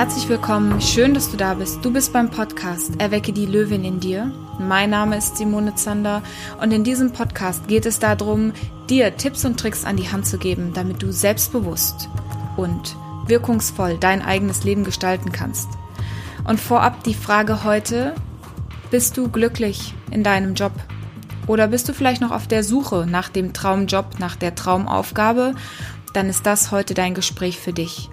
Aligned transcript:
Herzlich 0.00 0.30
willkommen, 0.30 0.80
schön, 0.80 1.12
dass 1.12 1.30
du 1.30 1.36
da 1.36 1.52
bist. 1.52 1.84
Du 1.84 1.92
bist 1.92 2.14
beim 2.14 2.30
Podcast 2.30 2.98
Erwecke 2.98 3.34
die 3.34 3.44
Löwin 3.44 3.84
in 3.84 4.00
dir. 4.00 4.32
Mein 4.58 4.88
Name 4.88 5.18
ist 5.18 5.36
Simone 5.36 5.74
Zander 5.74 6.22
und 6.58 6.72
in 6.72 6.84
diesem 6.84 7.12
Podcast 7.12 7.68
geht 7.68 7.84
es 7.84 7.98
darum, 7.98 8.54
dir 8.88 9.14
Tipps 9.18 9.44
und 9.44 9.60
Tricks 9.60 9.84
an 9.84 9.98
die 9.98 10.10
Hand 10.10 10.24
zu 10.24 10.38
geben, 10.38 10.72
damit 10.72 11.02
du 11.02 11.12
selbstbewusst 11.12 12.08
und 12.56 12.96
wirkungsvoll 13.26 13.98
dein 13.98 14.22
eigenes 14.22 14.64
Leben 14.64 14.84
gestalten 14.84 15.32
kannst. 15.32 15.68
Und 16.44 16.62
vorab 16.62 17.04
die 17.04 17.12
Frage 17.12 17.62
heute, 17.62 18.14
bist 18.90 19.18
du 19.18 19.28
glücklich 19.28 19.92
in 20.10 20.24
deinem 20.24 20.54
Job? 20.54 20.72
Oder 21.46 21.68
bist 21.68 21.90
du 21.90 21.92
vielleicht 21.92 22.22
noch 22.22 22.30
auf 22.30 22.46
der 22.46 22.64
Suche 22.64 23.06
nach 23.06 23.28
dem 23.28 23.52
Traumjob, 23.52 24.18
nach 24.18 24.36
der 24.36 24.54
Traumaufgabe? 24.54 25.54
Dann 26.14 26.30
ist 26.30 26.46
das 26.46 26.70
heute 26.70 26.94
dein 26.94 27.12
Gespräch 27.12 27.58
für 27.58 27.74
dich. 27.74 28.08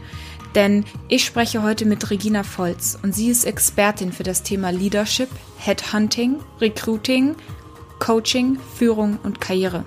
Denn 0.58 0.86
ich 1.08 1.24
spreche 1.24 1.62
heute 1.62 1.86
mit 1.86 2.10
Regina 2.10 2.42
Volz 2.42 2.98
und 3.04 3.14
sie 3.14 3.30
ist 3.30 3.46
Expertin 3.46 4.12
für 4.12 4.24
das 4.24 4.42
Thema 4.42 4.72
Leadership, 4.72 5.30
Headhunting, 5.60 6.38
Recruiting, 6.60 7.36
Coaching, 8.00 8.58
Führung 8.76 9.20
und 9.22 9.40
Karriere. 9.40 9.86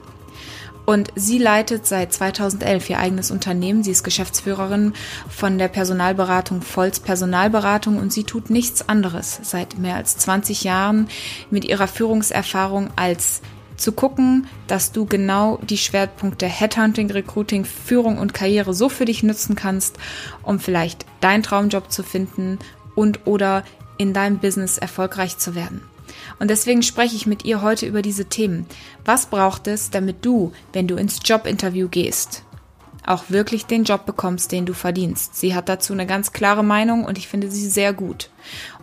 Und 0.87 1.09
sie 1.17 1.39
leitet 1.39 1.89
seit 1.89 2.13
2011 2.13 2.89
ihr 2.89 3.01
eigenes 3.01 3.33
Unternehmen. 3.33 3.83
Sie 3.83 3.91
ist 3.91 4.05
Geschäftsführerin 4.05 4.93
von 5.29 5.59
der 5.59 5.67
Personalberatung 5.67 6.63
Volz 6.63 7.01
Personalberatung 7.01 7.99
und 7.99 8.13
sie 8.13 8.23
tut 8.23 8.49
nichts 8.49 8.89
anderes 8.89 9.41
seit 9.43 9.77
mehr 9.77 9.97
als 9.97 10.19
20 10.19 10.63
Jahren 10.63 11.09
mit 11.51 11.65
ihrer 11.65 11.89
Führungserfahrung 11.89 12.91
als 12.95 13.43
zu 13.81 13.93
gucken, 13.93 14.47
dass 14.67 14.93
du 14.93 15.07
genau 15.07 15.59
die 15.63 15.79
Schwerpunkte 15.79 16.47
Headhunting, 16.47 17.11
Recruiting, 17.11 17.65
Führung 17.65 18.19
und 18.19 18.35
Karriere 18.35 18.75
so 18.75 18.89
für 18.89 19.05
dich 19.05 19.23
nutzen 19.23 19.57
kannst, 19.57 19.99
um 20.43 20.61
vielleicht 20.61 21.07
deinen 21.21 21.43
Traumjob 21.43 21.91
zu 21.91 22.03
finden 22.03 22.59
und 22.95 23.27
oder 23.27 23.65
in 23.99 24.13
deinem 24.13 24.39
Business 24.39 24.79
erfolgreich 24.79 25.39
zu 25.39 25.55
werden. 25.55 25.83
Und 26.39 26.49
deswegen 26.49 26.83
spreche 26.83 27.17
ich 27.17 27.27
mit 27.27 27.45
ihr 27.45 27.63
heute 27.63 27.87
über 27.87 28.03
diese 28.03 28.25
Themen. 28.27 28.67
Was 29.05 29.27
braucht 29.27 29.67
es, 29.67 29.91
damit 29.91 30.25
du, 30.25 30.53
wenn 30.73 30.89
du 30.89 30.97
ins 30.97 31.21
Jobinterview 31.25 31.89
gehst, 31.89 32.45
auch 33.07 33.25
wirklich 33.29 33.67
den 33.67 33.85
Job 33.85 34.07
bekommst, 34.07 34.53
den 34.53 34.67
du 34.67 34.75
verdienst. 34.75 35.37
Sie 35.37 35.55
hat 35.55 35.69
dazu 35.69 35.93
eine 35.93 36.07
ganz 36.07 36.33
klare 36.33 36.63
Meinung 36.63 37.05
und 37.05 37.19
ich 37.19 37.29
finde 37.29 37.51
sie 37.51 37.69
sehr 37.69 37.93
gut. 37.93 38.31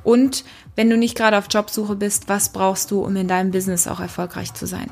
Und 0.04 0.44
wenn 0.76 0.90
du 0.90 0.98
nicht 0.98 1.18
gerade 1.18 1.38
auf 1.38 1.48
Jobsuche 1.50 1.96
bist, 1.96 2.30
was 2.30 2.50
brauchst 2.50 2.92
du, 2.92 3.02
um 3.02 3.16
in 3.16 3.28
deinem 3.28 3.52
Business 3.52 3.88
auch 3.88 4.00
erfolgreich 4.00 4.54
zu 4.54 4.66
sein? 4.66 4.90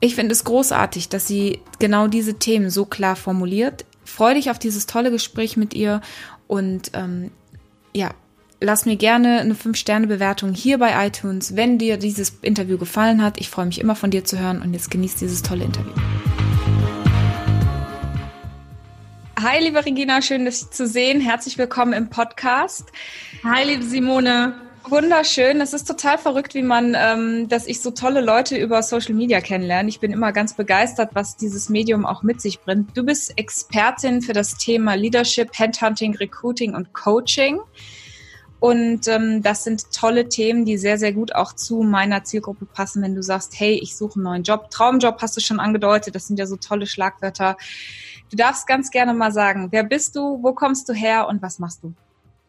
Ich 0.00 0.14
finde 0.14 0.32
es 0.32 0.44
großartig, 0.44 1.08
dass 1.08 1.26
sie 1.26 1.60
genau 1.78 2.08
diese 2.08 2.34
Themen 2.34 2.70
so 2.70 2.84
klar 2.84 3.16
formuliert. 3.16 3.86
Freue 4.04 4.34
dich 4.34 4.50
auf 4.50 4.58
dieses 4.58 4.86
tolle 4.86 5.10
Gespräch 5.10 5.56
mit 5.56 5.72
ihr 5.72 6.02
und 6.46 6.90
ähm, 6.92 7.30
ja, 7.94 8.10
lass 8.60 8.86
mir 8.86 8.96
gerne 8.96 9.40
eine 9.40 9.54
5-Sterne-Bewertung 9.54 10.52
hier 10.52 10.78
bei 10.78 11.06
iTunes, 11.06 11.56
wenn 11.56 11.78
dir 11.78 11.96
dieses 11.96 12.36
Interview 12.42 12.76
gefallen 12.76 13.22
hat. 13.22 13.40
Ich 13.40 13.48
freue 13.48 13.66
mich 13.66 13.80
immer 13.80 13.96
von 13.96 14.10
dir 14.10 14.24
zu 14.24 14.38
hören 14.38 14.60
und 14.60 14.74
jetzt 14.74 14.90
genießt 14.90 15.20
dieses 15.20 15.42
tolle 15.42 15.64
Interview. 15.64 15.92
Hi, 19.42 19.58
liebe 19.60 19.84
Regina, 19.84 20.22
schön, 20.22 20.44
dich 20.44 20.70
zu 20.70 20.86
sehen. 20.86 21.20
Herzlich 21.20 21.58
willkommen 21.58 21.92
im 21.92 22.08
Podcast. 22.08 22.86
Hi, 23.42 23.64
liebe 23.64 23.82
Simone. 23.82 24.54
Wunderschön. 24.88 25.60
Es 25.60 25.72
ist 25.72 25.88
total 25.88 26.18
verrückt, 26.18 26.54
wie 26.54 26.62
man, 26.62 26.94
ähm, 26.96 27.48
dass 27.48 27.66
ich 27.66 27.80
so 27.80 27.90
tolle 27.90 28.20
Leute 28.20 28.56
über 28.56 28.82
Social 28.82 29.14
Media 29.14 29.40
kennenlerne. 29.40 29.88
Ich 29.88 29.98
bin 29.98 30.12
immer 30.12 30.30
ganz 30.30 30.54
begeistert, 30.54 31.10
was 31.14 31.36
dieses 31.36 31.68
Medium 31.68 32.06
auch 32.06 32.22
mit 32.22 32.40
sich 32.40 32.60
bringt. 32.60 32.96
Du 32.96 33.02
bist 33.02 33.36
Expertin 33.36 34.22
für 34.22 34.34
das 34.34 34.56
Thema 34.56 34.94
Leadership, 34.94 35.50
Headhunting, 35.58 36.14
Recruiting 36.14 36.74
und 36.74 36.92
Coaching. 36.92 37.58
Und 38.60 39.08
ähm, 39.08 39.42
das 39.42 39.64
sind 39.64 39.92
tolle 39.92 40.28
Themen, 40.28 40.64
die 40.64 40.78
sehr, 40.78 40.96
sehr 40.96 41.12
gut 41.12 41.34
auch 41.34 41.52
zu 41.52 41.82
meiner 41.82 42.24
Zielgruppe 42.24 42.66
passen, 42.66 43.02
wenn 43.02 43.14
du 43.14 43.22
sagst, 43.22 43.58
hey, 43.58 43.74
ich 43.82 43.96
suche 43.96 44.14
einen 44.14 44.24
neuen 44.24 44.42
Job. 44.42 44.70
Traumjob 44.70 45.20
hast 45.20 45.36
du 45.36 45.40
schon 45.40 45.60
angedeutet, 45.60 46.14
das 46.14 46.28
sind 46.28 46.38
ja 46.38 46.46
so 46.46 46.56
tolle 46.56 46.86
Schlagwörter. 46.86 47.58
Du 48.34 48.42
darfst 48.42 48.66
ganz 48.66 48.90
gerne 48.90 49.14
mal 49.14 49.30
sagen, 49.30 49.68
wer 49.70 49.84
bist 49.84 50.16
du, 50.16 50.42
wo 50.42 50.54
kommst 50.54 50.88
du 50.88 50.92
her 50.92 51.28
und 51.28 51.40
was 51.40 51.60
machst 51.60 51.84
du? 51.84 51.94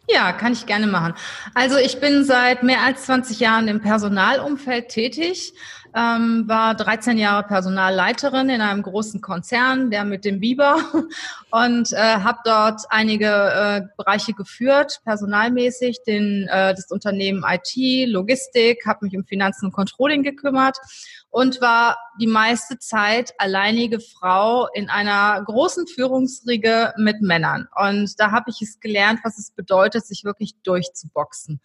Ja, 0.10 0.34
kann 0.34 0.52
ich 0.54 0.66
gerne 0.66 0.88
machen. 0.88 1.14
Also 1.54 1.78
ich 1.78 2.00
bin 2.00 2.24
seit 2.24 2.64
mehr 2.64 2.82
als 2.82 3.06
20 3.06 3.40
Jahren 3.40 3.68
im 3.68 3.82
Personalumfeld 3.82 4.90
tätig, 4.90 5.54
ähm, 5.96 6.46
war 6.48 6.74
13 6.74 7.20
Jahre 7.20 7.44
Personalleiterin 7.44 8.50
in 8.50 8.62
einem 8.62 8.82
großen 8.82 9.22
Konzern, 9.22 9.92
der 9.92 10.06
mit 10.06 10.26
dem 10.26 10.40
Biber, 10.40 10.78
und 11.52 11.94
äh, 11.94 11.98
habe 11.98 12.40
dort 12.46 12.82
einige 12.90 13.28
äh, 13.28 13.82
Bereiche 13.96 14.34
geführt, 14.34 15.02
personalmäßig, 15.06 16.00
den, 16.08 16.48
äh, 16.50 16.74
das 16.74 16.90
Unternehmen 16.90 17.46
IT, 17.48 18.10
Logistik, 18.10 18.88
habe 18.88 19.06
mich 19.06 19.16
um 19.16 19.24
Finanzen 19.24 19.68
und 19.68 19.72
Controlling 19.72 20.24
gekümmert 20.24 20.80
und 21.36 21.60
war 21.60 21.98
die 22.18 22.28
meiste 22.28 22.80
Zeit 22.80 23.34
alleinige 23.40 24.00
Frau 24.00 24.70
in 24.74 24.90
einer 24.90 25.44
großen 25.44 25.86
Führungsriege 25.86 26.94
mit 26.96 27.20
Männern. 27.20 27.68
Und 27.76 28.18
da 28.22 28.32
habe 28.32 28.52
ich 28.52 28.62
es 28.62 28.80
gelernt, 28.80 29.20
was 29.26 29.38
es 29.38 29.52
bedeutet, 29.52 30.06
sich 30.06 30.24
wirklich 30.24 30.56
durchzuboxen. 30.64 31.60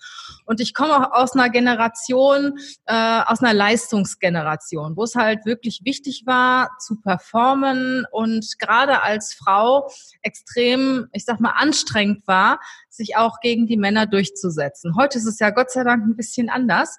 Und 0.45 0.61
ich 0.61 0.75
komme 0.75 0.97
auch 0.97 1.13
aus 1.13 1.35
einer 1.35 1.51
Generation, 1.51 2.59
äh, 2.87 3.21
aus 3.25 3.45
einer 3.45 3.55
Leistungsgeneration, 3.55 4.97
wo 4.97 5.05
es 5.05 5.15
halt 5.15 5.47
wirklich 5.47 5.83
wichtig 5.85 6.25
war, 6.27 6.71
zu 6.81 7.01
performen 7.01 8.07
und 8.11 8.59
gerade 8.59 9.03
als 9.03 9.35
Frau 9.35 9.89
extrem, 10.23 11.07
ich 11.13 11.25
sag 11.25 11.39
mal, 11.39 11.55
anstrengend 11.57 12.27
war, 12.27 12.59
sich 12.89 13.17
auch 13.17 13.39
gegen 13.39 13.69
die 13.69 13.77
Männer 13.77 14.07
durchzusetzen. 14.07 14.97
Heute 14.97 15.19
ist 15.19 15.27
es 15.27 15.39
ja 15.39 15.51
Gott 15.51 15.71
sei 15.71 15.85
Dank 15.85 16.05
ein 16.05 16.17
bisschen 16.17 16.51
anders. 16.51 16.99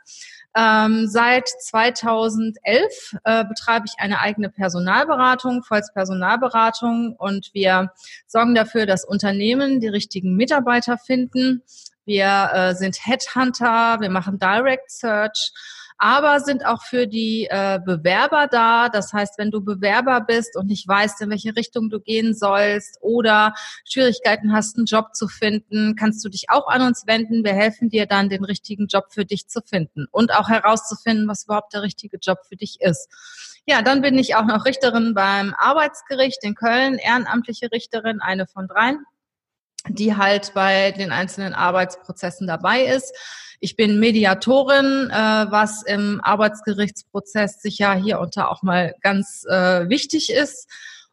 Ähm, 0.56 1.08
seit 1.08 1.48
2011 1.48 3.16
äh, 3.24 3.46
betreibe 3.46 3.86
ich 3.88 3.94
eine 4.00 4.20
eigene 4.20 4.50
Personalberatung, 4.50 5.64
Volks 5.64 5.94
Personalberatung 5.94 7.16
und 7.18 7.52
wir 7.54 7.94
sorgen 8.28 8.54
dafür, 8.54 8.86
dass 8.86 9.06
Unternehmen 9.06 9.80
die 9.80 9.88
richtigen 9.88 10.36
Mitarbeiter 10.36 10.98
finden. 10.98 11.64
Wir 12.04 12.50
äh, 12.54 12.76
sind 12.76 13.06
Headhunter, 13.06 14.02
wir 14.02 14.10
machen 14.10 14.40
Direct 14.40 14.92
Search 14.92 15.54
aber 16.02 16.40
sind 16.40 16.66
auch 16.66 16.82
für 16.82 17.06
die 17.06 17.48
äh, 17.48 17.80
Bewerber 17.86 18.48
da. 18.48 18.90
Das 18.90 19.14
heißt, 19.14 19.38
wenn 19.38 19.52
du 19.52 19.62
Bewerber 19.62 20.20
bist 20.22 20.58
und 20.58 20.66
nicht 20.66 20.88
weißt, 20.88 21.22
in 21.22 21.30
welche 21.30 21.56
Richtung 21.56 21.92
du 21.92 22.00
gehen 22.00 22.34
sollst 22.34 22.98
oder 23.02 23.54
Schwierigkeiten 23.86 24.52
hast, 24.52 24.78
einen 24.78 24.88
Job 24.88 25.14
zu 25.14 25.28
finden, 25.28 25.96
kannst 25.96 26.26
du 26.26 26.30
dich 26.30 26.46
auch 26.50 26.68
an 26.68 26.82
uns 26.82 27.06
wenden. 27.06 27.44
Wir 27.44 27.54
helfen 27.54 27.90
dir 27.90 28.08
dann, 28.08 28.30
den 28.30 28.44
richtigen 28.44 28.88
Job 28.88 29.06
für 29.12 29.26
dich 29.26 29.48
zu 29.48 29.62
finden 29.62 30.08
und 30.10 30.34
auch 30.34 30.50
herauszufinden, 30.50 31.28
was 31.28 31.44
überhaupt 31.44 31.72
der 31.74 31.84
richtige 31.84 32.18
Job 32.18 32.40
für 32.50 32.56
dich 32.56 32.82
ist. 32.82 33.08
Ja, 33.68 33.84
dann 33.84 34.02
bin 34.02 34.18
ich 34.18 34.34
auch 34.36 34.46
noch 34.46 34.66
Richterin 34.66 35.14
beim 35.14 35.54
Arbeitsgericht 35.56 36.44
in 36.44 36.56
Köln, 36.56 36.98
ehrenamtliche 36.98 37.72
Richterin, 37.72 38.22
eine 38.22 38.48
von 38.48 38.68
dreien 38.68 39.06
die 39.88 40.16
halt 40.16 40.54
bei 40.54 40.92
den 40.92 41.12
einzelnen 41.12 41.54
Arbeitsprozessen 41.54 42.48
dabei 42.48 42.84
ist. 42.86 43.14
Ich 43.60 43.76
bin 43.76 44.00
Mediatorin, 44.00 45.10
äh, 45.12 45.14
was 45.14 45.84
im 45.84 46.20
Arbeitsgerichtsprozess 46.24 47.62
sicher 47.62 47.94
hier 47.94 48.20
unter 48.20 48.50
auch 48.50 48.64
mal 48.64 48.96
ganz 49.02 49.46
äh, 49.50 49.88
wichtig 49.88 50.32
ist 50.32 50.68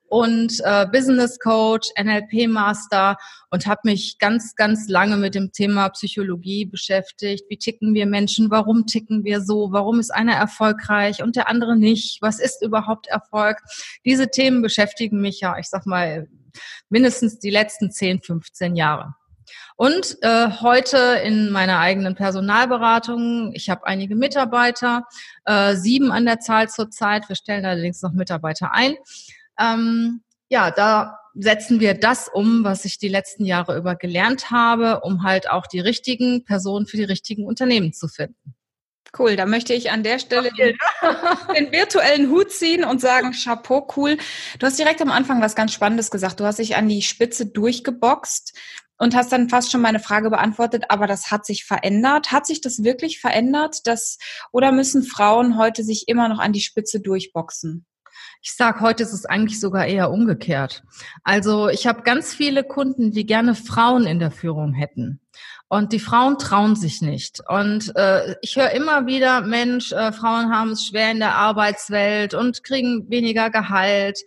und 0.09 0.61
äh, 0.65 0.87
Business 0.91 1.39
Coach, 1.39 1.89
NLP 2.01 2.49
Master 2.49 3.17
und 3.51 3.67
habe 3.67 3.81
mich 3.85 4.19
ganz, 4.19 4.55
ganz 4.55 4.89
lange 4.89 5.17
mit 5.17 5.35
dem 5.35 5.53
Thema 5.53 5.89
Psychologie 5.91 6.65
beschäftigt. 6.65 7.45
Wie 7.49 7.59
ticken 7.59 7.95
wir 7.95 8.07
Menschen? 8.07 8.51
Warum 8.51 8.87
ticken 8.87 9.25
wir 9.25 9.41
so? 9.41 9.69
Warum 9.73 10.01
ist 10.01 10.11
einer 10.11 10.35
erfolgreich 10.35 11.23
und 11.23 11.37
der 11.37 11.49
andere 11.49 11.77
nicht? 11.77 12.23
Was 12.23 12.41
ist 12.41 12.63
überhaupt 12.63 13.07
Erfolg? 13.07 13.59
Diese 14.05 14.29
Themen 14.29 14.63
beschäftigen 14.63 15.21
mich 15.21 15.41
ja, 15.41 15.59
ich 15.59 15.69
sag 15.69 15.87
mal, 15.87 16.29
mindestens 16.89 17.39
die 17.39 17.51
letzten 17.51 17.91
10, 17.91 18.23
15 18.23 18.77
Jahre. 18.77 19.15
Und 19.77 20.17
äh, 20.23 20.49
heute 20.61 20.99
in 21.25 21.51
meiner 21.51 21.79
eigenen 21.79 22.15
Personalberatung, 22.15 23.53
ich 23.55 23.71
habe 23.71 23.87
einige 23.87 24.17
Mitarbeiter, 24.17 25.05
äh, 25.45 25.75
sieben 25.77 26.11
an 26.11 26.27
der 26.27 26.41
Zahl 26.41 26.69
zurzeit, 26.69 27.29
wir 27.29 27.37
stellen 27.37 27.65
allerdings 27.65 28.03
noch 28.03 28.13
Mitarbeiter 28.13 28.75
ein. 28.75 28.97
Ähm, 29.59 30.23
ja, 30.49 30.71
da 30.71 31.19
setzen 31.35 31.81
wir 31.81 31.95
das 31.95 32.29
um, 32.29 32.65
was 32.65 32.85
ich 32.85 32.99
die 32.99 33.09
letzten 33.09 33.45
Jahre 33.45 33.77
über 33.77 33.95
gelernt 33.95 34.51
habe, 34.51 35.01
um 35.01 35.23
halt 35.23 35.51
auch 35.51 35.67
die 35.67 35.81
richtigen 35.81 36.45
Personen 36.45 36.87
für 36.87 36.97
die 36.97 37.05
richtigen 37.05 37.47
Unternehmen 37.47 37.93
zu 37.93 38.09
finden. 38.09 38.55
Cool, 39.17 39.37
da 39.37 39.47
möchte 39.47 39.73
ich 39.73 39.91
an 39.91 40.03
der 40.03 40.19
Stelle 40.19 40.51
den, 40.53 40.77
den, 41.57 41.73
virtuellen 41.73 42.31
Hut 42.31 42.51
ziehen 42.51 42.85
und 42.85 43.01
sagen, 43.01 43.33
Chapeau, 43.33 43.89
cool. 43.97 44.19
Du 44.59 44.67
hast 44.67 44.79
direkt 44.79 45.01
am 45.01 45.11
Anfang 45.11 45.41
was 45.41 45.55
ganz 45.55 45.73
Spannendes 45.73 46.11
gesagt. 46.11 46.41
Du 46.41 46.45
hast 46.45 46.59
dich 46.59 46.77
an 46.77 46.89
die 46.89 47.01
Spitze 47.01 47.47
durchgeboxt 47.47 48.53
und 48.99 49.15
hast 49.15 49.33
dann 49.33 49.49
fast 49.49 49.71
schon 49.71 49.81
meine 49.81 50.01
Frage 50.01 50.29
beantwortet, 50.29 50.85
aber 50.89 51.07
das 51.07 51.31
hat 51.31 51.47
sich 51.47 51.65
verändert. 51.65 52.33
Hat 52.33 52.47
sich 52.47 52.61
das 52.61 52.85
wirklich 52.85 53.19
verändert? 53.21 53.87
Dass, 53.87 54.19
oder 54.53 54.73
müssen 54.73 55.03
Frauen 55.03 55.57
heute 55.57 55.85
sich 55.85 56.07
immer 56.09 56.29
noch 56.29 56.39
an 56.39 56.53
die 56.53 56.61
Spitze 56.61 57.01
durchboxen? 57.01 57.87
Ich 58.41 58.55
sag, 58.55 58.81
heute 58.81 59.03
ist 59.03 59.13
es 59.13 59.27
eigentlich 59.27 59.61
sogar 59.61 59.87
eher 59.87 60.11
umgekehrt. 60.11 60.85
Also 61.25 61.69
ich 61.69 61.87
habe 61.87 62.03
ganz 62.03 62.35
viele 62.35 62.65
Kunden, 62.65 63.11
die 63.11 63.27
gerne 63.27 63.55
Frauen 63.55 64.07
in 64.07 64.19
der 64.19 64.31
Führung 64.31 64.73
hätten. 64.73 65.21
Und 65.69 65.93
die 65.93 66.01
Frauen 66.01 66.39
trauen 66.39 66.77
sich 66.77 67.03
nicht. 67.03 67.41
Und 67.47 67.95
äh, 67.95 68.37
ich 68.41 68.57
höre 68.57 68.71
immer 68.71 69.07
wieder, 69.07 69.43
Mensch, 69.43 69.93
äh, 69.93 70.13
Frauen 70.13 70.51
haben 70.51 70.71
es 70.71 70.87
schwer 70.87 71.11
in 71.11 71.19
der 71.19 71.35
Arbeitswelt 71.35 72.33
und 72.33 72.65
kriegen 72.65 73.11
weniger 73.11 73.51
Gehalt. 73.51 74.19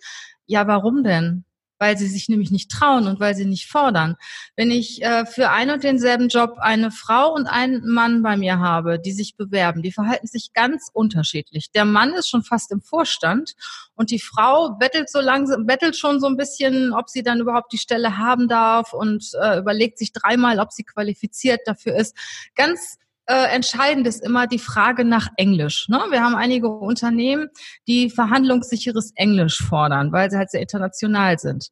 Ja, 0.46 0.68
warum 0.68 1.04
denn? 1.04 1.46
Weil 1.82 1.98
sie 1.98 2.08
sich 2.08 2.30
nämlich 2.30 2.52
nicht 2.52 2.70
trauen 2.70 3.08
und 3.08 3.20
weil 3.20 3.34
sie 3.34 3.46
nicht 3.46 3.68
fordern. 3.68 4.16
Wenn 4.56 4.70
ich 4.70 5.02
äh, 5.02 5.26
für 5.26 5.50
ein 5.50 5.72
und 5.72 5.84
denselben 5.84 6.28
Job 6.28 6.58
eine 6.60 6.92
Frau 6.92 7.34
und 7.34 7.48
einen 7.48 7.90
Mann 7.90 8.22
bei 8.22 8.38
mir 8.38 8.60
habe, 8.60 9.00
die 9.00 9.12
sich 9.12 9.36
bewerben, 9.36 9.82
die 9.82 9.92
verhalten 9.92 10.28
sich 10.28 10.54
ganz 10.54 10.92
unterschiedlich. 10.94 11.72
Der 11.72 11.86
Mann 11.86 12.14
ist 12.14 12.30
schon 12.30 12.44
fast 12.44 12.72
im 12.72 12.82
Vorstand 12.82 13.56
und 13.96 14.12
die 14.12 14.20
Frau 14.20 14.78
bettelt 14.80 15.10
so 15.10 15.22
langsam, 15.22 15.66
bettelt 15.66 15.98
schon 15.98 16.20
so 16.20 16.28
ein 16.28 16.38
bisschen, 16.38 16.94
ob 16.94 17.10
sie 17.10 17.24
dann 17.24 17.40
überhaupt 17.40 17.74
die 17.74 17.80
Stelle 17.80 18.20
haben 18.20 18.48
darf 18.48 18.94
und 18.94 19.32
äh, 19.42 19.58
überlegt 19.58 19.98
sich 19.98 20.14
dreimal, 20.14 20.60
ob 20.60 20.72
sie 20.72 20.84
qualifiziert 20.84 21.62
dafür 21.66 21.96
ist. 21.96 22.16
Ganz 22.54 23.00
äh, 23.28 23.54
entscheidend 23.54 24.08
ist 24.08 24.24
immer 24.24 24.48
die 24.48 24.60
Frage 24.60 25.06
nach 25.06 25.28
Englisch. 25.38 25.88
Ne? 25.90 26.00
Wir 26.10 26.22
haben 26.22 26.36
einige 26.36 26.70
Unternehmen, 26.70 27.50
die 27.88 28.10
verhandlungssicheres 28.10 29.12
Englisch 29.16 29.60
fordern, 29.60 30.12
weil 30.12 30.30
sie 30.32 30.38
halt 30.38 30.52
sehr 30.52 30.62
international 30.62 31.38
sind. 31.40 31.70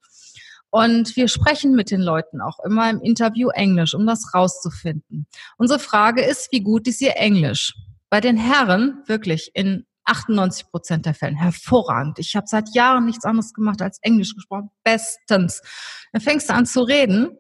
Und 0.72 1.16
wir 1.16 1.28
sprechen 1.28 1.74
mit 1.74 1.90
den 1.90 2.02
Leuten 2.02 2.42
auch 2.42 2.60
immer 2.64 2.90
im 2.90 3.02
Interview 3.02 3.50
Englisch, 3.50 3.96
um 3.96 4.06
das 4.06 4.34
rauszufinden. 4.34 5.26
Unsere 5.58 5.80
Frage 5.80 6.22
ist, 6.22 6.50
wie 6.52 6.62
gut 6.62 6.88
ist 6.88 7.02
ihr 7.02 7.18
Englisch? 7.18 7.74
Bei 8.10 8.22
den 8.22 8.38
Herren 8.38 9.04
wirklich 9.08 9.52
in 9.56 9.86
98 10.06 10.68
Prozent 10.70 11.06
der 11.06 11.14
Fällen 11.14 11.36
hervorragend. 11.36 12.20
Ich 12.20 12.36
habe 12.36 12.48
seit 12.48 12.74
Jahren 12.74 13.06
nichts 13.06 13.26
anderes 13.26 13.54
gemacht 13.54 13.82
als 13.82 14.00
Englisch 14.02 14.36
gesprochen. 14.36 14.70
Bestens. 14.84 15.62
Dann 16.12 16.22
fängst 16.22 16.50
du 16.50 16.54
an 16.54 16.66
zu 16.66 16.82
reden 16.82 17.38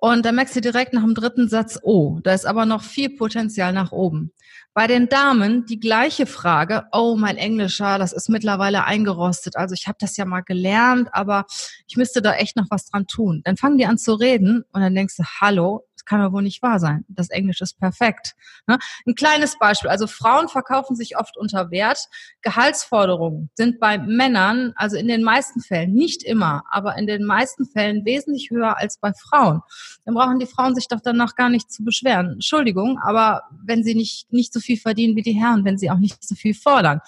und 0.00 0.24
da 0.24 0.32
merkst 0.32 0.54
du 0.54 0.60
direkt 0.60 0.92
nach 0.92 1.02
dem 1.02 1.14
dritten 1.14 1.48
Satz, 1.48 1.78
oh, 1.82 2.20
da 2.22 2.32
ist 2.32 2.46
aber 2.46 2.66
noch 2.66 2.82
viel 2.82 3.10
Potenzial 3.16 3.72
nach 3.72 3.90
oben. 3.90 4.32
Bei 4.72 4.86
den 4.86 5.08
Damen 5.08 5.66
die 5.66 5.80
gleiche 5.80 6.24
Frage, 6.26 6.84
oh, 6.92 7.16
mein 7.16 7.36
Englischer, 7.36 7.98
das 7.98 8.12
ist 8.12 8.28
mittlerweile 8.28 8.84
eingerostet. 8.84 9.56
Also 9.56 9.74
ich 9.74 9.88
habe 9.88 9.98
das 9.98 10.16
ja 10.16 10.24
mal 10.24 10.42
gelernt, 10.42 11.08
aber 11.12 11.46
ich 11.88 11.96
müsste 11.96 12.22
da 12.22 12.34
echt 12.34 12.56
noch 12.56 12.66
was 12.70 12.86
dran 12.86 13.08
tun. 13.08 13.40
Dann 13.44 13.56
fangen 13.56 13.76
die 13.76 13.86
an 13.86 13.98
zu 13.98 14.14
reden 14.14 14.64
und 14.72 14.80
dann 14.80 14.94
denkst 14.94 15.16
du, 15.16 15.24
hallo, 15.40 15.87
kann 16.08 16.20
doch 16.20 16.32
wohl 16.32 16.42
nicht 16.42 16.62
wahr 16.62 16.80
sein. 16.80 17.04
Das 17.08 17.28
Englisch 17.28 17.60
ist 17.60 17.78
perfekt. 17.78 18.34
Ne? 18.66 18.78
Ein 19.06 19.14
kleines 19.14 19.58
Beispiel. 19.58 19.90
Also 19.90 20.06
Frauen 20.06 20.48
verkaufen 20.48 20.96
sich 20.96 21.18
oft 21.18 21.36
unter 21.36 21.70
Wert. 21.70 21.98
Gehaltsforderungen 22.42 23.50
sind 23.54 23.78
bei 23.78 23.98
Männern, 23.98 24.72
also 24.76 24.96
in 24.96 25.06
den 25.06 25.22
meisten 25.22 25.60
Fällen, 25.60 25.92
nicht 25.92 26.22
immer, 26.22 26.64
aber 26.70 26.96
in 26.96 27.06
den 27.06 27.24
meisten 27.24 27.66
Fällen 27.66 28.04
wesentlich 28.04 28.50
höher 28.50 28.78
als 28.78 28.98
bei 28.98 29.12
Frauen. 29.12 29.60
Dann 30.04 30.14
brauchen 30.14 30.38
die 30.38 30.46
Frauen 30.46 30.74
sich 30.74 30.88
doch 30.88 31.00
danach 31.02 31.34
gar 31.34 31.50
nicht 31.50 31.70
zu 31.70 31.84
beschweren. 31.84 32.32
Entschuldigung, 32.32 32.98
aber 32.98 33.42
wenn 33.64 33.84
sie 33.84 33.94
nicht, 33.94 34.32
nicht 34.32 34.52
so 34.52 34.60
viel 34.60 34.78
verdienen 34.78 35.16
wie 35.16 35.22
die 35.22 35.32
Herren, 35.32 35.64
wenn 35.64 35.78
sie 35.78 35.90
auch 35.90 35.98
nicht 35.98 36.26
so 36.26 36.34
viel 36.34 36.54
fordern. 36.54 37.00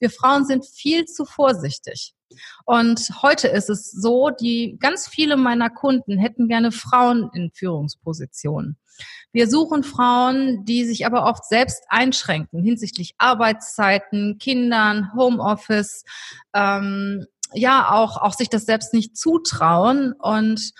Wir 0.00 0.10
Frauen 0.10 0.44
sind 0.44 0.66
viel 0.66 1.04
zu 1.04 1.24
vorsichtig. 1.24 2.14
Und 2.64 3.10
heute 3.22 3.48
ist 3.48 3.70
es 3.70 3.90
so, 3.90 4.30
die 4.30 4.76
ganz 4.80 5.08
viele 5.08 5.36
meiner 5.36 5.70
Kunden 5.70 6.18
hätten 6.18 6.48
gerne 6.48 6.72
Frauen 6.72 7.30
in 7.32 7.50
Führungspositionen. 7.50 8.76
Wir 9.32 9.48
suchen 9.48 9.84
Frauen, 9.84 10.64
die 10.64 10.84
sich 10.84 11.06
aber 11.06 11.24
oft 11.24 11.44
selbst 11.44 11.84
einschränken 11.88 12.62
hinsichtlich 12.62 13.14
Arbeitszeiten, 13.18 14.38
Kindern, 14.38 15.12
Homeoffice, 15.14 16.04
ähm, 16.54 17.26
ja 17.54 17.90
auch 17.92 18.16
auch 18.16 18.34
sich 18.34 18.48
das 18.48 18.64
selbst 18.64 18.92
nicht 18.92 19.16
zutrauen. 19.16 20.12
Und 20.12 20.72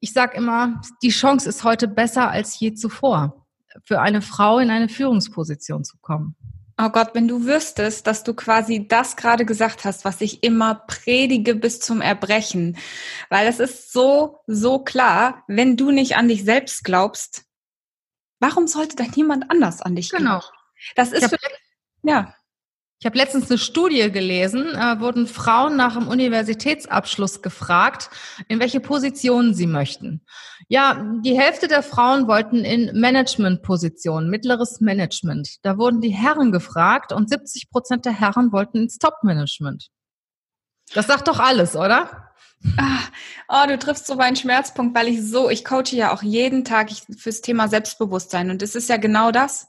ich 0.00 0.12
sage 0.12 0.36
immer, 0.36 0.80
die 1.02 1.10
Chance 1.10 1.48
ist 1.48 1.64
heute 1.64 1.88
besser 1.88 2.30
als 2.30 2.58
je 2.58 2.74
zuvor, 2.74 3.46
für 3.84 4.00
eine 4.00 4.22
Frau 4.22 4.58
in 4.58 4.70
eine 4.70 4.88
Führungsposition 4.88 5.84
zu 5.84 5.96
kommen. 6.00 6.36
Oh 6.76 6.88
Gott, 6.88 7.10
wenn 7.14 7.28
du 7.28 7.44
wüsstest, 7.44 8.06
dass 8.06 8.24
du 8.24 8.34
quasi 8.34 8.88
das 8.88 9.16
gerade 9.16 9.44
gesagt 9.44 9.84
hast, 9.84 10.04
was 10.04 10.20
ich 10.20 10.42
immer 10.42 10.74
predige 10.74 11.54
bis 11.54 11.78
zum 11.78 12.00
Erbrechen. 12.00 12.76
Weil 13.28 13.46
es 13.46 13.60
ist 13.60 13.92
so, 13.92 14.40
so 14.46 14.80
klar, 14.80 15.44
wenn 15.46 15.76
du 15.76 15.92
nicht 15.92 16.16
an 16.16 16.26
dich 16.26 16.44
selbst 16.44 16.82
glaubst, 16.82 17.44
warum 18.40 18.66
sollte 18.66 18.96
dann 18.96 19.12
niemand 19.14 19.50
anders 19.50 19.82
an 19.82 19.94
dich 19.94 20.10
glauben? 20.10 20.24
Genau. 20.24 20.42
Das 20.96 21.12
ist 21.12 21.28
für, 21.28 21.38
ja. 22.02 22.34
Ich 23.04 23.06
habe 23.06 23.18
letztens 23.18 23.50
eine 23.50 23.58
Studie 23.58 24.10
gelesen, 24.10 24.64
äh, 24.74 24.98
wurden 24.98 25.26
Frauen 25.26 25.76
nach 25.76 25.92
dem 25.92 26.08
Universitätsabschluss 26.08 27.42
gefragt, 27.42 28.08
in 28.48 28.60
welche 28.60 28.80
Positionen 28.80 29.52
sie 29.52 29.66
möchten. 29.66 30.24
Ja, 30.68 31.04
die 31.22 31.38
Hälfte 31.38 31.68
der 31.68 31.82
Frauen 31.82 32.28
wollten 32.28 32.64
in 32.64 32.98
Managementpositionen, 32.98 34.30
mittleres 34.30 34.80
Management. 34.80 35.56
Da 35.60 35.76
wurden 35.76 36.00
die 36.00 36.14
Herren 36.14 36.50
gefragt 36.50 37.12
und 37.12 37.28
70 37.28 37.68
Prozent 37.70 38.06
der 38.06 38.18
Herren 38.18 38.52
wollten 38.52 38.78
ins 38.78 38.96
Top-Management. 38.96 39.88
Das 40.94 41.06
sagt 41.06 41.28
doch 41.28 41.40
alles, 41.40 41.76
oder? 41.76 42.30
Ah, 42.78 43.00
oh, 43.48 43.68
du 43.68 43.78
triffst 43.78 44.06
so 44.06 44.14
meinen 44.14 44.36
Schmerzpunkt, 44.36 44.96
weil 44.96 45.08
ich 45.08 45.22
so, 45.22 45.50
ich 45.50 45.66
coache 45.66 45.94
ja 45.94 46.10
auch 46.10 46.22
jeden 46.22 46.64
Tag 46.64 46.88
fürs 47.18 47.42
Thema 47.42 47.68
Selbstbewusstsein 47.68 48.50
und 48.50 48.62
es 48.62 48.74
ist 48.74 48.88
ja 48.88 48.96
genau 48.96 49.30
das. 49.30 49.68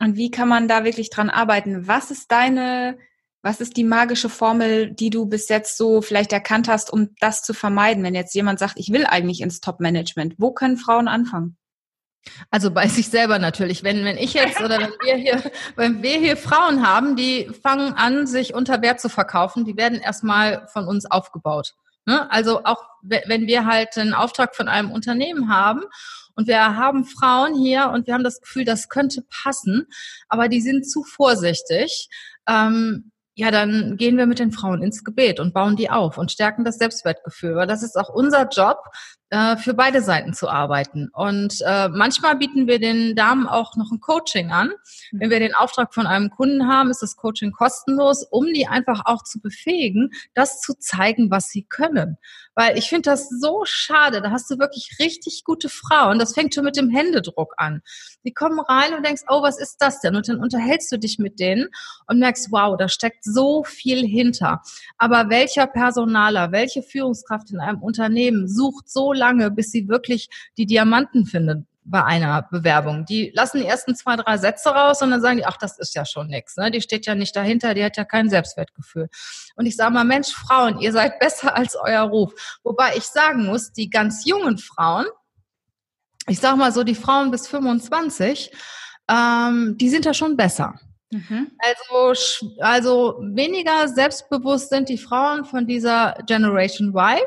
Und 0.00 0.16
wie 0.16 0.30
kann 0.30 0.48
man 0.48 0.66
da 0.66 0.84
wirklich 0.84 1.10
dran 1.10 1.30
arbeiten? 1.30 1.86
Was 1.86 2.10
ist 2.10 2.32
deine, 2.32 2.98
was 3.42 3.60
ist 3.60 3.76
die 3.76 3.84
magische 3.84 4.30
Formel, 4.30 4.90
die 4.90 5.10
du 5.10 5.26
bis 5.26 5.48
jetzt 5.48 5.76
so 5.76 6.00
vielleicht 6.00 6.32
erkannt 6.32 6.68
hast, 6.68 6.90
um 6.90 7.10
das 7.20 7.42
zu 7.42 7.52
vermeiden? 7.52 8.02
Wenn 8.02 8.14
jetzt 8.14 8.34
jemand 8.34 8.58
sagt, 8.58 8.74
ich 8.78 8.92
will 8.92 9.04
eigentlich 9.04 9.42
ins 9.42 9.60
Top-Management, 9.60 10.34
wo 10.38 10.52
können 10.52 10.78
Frauen 10.78 11.06
anfangen? 11.06 11.58
Also 12.50 12.70
bei 12.70 12.88
sich 12.88 13.08
selber 13.08 13.38
natürlich. 13.38 13.82
Wenn, 13.82 14.04
wenn 14.04 14.16
ich 14.16 14.34
jetzt 14.34 14.60
oder 14.60 14.78
wenn 14.78 14.92
wir 15.02 15.16
hier, 15.16 15.42
wenn 15.76 16.02
wir 16.02 16.18
hier 16.18 16.36
Frauen 16.36 16.86
haben, 16.86 17.14
die 17.16 17.50
fangen 17.62 17.92
an, 17.94 18.26
sich 18.26 18.54
unter 18.54 18.82
Wert 18.82 19.00
zu 19.00 19.08
verkaufen, 19.08 19.64
die 19.64 19.76
werden 19.76 20.00
erstmal 20.00 20.66
von 20.68 20.86
uns 20.86 21.10
aufgebaut. 21.10 21.74
Ne? 22.06 22.30
Also 22.30 22.64
auch 22.64 22.84
wenn 23.02 23.46
wir 23.46 23.66
halt 23.66 23.96
einen 23.96 24.14
Auftrag 24.14 24.56
von 24.56 24.68
einem 24.68 24.90
Unternehmen 24.90 25.54
haben 25.54 25.82
und 26.40 26.46
wir 26.46 26.74
haben 26.74 27.04
Frauen 27.04 27.54
hier 27.54 27.90
und 27.92 28.06
wir 28.06 28.14
haben 28.14 28.24
das 28.24 28.40
Gefühl, 28.40 28.64
das 28.64 28.88
könnte 28.88 29.22
passen, 29.28 29.86
aber 30.26 30.48
die 30.48 30.62
sind 30.62 30.90
zu 30.90 31.04
vorsichtig. 31.04 32.08
Ähm, 32.48 33.12
ja, 33.34 33.50
dann 33.50 33.98
gehen 33.98 34.16
wir 34.16 34.24
mit 34.24 34.38
den 34.38 34.50
Frauen 34.50 34.82
ins 34.82 35.04
Gebet 35.04 35.38
und 35.38 35.52
bauen 35.52 35.76
die 35.76 35.90
auf 35.90 36.16
und 36.16 36.32
stärken 36.32 36.64
das 36.64 36.78
Selbstwertgefühl. 36.78 37.56
Weil 37.56 37.66
das 37.66 37.82
ist 37.82 37.94
auch 37.94 38.08
unser 38.08 38.48
Job, 38.48 38.78
äh, 39.30 39.56
für 39.56 39.74
beide 39.74 40.02
Seiten 40.02 40.34
zu 40.34 40.48
arbeiten. 40.48 41.08
Und 41.12 41.62
äh, 41.64 41.88
manchmal 41.88 42.36
bieten 42.36 42.66
wir 42.66 42.80
den 42.80 43.14
Damen 43.14 43.46
auch 43.46 43.76
noch 43.76 43.92
ein 43.92 44.00
Coaching 44.00 44.50
an. 44.50 44.72
Wenn 45.12 45.30
wir 45.30 45.38
den 45.38 45.54
Auftrag 45.54 45.94
von 45.94 46.06
einem 46.06 46.30
Kunden 46.30 46.66
haben, 46.66 46.90
ist 46.90 47.02
das 47.02 47.16
Coaching 47.16 47.52
kostenlos, 47.52 48.26
um 48.28 48.46
die 48.46 48.66
einfach 48.66 49.02
auch 49.04 49.22
zu 49.22 49.40
befähigen, 49.40 50.10
das 50.34 50.60
zu 50.60 50.74
zeigen, 50.74 51.30
was 51.30 51.48
sie 51.48 51.62
können. 51.62 52.18
Weil 52.56 52.76
ich 52.76 52.88
finde 52.88 53.10
das 53.10 53.28
so 53.28 53.62
schade. 53.64 54.20
Da 54.20 54.32
hast 54.32 54.50
du 54.50 54.58
wirklich 54.58 54.96
richtig 54.98 55.44
gute 55.44 55.68
Frauen. 55.68 56.18
Das 56.18 56.34
fängt 56.34 56.54
schon 56.54 56.64
mit 56.64 56.76
dem 56.76 56.90
Händedruck 56.90 57.54
an. 57.56 57.82
Die 58.24 58.34
kommen 58.34 58.58
rein 58.58 58.94
und 58.94 59.06
denkst, 59.06 59.22
oh, 59.28 59.42
was 59.42 59.58
ist 59.58 59.76
das 59.78 60.00
denn? 60.00 60.16
Und 60.16 60.28
dann 60.28 60.40
unterhältst 60.40 60.90
du 60.90 60.98
dich 60.98 61.18
mit 61.18 61.38
denen 61.38 61.68
und 62.06 62.18
merkst, 62.18 62.48
wow, 62.50 62.76
da 62.76 62.88
steckt 62.88 63.24
so 63.24 63.62
viel 63.62 64.04
hinter. 64.04 64.62
Aber 64.98 65.30
welcher 65.30 65.68
Personaler, 65.68 66.50
welche 66.50 66.82
Führungskraft 66.82 67.50
in 67.52 67.60
einem 67.60 67.80
Unternehmen 67.80 68.48
sucht 68.48 68.90
so 68.90 69.12
lange, 69.20 69.50
bis 69.50 69.70
sie 69.70 69.88
wirklich 69.88 70.28
die 70.56 70.66
Diamanten 70.66 71.26
findet 71.26 71.64
bei 71.84 72.04
einer 72.04 72.42
Bewerbung. 72.50 73.04
Die 73.04 73.32
lassen 73.34 73.58
die 73.58 73.66
ersten 73.66 73.94
zwei, 73.94 74.16
drei 74.16 74.38
Sätze 74.38 74.70
raus 74.70 75.02
und 75.02 75.10
dann 75.10 75.20
sagen 75.20 75.38
die, 75.38 75.46
ach, 75.46 75.56
das 75.56 75.78
ist 75.78 75.94
ja 75.94 76.04
schon 76.04 76.28
nichts. 76.28 76.56
Ne? 76.56 76.70
Die 76.70 76.80
steht 76.80 77.06
ja 77.06 77.14
nicht 77.14 77.34
dahinter, 77.34 77.74
die 77.74 77.84
hat 77.84 77.96
ja 77.96 78.04
kein 78.04 78.28
Selbstwertgefühl. 78.28 79.08
Und 79.56 79.66
ich 79.66 79.76
sage 79.76 79.92
mal, 79.92 80.04
Mensch, 80.04 80.28
Frauen, 80.28 80.78
ihr 80.80 80.92
seid 80.92 81.18
besser 81.18 81.56
als 81.56 81.76
euer 81.76 82.02
Ruf. 82.02 82.32
Wobei 82.62 82.96
ich 82.96 83.04
sagen 83.04 83.46
muss, 83.46 83.72
die 83.72 83.90
ganz 83.90 84.24
jungen 84.24 84.58
Frauen, 84.58 85.06
ich 86.28 86.38
sage 86.38 86.56
mal 86.56 86.72
so, 86.72 86.84
die 86.84 86.94
Frauen 86.94 87.30
bis 87.30 87.48
25, 87.48 88.52
ähm, 89.08 89.76
die 89.78 89.88
sind 89.88 90.06
da 90.06 90.14
schon 90.14 90.36
besser. 90.36 90.74
Mhm. 91.10 91.50
Also, 91.58 92.54
also 92.60 93.18
weniger 93.20 93.88
selbstbewusst 93.88 94.70
sind 94.70 94.88
die 94.88 94.98
Frauen 94.98 95.44
von 95.44 95.66
dieser 95.66 96.16
Generation 96.26 96.94
Y 96.94 97.18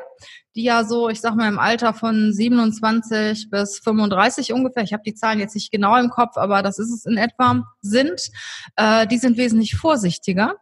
die 0.55 0.63
ja 0.63 0.83
so, 0.83 1.10
ich 1.10 1.22
sag 1.22 1.36
mal, 1.36 1.48
im 1.48 1.60
Alter 1.60 1.93
von 1.93 2.31
27 2.31 3.50
bis 3.50 3.79
35 3.79 4.53
ungefähr, 4.53 4.83
ich 4.83 4.93
habe 4.93 5.03
die 5.03 5.15
Zahlen 5.15 5.39
jetzt 5.39 5.55
nicht 5.55 5.72
genau 5.72 5.98
im 5.98 6.10
Kopf, 6.10 6.38
aber 6.38 6.62
das 6.62 6.79
ist 6.79 6.91
es 6.91 7.05
in 7.05 7.17
etwa, 7.17 7.63
sind, 7.81 8.29
äh, 8.75 9.07
die 9.07 9.17
sind 9.17 9.38
wesentlich 9.38 9.75
vorsichtiger. 9.75 10.55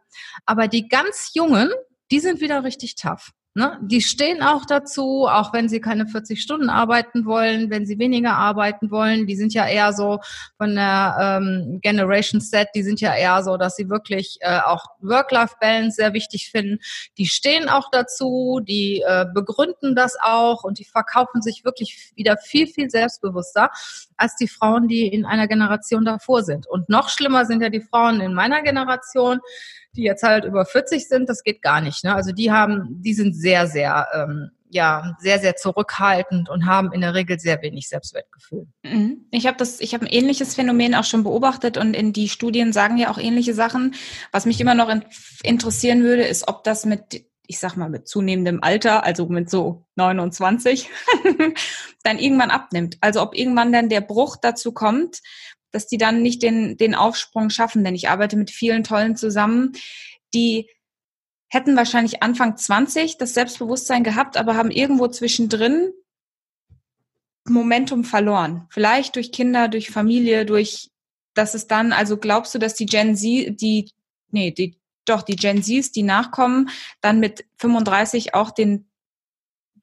Aber 0.46 0.68
die 0.68 0.88
ganz 0.88 1.32
Jungen, 1.34 1.70
die 2.10 2.20
sind 2.20 2.40
wieder 2.40 2.64
richtig 2.64 2.94
tough. 2.94 3.32
Ne? 3.54 3.78
Die 3.82 4.00
stehen 4.00 4.42
auch 4.42 4.64
dazu, 4.64 5.26
auch 5.28 5.52
wenn 5.52 5.68
sie 5.68 5.80
keine 5.80 6.06
40 6.06 6.40
Stunden 6.40 6.70
arbeiten 6.70 7.26
wollen, 7.26 7.68
wenn 7.68 7.84
sie 7.84 7.98
weniger 7.98 8.32
arbeiten 8.32 8.90
wollen. 8.90 9.26
Die 9.26 9.36
sind 9.36 9.52
ja 9.52 9.66
eher 9.66 9.92
so 9.92 10.20
von 10.56 10.74
der 10.74 11.16
ähm, 11.20 11.78
Generation 11.82 12.40
Set, 12.40 12.68
die 12.74 12.82
sind 12.82 13.02
ja 13.02 13.14
eher 13.14 13.42
so, 13.42 13.58
dass 13.58 13.76
sie 13.76 13.90
wirklich 13.90 14.38
äh, 14.40 14.58
auch 14.60 14.86
Work-Life-Balance 15.00 15.96
sehr 15.96 16.14
wichtig 16.14 16.50
finden. 16.50 16.78
Die 17.18 17.26
stehen 17.26 17.68
auch 17.68 17.90
dazu, 17.92 18.60
die 18.62 19.02
äh, 19.06 19.26
begründen 19.34 19.94
das 19.94 20.16
auch 20.22 20.64
und 20.64 20.78
die 20.78 20.86
verkaufen 20.86 21.42
sich 21.42 21.62
wirklich 21.62 22.12
wieder 22.16 22.38
viel, 22.38 22.66
viel 22.66 22.88
selbstbewusster 22.88 23.70
als 24.16 24.34
die 24.36 24.48
Frauen, 24.48 24.88
die 24.88 25.08
in 25.08 25.26
einer 25.26 25.46
Generation 25.46 26.06
davor 26.06 26.42
sind. 26.42 26.66
Und 26.66 26.88
noch 26.88 27.10
schlimmer 27.10 27.44
sind 27.44 27.60
ja 27.60 27.68
die 27.68 27.82
Frauen 27.82 28.22
in 28.22 28.32
meiner 28.32 28.62
Generation, 28.62 29.40
die 29.96 30.02
jetzt 30.02 30.22
halt 30.22 30.44
über 30.44 30.64
40 30.64 31.08
sind, 31.08 31.28
das 31.28 31.42
geht 31.42 31.62
gar 31.62 31.80
nicht. 31.80 32.04
Ne? 32.04 32.14
Also 32.14 32.32
die 32.32 32.50
haben, 32.50 33.00
die 33.02 33.14
sind 33.14 33.34
sehr, 33.34 33.66
sehr, 33.66 34.08
ähm, 34.14 34.50
ja, 34.70 35.16
sehr, 35.20 35.38
sehr 35.38 35.56
zurückhaltend 35.56 36.48
und 36.48 36.64
haben 36.64 36.92
in 36.92 37.02
der 37.02 37.14
Regel 37.14 37.38
sehr 37.38 37.60
wenig 37.60 37.88
Selbstwertgefühl. 37.88 38.66
Mhm. 38.82 39.26
Ich 39.30 39.46
habe 39.46 39.58
das, 39.58 39.80
ich 39.80 39.92
habe 39.92 40.06
ein 40.06 40.12
ähnliches 40.12 40.54
Phänomen 40.54 40.94
auch 40.94 41.04
schon 41.04 41.24
beobachtet 41.24 41.76
und 41.76 41.94
in 41.94 42.14
die 42.14 42.28
Studien 42.28 42.72
sagen 42.72 42.96
ja 42.96 43.10
auch 43.10 43.18
ähnliche 43.18 43.52
Sachen. 43.52 43.94
Was 44.30 44.46
mich 44.46 44.60
immer 44.60 44.74
noch 44.74 44.88
in, 44.88 45.04
interessieren 45.42 46.02
würde, 46.02 46.22
ist, 46.22 46.48
ob 46.48 46.64
das 46.64 46.86
mit 46.86 47.26
ich 47.52 47.58
sag 47.58 47.76
mal, 47.76 47.90
mit 47.90 48.08
zunehmendem 48.08 48.62
Alter, 48.62 49.04
also 49.04 49.26
mit 49.26 49.50
so 49.50 49.84
29, 49.96 50.88
dann 52.02 52.18
irgendwann 52.18 52.50
abnimmt. 52.50 52.96
Also 53.02 53.20
ob 53.20 53.36
irgendwann 53.36 53.72
dann 53.72 53.90
der 53.90 54.00
Bruch 54.00 54.36
dazu 54.40 54.72
kommt, 54.72 55.20
dass 55.72 55.86
die 55.86 55.98
dann 55.98 56.22
nicht 56.22 56.42
den, 56.42 56.76
den 56.76 56.94
Aufsprung 56.94 57.50
schaffen. 57.50 57.82
Denn 57.82 57.94
ich 57.94 58.08
arbeite 58.08 58.36
mit 58.36 58.50
vielen 58.50 58.84
Tollen 58.84 59.16
zusammen, 59.16 59.72
die 60.34 60.68
hätten 61.48 61.76
wahrscheinlich 61.76 62.22
Anfang 62.22 62.56
20 62.56 63.18
das 63.18 63.34
Selbstbewusstsein 63.34 64.04
gehabt, 64.04 64.36
aber 64.36 64.56
haben 64.56 64.70
irgendwo 64.70 65.08
zwischendrin 65.08 65.92
Momentum 67.44 68.04
verloren. 68.04 68.66
Vielleicht 68.70 69.16
durch 69.16 69.32
Kinder, 69.32 69.68
durch 69.68 69.90
Familie, 69.90 70.46
durch, 70.46 70.90
dass 71.34 71.54
es 71.54 71.66
dann, 71.66 71.92
also 71.92 72.16
glaubst 72.16 72.54
du, 72.54 72.58
dass 72.58 72.74
die 72.74 72.86
Gen 72.86 73.16
Z, 73.16 73.60
die, 73.60 73.90
nee, 74.30 74.50
die, 74.50 74.78
doch, 75.04 75.22
die 75.22 75.36
Gen 75.36 75.62
Zs, 75.62 75.92
die 75.92 76.04
nachkommen, 76.04 76.70
dann 77.00 77.20
mit 77.20 77.44
35 77.56 78.34
auch 78.34 78.50
den, 78.50 78.88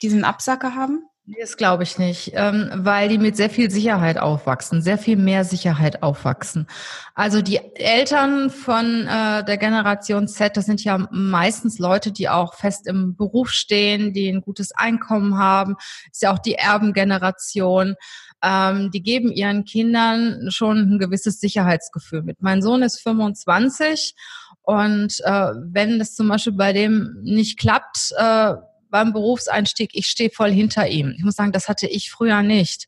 diesen 0.01 0.23
Absacker 0.23 0.75
haben? 0.75 1.03
Das 1.37 1.57
glaube 1.57 1.83
ich 1.83 1.99
nicht, 1.99 2.31
ähm, 2.33 2.71
weil 2.73 3.07
die 3.07 3.19
mit 3.19 3.35
sehr 3.37 3.51
viel 3.51 3.69
Sicherheit 3.69 4.17
aufwachsen, 4.17 4.81
sehr 4.81 4.97
viel 4.97 5.15
mehr 5.15 5.43
Sicherheit 5.43 6.01
aufwachsen. 6.01 6.65
Also 7.13 7.43
die 7.43 7.59
Eltern 7.75 8.49
von 8.49 9.05
äh, 9.05 9.43
der 9.43 9.57
Generation 9.57 10.27
Z, 10.27 10.57
das 10.57 10.65
sind 10.65 10.83
ja 10.83 11.07
meistens 11.11 11.77
Leute, 11.77 12.11
die 12.11 12.29
auch 12.29 12.55
fest 12.55 12.87
im 12.87 13.15
Beruf 13.15 13.51
stehen, 13.51 14.11
die 14.11 14.27
ein 14.27 14.41
gutes 14.41 14.71
Einkommen 14.71 15.37
haben, 15.37 15.75
ist 16.11 16.23
ja 16.23 16.33
auch 16.33 16.39
die 16.39 16.55
Erbengeneration. 16.55 17.95
Ähm, 18.41 18.89
die 18.89 19.03
geben 19.03 19.31
ihren 19.31 19.65
Kindern 19.65 20.49
schon 20.49 20.93
ein 20.93 20.99
gewisses 20.99 21.39
Sicherheitsgefühl 21.39 22.23
mit. 22.23 22.41
Mein 22.41 22.63
Sohn 22.63 22.81
ist 22.81 23.01
25 23.01 24.15
und 24.63 25.19
äh, 25.25 25.51
wenn 25.63 26.01
es 26.01 26.15
zum 26.15 26.27
Beispiel 26.27 26.53
bei 26.53 26.73
dem 26.73 27.19
nicht 27.21 27.59
klappt, 27.59 28.13
äh, 28.17 28.55
beim 28.89 29.13
Berufseinstieg, 29.13 29.91
ich 29.93 30.07
stehe 30.07 30.29
voll 30.29 30.51
hinter 30.51 30.87
ihm. 30.87 31.13
Ich 31.17 31.23
muss 31.23 31.35
sagen, 31.35 31.51
das 31.51 31.67
hatte 31.67 31.87
ich 31.87 32.11
früher 32.11 32.41
nicht. 32.41 32.87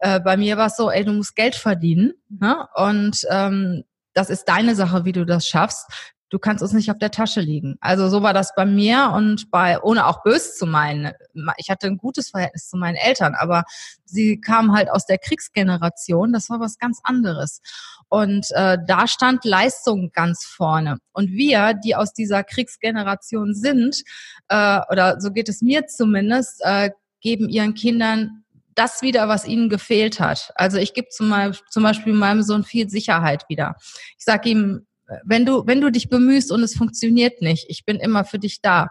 Äh, 0.00 0.20
bei 0.20 0.36
mir 0.36 0.56
war 0.56 0.66
es 0.66 0.76
so, 0.76 0.90
ey, 0.90 1.04
du 1.04 1.12
musst 1.12 1.34
Geld 1.34 1.56
verdienen 1.56 2.12
ne? 2.28 2.66
und 2.74 3.26
ähm, 3.30 3.84
das 4.14 4.30
ist 4.30 4.44
deine 4.44 4.74
Sache, 4.74 5.04
wie 5.04 5.12
du 5.12 5.24
das 5.24 5.46
schaffst. 5.46 5.86
Du 6.30 6.38
kannst 6.38 6.62
uns 6.62 6.72
nicht 6.72 6.90
auf 6.90 6.98
der 6.98 7.10
Tasche 7.10 7.40
liegen. 7.40 7.76
Also 7.80 8.08
so 8.08 8.22
war 8.22 8.34
das 8.34 8.54
bei 8.54 8.66
mir 8.66 9.12
und 9.14 9.50
bei, 9.50 9.80
ohne 9.80 10.06
auch 10.06 10.22
böse 10.22 10.52
zu 10.52 10.66
meinen. 10.66 11.12
Ich 11.56 11.70
hatte 11.70 11.86
ein 11.86 11.96
gutes 11.96 12.30
Verhältnis 12.30 12.68
zu 12.68 12.76
meinen 12.76 12.96
Eltern, 12.96 13.34
aber 13.34 13.64
sie 14.04 14.40
kamen 14.40 14.72
halt 14.72 14.90
aus 14.90 15.06
der 15.06 15.18
Kriegsgeneration. 15.18 16.32
Das 16.32 16.50
war 16.50 16.60
was 16.60 16.78
ganz 16.78 17.00
anderes. 17.02 17.60
Und 18.08 18.46
äh, 18.50 18.78
da 18.86 19.06
stand 19.06 19.44
Leistung 19.44 20.10
ganz 20.12 20.44
vorne. 20.44 20.98
Und 21.12 21.30
wir, 21.30 21.74
die 21.74 21.94
aus 21.94 22.12
dieser 22.12 22.44
Kriegsgeneration 22.44 23.54
sind, 23.54 24.02
äh, 24.48 24.80
oder 24.90 25.20
so 25.20 25.30
geht 25.30 25.48
es 25.48 25.62
mir 25.62 25.86
zumindest, 25.86 26.60
äh, 26.62 26.90
geben 27.20 27.48
ihren 27.48 27.74
Kindern 27.74 28.44
das 28.78 29.02
wieder, 29.02 29.28
was 29.28 29.44
ihnen 29.44 29.68
gefehlt 29.68 30.20
hat. 30.20 30.52
Also 30.54 30.78
ich 30.78 30.94
gebe 30.94 31.08
zum, 31.08 31.34
zum 31.68 31.82
Beispiel 31.82 32.12
meinem 32.12 32.42
Sohn 32.42 32.62
viel 32.62 32.88
Sicherheit 32.88 33.44
wieder. 33.48 33.74
Ich 34.16 34.24
sage 34.24 34.50
ihm, 34.50 34.86
wenn 35.24 35.46
du, 35.46 35.66
wenn 35.66 35.80
du 35.80 35.90
dich 35.90 36.08
bemühst 36.08 36.52
und 36.52 36.62
es 36.62 36.76
funktioniert 36.76 37.40
nicht, 37.42 37.66
ich 37.68 37.84
bin 37.84 37.96
immer 37.96 38.24
für 38.24 38.38
dich 38.38 38.60
da. 38.60 38.88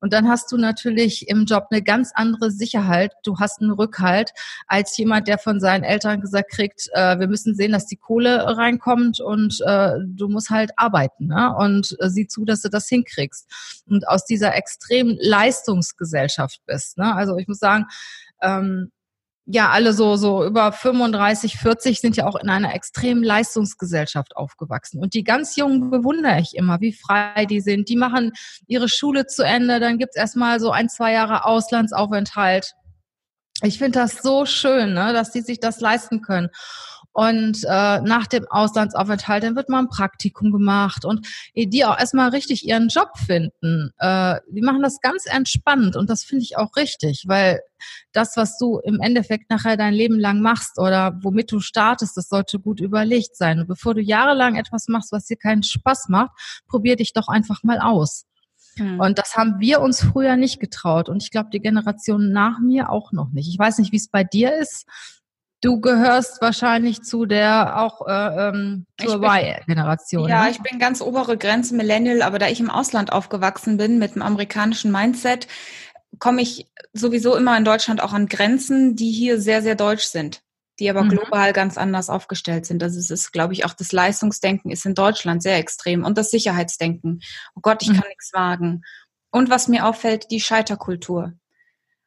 Und 0.00 0.12
dann 0.12 0.28
hast 0.28 0.52
du 0.52 0.56
natürlich 0.56 1.28
im 1.28 1.44
Job 1.44 1.66
eine 1.70 1.82
ganz 1.82 2.12
andere 2.14 2.50
Sicherheit. 2.50 3.12
Du 3.24 3.38
hast 3.38 3.60
einen 3.60 3.72
Rückhalt 3.72 4.30
als 4.66 4.96
jemand, 4.96 5.28
der 5.28 5.38
von 5.38 5.60
seinen 5.60 5.84
Eltern 5.84 6.20
gesagt 6.20 6.50
kriegt, 6.50 6.88
äh, 6.92 7.18
wir 7.18 7.26
müssen 7.26 7.54
sehen, 7.54 7.72
dass 7.72 7.86
die 7.86 7.96
Kohle 7.96 8.56
reinkommt 8.56 9.20
und 9.20 9.60
äh, 9.64 9.94
du 10.06 10.28
musst 10.28 10.50
halt 10.50 10.70
arbeiten 10.76 11.26
ne? 11.26 11.54
und 11.56 11.96
äh, 12.00 12.08
sieh 12.10 12.26
zu, 12.26 12.44
dass 12.44 12.62
du 12.62 12.68
das 12.68 12.88
hinkriegst. 12.88 13.82
Und 13.88 14.06
aus 14.06 14.24
dieser 14.24 14.54
extremen 14.54 15.16
Leistungsgesellschaft 15.20 16.60
bist. 16.66 16.98
Ne? 16.98 17.14
Also 17.14 17.36
ich 17.36 17.48
muss 17.48 17.58
sagen, 17.58 17.86
ähm, 18.40 18.92
ja, 19.50 19.70
alle 19.70 19.94
so, 19.94 20.16
so 20.16 20.44
über 20.44 20.72
35, 20.72 21.56
40 21.56 22.00
sind 22.00 22.16
ja 22.18 22.26
auch 22.26 22.36
in 22.36 22.50
einer 22.50 22.74
extremen 22.74 23.22
Leistungsgesellschaft 23.22 24.36
aufgewachsen. 24.36 25.00
Und 25.00 25.14
die 25.14 25.24
ganz 25.24 25.56
Jungen 25.56 25.90
bewundere 25.90 26.38
ich 26.38 26.54
immer, 26.54 26.82
wie 26.82 26.92
frei 26.92 27.46
die 27.46 27.62
sind. 27.62 27.88
Die 27.88 27.96
machen 27.96 28.32
ihre 28.66 28.90
Schule 28.90 29.26
zu 29.26 29.42
Ende, 29.42 29.80
dann 29.80 29.96
gibt's 29.96 30.16
erstmal 30.16 30.60
so 30.60 30.70
ein, 30.70 30.90
zwei 30.90 31.14
Jahre 31.14 31.46
Auslandsaufenthalt. 31.46 32.74
Ich 33.62 33.78
finde 33.78 34.00
das 34.00 34.18
so 34.18 34.44
schön, 34.44 34.92
ne, 34.92 35.14
dass 35.14 35.32
die 35.32 35.40
sich 35.40 35.60
das 35.60 35.80
leisten 35.80 36.20
können. 36.20 36.50
Und 37.18 37.64
äh, 37.64 38.00
nach 38.00 38.28
dem 38.28 38.46
Auslandsaufenthalt, 38.48 39.42
dann 39.42 39.56
wird 39.56 39.68
mal 39.68 39.80
ein 39.80 39.88
Praktikum 39.88 40.52
gemacht 40.52 41.04
und 41.04 41.26
die 41.56 41.84
auch 41.84 41.98
erstmal 41.98 42.28
richtig 42.28 42.64
ihren 42.64 42.86
Job 42.86 43.08
finden. 43.16 43.90
Äh, 43.98 44.36
die 44.48 44.62
machen 44.62 44.82
das 44.82 45.00
ganz 45.00 45.26
entspannt 45.26 45.96
und 45.96 46.08
das 46.08 46.22
finde 46.22 46.44
ich 46.44 46.56
auch 46.56 46.76
richtig, 46.76 47.24
weil 47.26 47.58
das, 48.12 48.36
was 48.36 48.56
du 48.56 48.78
im 48.84 49.00
Endeffekt 49.00 49.50
nachher 49.50 49.76
dein 49.76 49.94
Leben 49.94 50.16
lang 50.16 50.42
machst 50.42 50.78
oder 50.78 51.18
womit 51.20 51.50
du 51.50 51.58
startest, 51.58 52.16
das 52.16 52.28
sollte 52.28 52.60
gut 52.60 52.78
überlegt 52.78 53.34
sein. 53.34 53.58
Und 53.58 53.66
bevor 53.66 53.94
du 53.94 54.00
jahrelang 54.00 54.54
etwas 54.54 54.86
machst, 54.86 55.10
was 55.10 55.24
dir 55.24 55.36
keinen 55.36 55.64
Spaß 55.64 56.10
macht, 56.10 56.30
probier 56.68 56.94
dich 56.94 57.14
doch 57.14 57.26
einfach 57.26 57.64
mal 57.64 57.80
aus. 57.80 58.26
Hm. 58.76 59.00
Und 59.00 59.18
das 59.18 59.34
haben 59.34 59.58
wir 59.58 59.80
uns 59.80 60.04
früher 60.04 60.36
nicht 60.36 60.60
getraut. 60.60 61.08
Und 61.08 61.20
ich 61.20 61.32
glaube, 61.32 61.50
die 61.52 61.58
Generation 61.58 62.30
nach 62.30 62.60
mir 62.60 62.90
auch 62.90 63.10
noch 63.10 63.30
nicht. 63.30 63.48
Ich 63.48 63.58
weiß 63.58 63.78
nicht, 63.78 63.90
wie 63.90 63.96
es 63.96 64.08
bei 64.08 64.22
dir 64.22 64.54
ist. 64.54 64.86
Du 65.60 65.80
gehörst 65.80 66.40
wahrscheinlich 66.40 67.02
zu 67.02 67.26
der 67.26 67.80
auch 67.80 68.06
äh, 68.06 68.48
ähm, 68.48 68.86
zur 69.00 69.16
Y-Generation. 69.16 70.28
Ja, 70.28 70.44
ne? 70.44 70.50
ich 70.50 70.60
bin 70.62 70.78
ganz 70.78 71.00
obere 71.00 71.36
Grenze 71.36 71.74
Millennial, 71.74 72.22
aber 72.22 72.38
da 72.38 72.46
ich 72.46 72.60
im 72.60 72.70
Ausland 72.70 73.12
aufgewachsen 73.12 73.76
bin 73.76 73.98
mit 73.98 74.12
einem 74.12 74.22
amerikanischen 74.22 74.92
Mindset, 74.92 75.48
komme 76.20 76.42
ich 76.42 76.70
sowieso 76.92 77.36
immer 77.36 77.56
in 77.56 77.64
Deutschland 77.64 78.02
auch 78.02 78.12
an 78.12 78.28
Grenzen, 78.28 78.94
die 78.94 79.10
hier 79.10 79.40
sehr, 79.40 79.60
sehr 79.60 79.74
deutsch 79.74 80.04
sind, 80.04 80.42
die 80.78 80.88
aber 80.88 81.02
mhm. 81.02 81.10
global 81.10 81.52
ganz 81.52 81.76
anders 81.76 82.08
aufgestellt 82.08 82.64
sind. 82.64 82.80
Also 82.80 83.00
es 83.00 83.10
ist, 83.10 83.32
glaube 83.32 83.52
ich, 83.52 83.64
auch 83.64 83.74
das 83.74 83.90
Leistungsdenken 83.90 84.70
ist 84.70 84.86
in 84.86 84.94
Deutschland 84.94 85.42
sehr 85.42 85.56
extrem 85.56 86.04
und 86.04 86.16
das 86.16 86.30
Sicherheitsdenken. 86.30 87.20
Oh 87.56 87.60
Gott, 87.62 87.82
ich 87.82 87.88
mhm. 87.88 87.94
kann 87.94 88.08
nichts 88.08 88.32
wagen. 88.32 88.82
Und 89.30 89.50
was 89.50 89.66
mir 89.66 89.86
auffällt, 89.86 90.30
die 90.30 90.40
Scheiterkultur. 90.40 91.32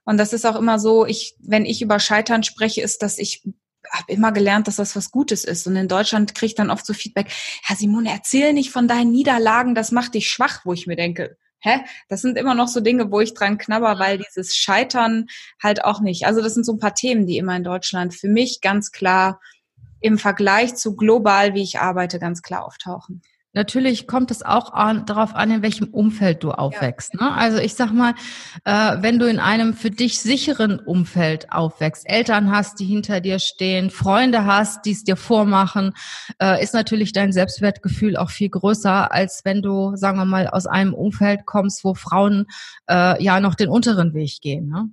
Und 0.06 0.18
das 0.18 0.34
ist 0.34 0.46
auch 0.46 0.56
immer 0.56 0.80
so, 0.80 1.06
ich, 1.06 1.36
wenn 1.40 1.66
ich 1.66 1.82
über 1.82 2.00
Scheitern 2.00 2.44
spreche, 2.44 2.82
ist, 2.82 3.04
dass 3.04 3.18
ich 3.18 3.44
habe 3.90 4.12
immer 4.12 4.32
gelernt, 4.32 4.68
dass 4.68 4.76
das 4.78 4.96
was 4.96 5.12
Gutes 5.12 5.44
ist. 5.44 5.68
Und 5.68 5.76
in 5.76 5.88
Deutschland 5.88 6.36
kriege 6.36 6.48
ich 6.48 6.56
dann 6.56 6.70
oft 6.70 6.86
so 6.86 6.94
Feedback, 6.94 7.32
Herr 7.64 7.76
Simone, 7.76 8.12
erzähl 8.12 8.54
nicht 8.54 8.72
von 8.72 8.88
deinen 8.88 9.12
Niederlagen, 9.12 9.76
das 9.76 9.92
macht 9.92 10.14
dich 10.14 10.30
schwach, 10.30 10.62
wo 10.66 10.74
ich 10.74 10.88
mir 10.88 10.96
denke, 10.96 11.38
hä? 11.60 11.82
Das 12.10 12.22
sind 12.22 12.38
immer 12.38 12.56
noch 12.56 12.68
so 12.68 12.80
Dinge, 12.80 13.12
wo 13.12 13.20
ich 13.20 13.34
dran 13.34 13.58
knabber, 13.58 14.00
weil 14.00 14.18
dieses 14.18 14.56
Scheitern 14.56 15.28
halt 15.62 15.84
auch 15.84 16.02
nicht. 16.02 16.26
Also 16.26 16.42
das 16.42 16.54
sind 16.54 16.66
so 16.66 16.74
ein 16.74 16.80
paar 16.80 16.96
Themen, 16.96 17.26
die 17.26 17.38
immer 17.38 17.56
in 17.56 17.64
Deutschland 17.64 18.14
für 18.14 18.30
mich 18.30 18.62
ganz 18.62 18.92
klar 18.92 19.40
im 20.00 20.18
Vergleich 20.18 20.76
zu 20.76 20.96
global, 20.96 21.54
wie 21.54 21.62
ich 21.62 21.80
arbeite, 21.80 22.20
ganz 22.20 22.42
klar 22.42 22.66
auftauchen. 22.66 23.22
Natürlich 23.54 24.08
kommt 24.08 24.32
es 24.32 24.44
auch 24.44 24.72
an, 24.72 25.06
darauf 25.06 25.36
an, 25.36 25.52
in 25.52 25.62
welchem 25.62 25.90
Umfeld 25.90 26.42
du 26.42 26.52
aufwächst. 26.52 27.16
Ne? 27.16 27.34
Also 27.34 27.58
ich 27.58 27.74
sag 27.74 27.92
mal, 27.92 28.14
äh, 28.64 28.98
wenn 29.02 29.20
du 29.20 29.28
in 29.28 29.40
einem 29.40 29.74
für 29.74 29.90
dich 29.90 30.22
sicheren 30.22 30.80
Umfeld 30.80 31.52
aufwächst, 31.52 32.10
Eltern 32.10 32.50
hast, 32.50 32.80
die 32.80 32.86
hinter 32.86 33.20
dir 33.20 33.40
stehen, 33.40 33.90
Freunde 33.90 34.46
hast, 34.46 34.86
die 34.86 34.92
es 34.92 35.04
dir 35.04 35.18
vormachen, 35.18 35.94
äh, 36.42 36.64
ist 36.64 36.74
natürlich 36.74 37.12
dein 37.12 37.34
Selbstwertgefühl 37.34 38.16
auch 38.16 38.30
viel 38.30 38.50
größer, 38.50 39.12
als 39.12 39.42
wenn 39.44 39.62
du, 39.62 39.98
sagen 39.98 40.18
wir 40.18 40.26
mal, 40.26 40.48
aus 40.48 40.66
einem 40.66 40.94
Umfeld 40.94 41.46
kommst, 41.46 41.84
wo 41.84 41.94
Frauen 41.94 42.46
äh, 42.90 43.22
ja 43.22 43.42
noch 43.42 43.56
den 43.56 43.68
unteren 43.68 44.14
Weg 44.14 44.40
gehen. 44.40 44.70
Ne? 44.70 44.92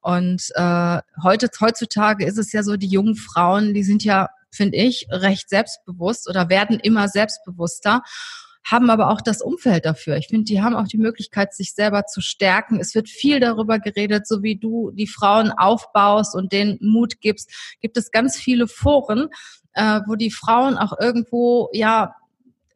Und 0.00 0.48
äh, 0.54 0.98
heute, 1.22 1.50
heutzutage 1.60 2.24
ist 2.24 2.38
es 2.38 2.52
ja 2.52 2.62
so, 2.62 2.76
die 2.76 2.88
jungen 2.88 3.16
Frauen, 3.16 3.74
die 3.74 3.84
sind 3.84 4.02
ja 4.02 4.30
finde 4.52 4.76
ich, 4.76 5.06
recht 5.10 5.48
selbstbewusst 5.48 6.28
oder 6.28 6.48
werden 6.48 6.78
immer 6.78 7.08
selbstbewusster. 7.08 8.02
haben 8.64 8.90
aber 8.90 9.10
auch 9.10 9.20
das 9.20 9.42
Umfeld 9.42 9.84
dafür. 9.84 10.16
Ich 10.18 10.28
finde, 10.28 10.44
die 10.44 10.62
haben 10.62 10.76
auch 10.76 10.86
die 10.86 10.98
Möglichkeit, 10.98 11.52
sich 11.52 11.74
selber 11.74 12.06
zu 12.06 12.20
stärken. 12.20 12.78
Es 12.78 12.94
wird 12.94 13.08
viel 13.08 13.40
darüber 13.40 13.80
geredet, 13.80 14.28
so 14.28 14.44
wie 14.44 14.56
du 14.56 14.92
die 14.92 15.08
Frauen 15.08 15.50
aufbaust 15.50 16.36
und 16.36 16.52
denen 16.52 16.78
Mut 16.80 17.20
gibst, 17.20 17.50
gibt 17.80 17.96
es 17.96 18.12
ganz 18.12 18.36
viele 18.36 18.68
Foren, 18.68 19.30
äh, 19.72 20.00
wo 20.06 20.14
die 20.14 20.30
Frauen 20.30 20.78
auch 20.78 20.92
irgendwo 21.00 21.70
ja 21.72 22.14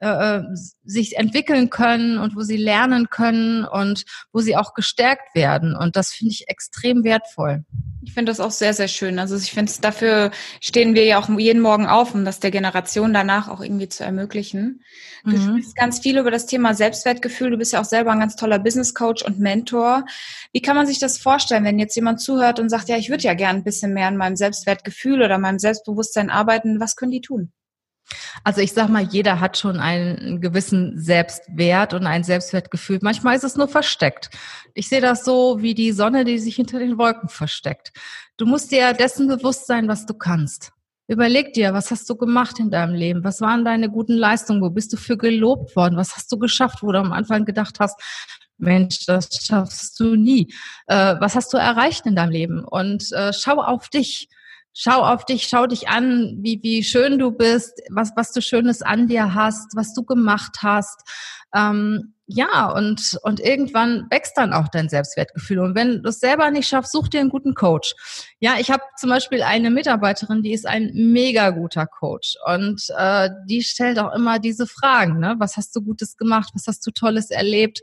äh, 0.00 0.37
äh, 0.37 0.42
sich 0.85 1.16
entwickeln 1.16 1.71
können 1.71 2.18
und 2.18 2.37
wo 2.37 2.42
sie 2.42 2.59
lernen 2.59 3.09
können 3.09 3.64
und 3.64 4.04
wo 4.30 4.40
sie 4.40 4.54
auch 4.54 4.75
gestärkt 4.75 5.35
werden. 5.35 5.75
Und 5.75 5.97
das 5.97 6.11
finde 6.11 6.33
ich 6.33 6.49
extrem 6.49 7.02
wertvoll. 7.02 7.64
Ich 8.06 8.14
finde 8.14 8.30
das 8.30 8.38
auch 8.38 8.52
sehr, 8.52 8.72
sehr 8.72 8.86
schön. 8.86 9.18
Also 9.18 9.36
ich 9.36 9.50
finde, 9.50 9.72
dafür 9.80 10.30
stehen 10.60 10.94
wir 10.94 11.04
ja 11.04 11.18
auch 11.18 11.28
jeden 11.28 11.60
Morgen 11.60 11.86
auf, 11.86 12.14
um 12.14 12.25
das 12.25 12.38
der 12.38 12.52
Generation 12.52 13.12
danach 13.12 13.48
auch 13.48 13.60
irgendwie 13.60 13.88
zu 13.88 14.04
ermöglichen. 14.04 14.84
Du 15.25 15.32
mhm. 15.32 15.42
sprichst 15.42 15.75
ganz 15.75 15.98
viel 15.98 16.16
über 16.16 16.30
das 16.30 16.46
Thema 16.46 16.72
Selbstwertgefühl. 16.72 17.50
Du 17.50 17.58
bist 17.58 17.72
ja 17.72 17.80
auch 17.80 17.84
selber 17.84 18.12
ein 18.12 18.20
ganz 18.20 18.36
toller 18.36 18.60
Business 18.60 18.94
Coach 18.94 19.25
und 19.25 19.40
Mentor. 19.40 20.04
Wie 20.52 20.62
kann 20.62 20.76
man 20.76 20.86
sich 20.86 21.00
das 21.00 21.18
vorstellen, 21.18 21.64
wenn 21.64 21.80
jetzt 21.80 21.96
jemand 21.96 22.20
zuhört 22.20 22.60
und 22.60 22.68
sagt, 22.68 22.88
ja, 22.88 22.96
ich 22.96 23.10
würde 23.10 23.25
ja 23.25 23.34
gern 23.34 23.56
ein 23.56 23.64
bisschen 23.64 23.92
mehr 23.92 24.06
an 24.06 24.16
meinem 24.16 24.36
Selbstwertgefühl 24.36 25.20
oder 25.20 25.38
meinem 25.38 25.58
Selbstbewusstsein 25.58 26.30
arbeiten? 26.30 26.78
Was 26.78 26.94
können 26.94 27.10
die 27.10 27.22
tun? 27.22 27.52
Also 28.44 28.60
ich 28.60 28.72
sag 28.72 28.88
mal, 28.88 29.02
jeder 29.02 29.40
hat 29.40 29.58
schon 29.58 29.78
einen 29.80 30.40
gewissen 30.40 30.98
Selbstwert 30.98 31.94
und 31.94 32.06
ein 32.06 32.25
Selbstwertgefühl. 32.25 32.98
Manchmal 33.02 33.36
ist 33.36 33.44
es 33.44 33.56
nur 33.56 33.68
versteckt. 33.68 34.30
Ich 34.75 34.88
sehe 34.88 35.00
das 35.00 35.25
so 35.25 35.60
wie 35.60 35.75
die 35.75 35.92
Sonne, 35.92 36.25
die 36.25 36.38
sich 36.38 36.56
hinter 36.56 36.78
den 36.78 36.98
Wolken 36.98 37.28
versteckt. 37.28 37.92
Du 38.36 38.46
musst 38.46 38.70
dir 38.70 38.92
dessen 38.92 39.26
bewusst 39.26 39.66
sein, 39.66 39.88
was 39.88 40.06
du 40.06 40.14
kannst. 40.14 40.72
Überleg 41.08 41.52
dir, 41.52 41.72
was 41.72 41.90
hast 41.90 42.10
du 42.10 42.16
gemacht 42.16 42.58
in 42.58 42.70
deinem 42.70 42.94
Leben? 42.94 43.22
Was 43.22 43.40
waren 43.40 43.64
deine 43.64 43.88
guten 43.88 44.14
Leistungen? 44.14 44.60
Wo 44.60 44.70
bist 44.70 44.92
du 44.92 44.96
für 44.96 45.16
gelobt 45.16 45.76
worden? 45.76 45.96
Was 45.96 46.16
hast 46.16 46.30
du 46.32 46.38
geschafft, 46.38 46.82
wo 46.82 46.90
du 46.90 46.98
am 46.98 47.12
Anfang 47.12 47.44
gedacht 47.44 47.78
hast, 47.78 48.00
Mensch, 48.58 49.06
das 49.06 49.28
schaffst 49.44 50.00
du 50.00 50.16
nie. 50.16 50.52
Äh, 50.86 51.16
was 51.20 51.34
hast 51.34 51.52
du 51.52 51.58
erreicht 51.58 52.06
in 52.06 52.16
deinem 52.16 52.30
Leben? 52.30 52.64
Und 52.64 53.12
äh, 53.12 53.32
schau 53.32 53.62
auf 53.62 53.88
dich 53.88 54.28
schau 54.78 55.02
auf 55.02 55.25
dich, 55.25 55.49
schau 55.49 55.66
dich 55.66 55.88
an, 55.88 56.37
wie, 56.42 56.61
wie 56.62 56.85
schön 56.85 57.18
du 57.18 57.30
bist, 57.30 57.80
was, 57.90 58.12
was 58.14 58.33
du 58.33 58.42
Schönes 58.42 58.83
an 58.83 59.09
dir 59.09 59.35
hast, 59.35 59.75
was 59.75 59.95
du 59.95 60.04
gemacht 60.04 60.59
hast. 60.62 61.00
Ähm, 61.54 62.12
ja, 62.26 62.71
und, 62.73 63.18
und 63.23 63.40
irgendwann 63.40 64.06
wächst 64.11 64.37
dann 64.37 64.52
auch 64.52 64.68
dein 64.68 64.90
Selbstwertgefühl. 64.90 65.61
Und 65.61 65.75
wenn 65.76 66.02
du 66.02 66.11
es 66.11 66.18
selber 66.18 66.50
nicht 66.50 66.68
schaffst, 66.68 66.92
such 66.92 67.09
dir 67.09 67.21
einen 67.21 67.30
guten 67.30 67.54
Coach. 67.54 67.95
Ja, 68.38 68.56
ich 68.59 68.71
habe 68.71 68.83
zum 68.99 69.09
Beispiel 69.09 69.42
eine 69.42 69.71
Mitarbeiterin, 69.71 70.42
die 70.42 70.52
ist 70.52 70.66
ein 70.66 70.90
mega 70.92 71.50
guter 71.50 71.87
Coach. 71.87 72.35
Und 72.45 72.83
äh, 72.99 73.30
die 73.49 73.62
stellt 73.62 73.99
auch 73.99 74.12
immer 74.12 74.40
diese 74.40 74.66
Fragen, 74.66 75.21
ne? 75.21 75.37
Was 75.38 75.56
hast 75.56 75.75
du 75.75 75.80
Gutes 75.80 76.16
gemacht? 76.16 76.50
Was 76.54 76.66
hast 76.66 76.87
du 76.87 76.90
Tolles 76.90 77.30
erlebt? 77.30 77.80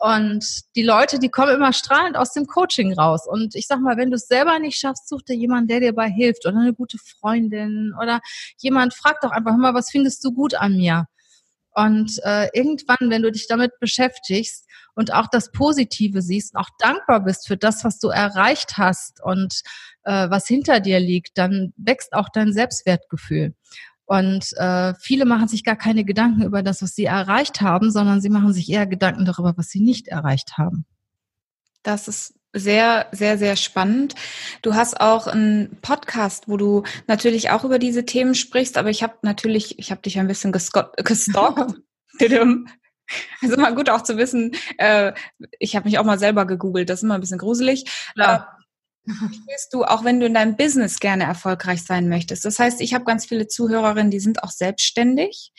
Und 0.00 0.62
die 0.76 0.82
Leute, 0.82 1.18
die 1.18 1.28
kommen 1.28 1.54
immer 1.54 1.74
strahlend 1.74 2.16
aus 2.16 2.32
dem 2.32 2.46
Coaching 2.46 2.94
raus. 2.94 3.26
Und 3.28 3.54
ich 3.54 3.66
sag 3.66 3.80
mal, 3.80 3.98
wenn 3.98 4.08
du 4.08 4.16
es 4.16 4.28
selber 4.28 4.58
nicht 4.58 4.80
schaffst, 4.80 5.06
such 5.06 5.20
dir 5.22 5.36
jemanden, 5.36 5.68
der 5.68 5.80
dir 5.80 5.92
dabei 5.92 6.08
hilft 6.08 6.46
oder 6.46 6.58
eine 6.58 6.72
gute 6.72 6.96
Freundin 6.96 7.92
oder 8.00 8.20
jemand 8.56 8.94
fragt 8.94 9.24
doch 9.24 9.30
einfach 9.30 9.58
mal, 9.58 9.74
was 9.74 9.90
findest 9.90 10.24
du 10.24 10.32
gut 10.32 10.54
an 10.54 10.78
mir? 10.78 11.04
Und 11.74 12.18
äh, 12.24 12.48
irgendwann, 12.54 13.10
wenn 13.10 13.22
du 13.22 13.30
dich 13.30 13.46
damit 13.46 13.72
beschäftigst 13.78 14.66
und 14.94 15.12
auch 15.12 15.26
das 15.30 15.52
Positive 15.52 16.22
siehst, 16.22 16.56
auch 16.56 16.70
dankbar 16.78 17.22
bist 17.22 17.46
für 17.46 17.58
das, 17.58 17.84
was 17.84 17.98
du 17.98 18.08
erreicht 18.08 18.78
hast 18.78 19.22
und 19.22 19.60
äh, 20.04 20.30
was 20.30 20.46
hinter 20.46 20.80
dir 20.80 20.98
liegt, 20.98 21.36
dann 21.36 21.74
wächst 21.76 22.14
auch 22.14 22.30
dein 22.32 22.54
Selbstwertgefühl. 22.54 23.54
Und 24.10 24.56
äh, 24.56 24.92
viele 24.98 25.24
machen 25.24 25.46
sich 25.46 25.62
gar 25.62 25.76
keine 25.76 26.04
Gedanken 26.04 26.42
über 26.42 26.64
das, 26.64 26.82
was 26.82 26.96
sie 26.96 27.04
erreicht 27.04 27.60
haben, 27.60 27.92
sondern 27.92 28.20
sie 28.20 28.28
machen 28.28 28.52
sich 28.52 28.68
eher 28.68 28.88
Gedanken 28.88 29.24
darüber, 29.24 29.56
was 29.56 29.68
sie 29.68 29.78
nicht 29.78 30.08
erreicht 30.08 30.58
haben. 30.58 30.84
Das 31.84 32.08
ist 32.08 32.34
sehr, 32.52 33.06
sehr, 33.12 33.38
sehr 33.38 33.54
spannend. 33.54 34.16
Du 34.62 34.74
hast 34.74 35.00
auch 35.00 35.28
einen 35.28 35.78
Podcast, 35.80 36.48
wo 36.48 36.56
du 36.56 36.82
natürlich 37.06 37.50
auch 37.50 37.62
über 37.62 37.78
diese 37.78 38.04
Themen 38.04 38.34
sprichst, 38.34 38.78
aber 38.78 38.90
ich 38.90 39.04
habe 39.04 39.14
natürlich, 39.22 39.78
ich 39.78 39.92
habe 39.92 40.02
dich 40.02 40.18
ein 40.18 40.26
bisschen 40.26 40.50
gestalkt. 40.50 40.98
Also 43.42 43.56
mal 43.56 43.74
gut 43.74 43.90
auch 43.90 44.02
zu 44.02 44.18
wissen, 44.18 44.52
äh, 44.78 45.12
ich 45.58 45.74
habe 45.74 45.88
mich 45.88 45.98
auch 45.98 46.04
mal 46.04 46.20
selber 46.20 46.46
gegoogelt, 46.46 46.88
das 46.88 47.00
ist 47.00 47.02
immer 47.02 47.14
ein 47.14 47.20
bisschen 47.20 47.38
gruselig. 47.38 47.90
Ja. 48.14 48.56
Willst 49.04 49.72
du, 49.72 49.84
auch 49.84 50.04
wenn 50.04 50.20
du 50.20 50.26
in 50.26 50.34
deinem 50.34 50.56
Business 50.56 51.00
gerne 51.00 51.24
erfolgreich 51.24 51.82
sein 51.82 52.08
möchtest. 52.08 52.44
Das 52.44 52.58
heißt, 52.58 52.80
ich 52.80 52.94
habe 52.94 53.04
ganz 53.04 53.26
viele 53.26 53.48
Zuhörerinnen, 53.48 54.10
die 54.10 54.20
sind 54.20 54.42
auch 54.44 54.50
selbstständig. 54.50 55.52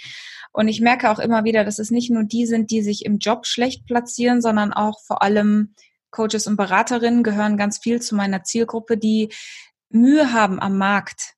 Und 0.53 0.67
ich 0.67 0.81
merke 0.81 1.09
auch 1.09 1.19
immer 1.19 1.43
wieder, 1.43 1.63
dass 1.63 1.79
es 1.79 1.91
nicht 1.91 2.11
nur 2.11 2.23
die 2.23 2.45
sind, 2.45 2.71
die 2.71 2.81
sich 2.81 3.05
im 3.05 3.17
Job 3.17 3.45
schlecht 3.45 3.85
platzieren, 3.85 4.41
sondern 4.41 4.73
auch 4.73 5.01
vor 5.01 5.21
allem 5.21 5.73
Coaches 6.11 6.45
und 6.45 6.57
Beraterinnen 6.57 7.23
gehören 7.23 7.57
ganz 7.57 7.79
viel 7.79 8.01
zu 8.01 8.15
meiner 8.15 8.43
Zielgruppe, 8.43 8.97
die 8.97 9.29
Mühe 9.89 10.33
haben 10.33 10.61
am 10.61 10.77
Markt 10.77 11.35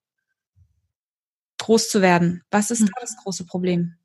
groß 1.60 1.90
zu 1.90 2.02
werden. 2.02 2.44
Was 2.52 2.72
ist 2.72 2.80
hm. 2.80 2.88
da 2.88 3.02
das 3.02 3.16
große 3.18 3.46
Problem? 3.46 3.96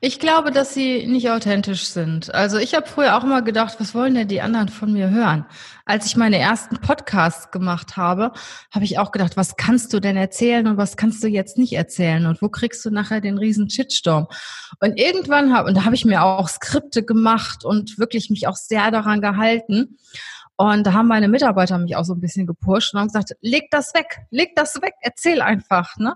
Ich 0.00 0.18
glaube, 0.18 0.50
dass 0.50 0.74
sie 0.74 1.06
nicht 1.06 1.30
authentisch 1.30 1.84
sind. 1.86 2.34
Also 2.34 2.58
ich 2.58 2.74
habe 2.74 2.86
früher 2.86 3.16
auch 3.16 3.24
immer 3.24 3.42
gedacht, 3.42 3.76
was 3.78 3.94
wollen 3.94 4.14
denn 4.14 4.28
die 4.28 4.42
anderen 4.42 4.68
von 4.68 4.92
mir 4.92 5.08
hören? 5.08 5.46
Als 5.86 6.06
ich 6.06 6.16
meine 6.16 6.38
ersten 6.38 6.78
Podcasts 6.78 7.50
gemacht 7.50 7.96
habe, 7.96 8.32
habe 8.70 8.84
ich 8.84 8.98
auch 8.98 9.12
gedacht, 9.12 9.36
was 9.36 9.56
kannst 9.56 9.92
du 9.92 10.00
denn 10.00 10.16
erzählen 10.16 10.66
und 10.66 10.76
was 10.76 10.96
kannst 10.96 11.22
du 11.22 11.28
jetzt 11.28 11.56
nicht 11.56 11.72
erzählen 11.72 12.26
und 12.26 12.42
wo 12.42 12.48
kriegst 12.48 12.84
du 12.84 12.90
nachher 12.90 13.20
den 13.20 13.38
riesen 13.38 13.70
Shitstorm? 13.70 14.26
Und 14.80 14.98
irgendwann 14.98 15.54
habe 15.54 15.68
und 15.68 15.76
da 15.76 15.84
habe 15.84 15.94
ich 15.94 16.04
mir 16.04 16.22
auch 16.22 16.48
Skripte 16.48 17.02
gemacht 17.02 17.64
und 17.64 17.98
wirklich 17.98 18.28
mich 18.28 18.46
auch 18.46 18.56
sehr 18.56 18.90
daran 18.90 19.20
gehalten. 19.20 19.96
Und 20.56 20.86
da 20.86 20.92
haben 20.92 21.08
meine 21.08 21.28
Mitarbeiter 21.28 21.78
mich 21.78 21.96
auch 21.96 22.04
so 22.04 22.14
ein 22.14 22.20
bisschen 22.20 22.46
gepusht 22.46 22.94
und 22.94 23.00
haben 23.00 23.08
gesagt, 23.08 23.32
leg 23.40 23.70
das 23.70 23.94
weg, 23.94 24.20
leg 24.30 24.54
das 24.54 24.80
weg, 24.82 24.94
erzähl 25.00 25.40
einfach, 25.40 25.96
ne? 25.96 26.14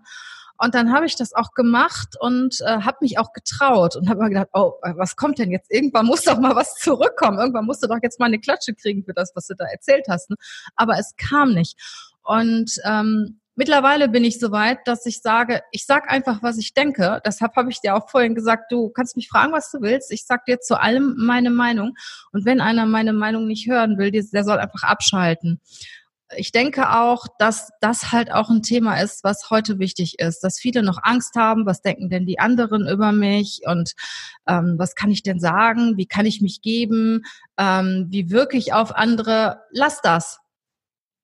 Und 0.59 0.75
dann 0.75 0.93
habe 0.93 1.07
ich 1.07 1.15
das 1.15 1.33
auch 1.33 1.53
gemacht 1.53 2.17
und 2.21 2.61
äh, 2.63 2.81
habe 2.81 2.99
mich 3.01 3.19
auch 3.19 3.33
getraut 3.33 3.95
und 3.95 4.09
habe 4.09 4.23
mir 4.23 4.29
gedacht, 4.31 4.49
oh, 4.53 4.73
was 4.97 5.15
kommt 5.15 5.39
denn 5.39 5.53
jetzt? 5.53 5.73
Irgendwann 5.73 6.07
muss 6.07 6.25
doch 6.25 6.39
mal 6.39 6.57
was 6.57 6.75
zurückkommen. 6.75 7.39
Irgendwann 7.39 7.65
musst 7.65 7.83
du 7.83 7.87
doch 7.87 7.99
jetzt 8.03 8.19
mal 8.19 8.27
eine 8.27 8.41
Klatsche 8.41 8.75
kriegen 8.75 9.05
für 9.05 9.15
das, 9.15 9.33
was 9.37 9.47
du 9.47 9.55
da 9.55 9.65
erzählt 9.67 10.07
hast. 10.09 10.31
Ne? 10.31 10.37
Aber 10.75 10.99
es 10.99 11.15
kam 11.17 11.55
nicht. 11.55 11.79
Und 12.25 12.73
ähm, 12.85 13.41
mittlerweile 13.55 14.09
bin 14.09 14.25
ich 14.25 14.41
so 14.41 14.51
weit, 14.51 14.79
dass 14.87 15.07
ich 15.07 15.23
sage, 15.23 15.63
ich 15.71 15.87
sag 15.87 16.11
einfach, 16.11 16.43
was 16.43 16.59
ich 16.59 16.75
denke. 16.75 17.23
Deshalb 17.25 17.55
habe 17.55 17.71
ich 17.71 17.81
dir 17.81 17.95
auch 17.95 18.11
vorhin 18.11 18.35
gesagt, 18.35 18.73
du 18.73 18.89
kannst 18.91 19.17
mich 19.17 19.29
fragen, 19.29 19.53
was 19.53 19.71
du 19.71 19.81
willst. 19.81 20.11
Ich 20.11 20.27
sag 20.27 20.45
dir 20.45 20.59
zu 20.59 20.81
allem 20.81 21.15
meine 21.19 21.51
Meinung. 21.51 21.95
Und 22.33 22.45
wenn 22.45 22.61
einer 22.61 22.85
meine 22.85 23.13
Meinung 23.13 23.47
nicht 23.47 23.69
hören 23.69 23.97
will, 23.97 24.11
der 24.11 24.45
soll 24.45 24.59
einfach 24.59 24.83
abschalten 24.83 25.61
ich 26.37 26.53
denke 26.53 26.91
auch, 26.91 27.27
dass 27.39 27.71
das 27.81 28.13
halt 28.13 28.33
auch 28.33 28.51
ein 28.51 28.63
Thema 28.63 29.01
ist, 29.01 29.25
was 29.25 29.51
heute 29.51 29.79
wichtig 29.79 30.19
ist, 30.19 30.41
dass 30.41 30.59
viele 30.59 30.83
noch 30.83 30.99
Angst 31.03 31.35
haben, 31.37 31.67
was 31.67 31.81
denken 31.81 32.11
denn 32.11 32.27
die 32.27 32.39
anderen 32.39 32.87
über 32.87 33.13
mich 33.13 33.61
und 33.67 33.93
ähm, 34.47 34.75
was 34.77 34.95
kann 34.95 35.11
ich 35.11 35.23
denn 35.23 35.41
sagen, 35.41 35.97
wie 35.97 36.07
kann 36.07 36.27
ich 36.27 36.41
mich 36.41 36.61
geben, 36.61 37.23
ähm, 37.59 38.07
wie 38.11 38.31
wirke 38.31 38.57
ich 38.57 38.73
auf 38.73 38.95
andere. 38.95 39.63
Lass 39.73 40.01
das. 40.03 40.41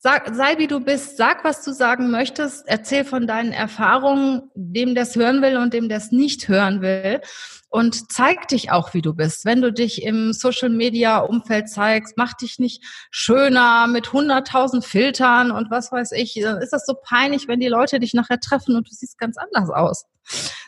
Sag, 0.07 0.35
sei 0.35 0.59
wie 0.59 0.67
du 0.67 0.81
bist, 0.81 1.17
sag, 1.17 1.45
was 1.45 1.65
du 1.65 1.73
sagen 1.73 2.11
möchtest, 2.11 2.69
erzähl 2.69 3.07
von 3.07 3.27
deinen 3.27 3.53
Erfahrungen, 3.53 4.51
dem 4.55 4.95
das 4.95 5.17
hören 5.17 5.41
will 5.41 5.57
und 5.57 5.73
dem 5.73 5.89
das 5.89 6.13
nicht 6.13 6.47
hören 6.47 6.83
will 6.83 7.23
und 7.71 8.13
zeig 8.13 8.49
dich 8.49 8.71
auch, 8.71 8.93
wie 8.93 9.01
du 9.01 9.15
bist. 9.15 9.47
Wenn 9.47 9.63
du 9.63 9.73
dich 9.73 10.03
im 10.03 10.35
Social 10.35 10.69
Media 10.69 11.21
Umfeld 11.21 11.71
zeigst, 11.71 12.19
mach 12.19 12.35
dich 12.35 12.59
nicht 12.59 12.85
schöner 13.11 13.87
mit 13.87 14.13
hunderttausend 14.13 14.85
Filtern 14.85 15.51
und 15.51 15.71
was 15.71 15.91
weiß 15.91 16.13
ich. 16.13 16.35
Dann 16.35 16.61
ist 16.61 16.75
das 16.75 16.85
so 16.85 16.93
peinlich, 17.03 17.49
wenn 17.49 17.61
die 17.61 17.69
Leute 17.69 17.99
dich 17.99 18.13
nachher 18.13 18.41
treffen 18.41 18.77
und 18.77 18.87
du 18.87 18.93
siehst 18.93 19.17
ganz 19.17 19.39
anders 19.39 19.71
aus. 19.71 20.05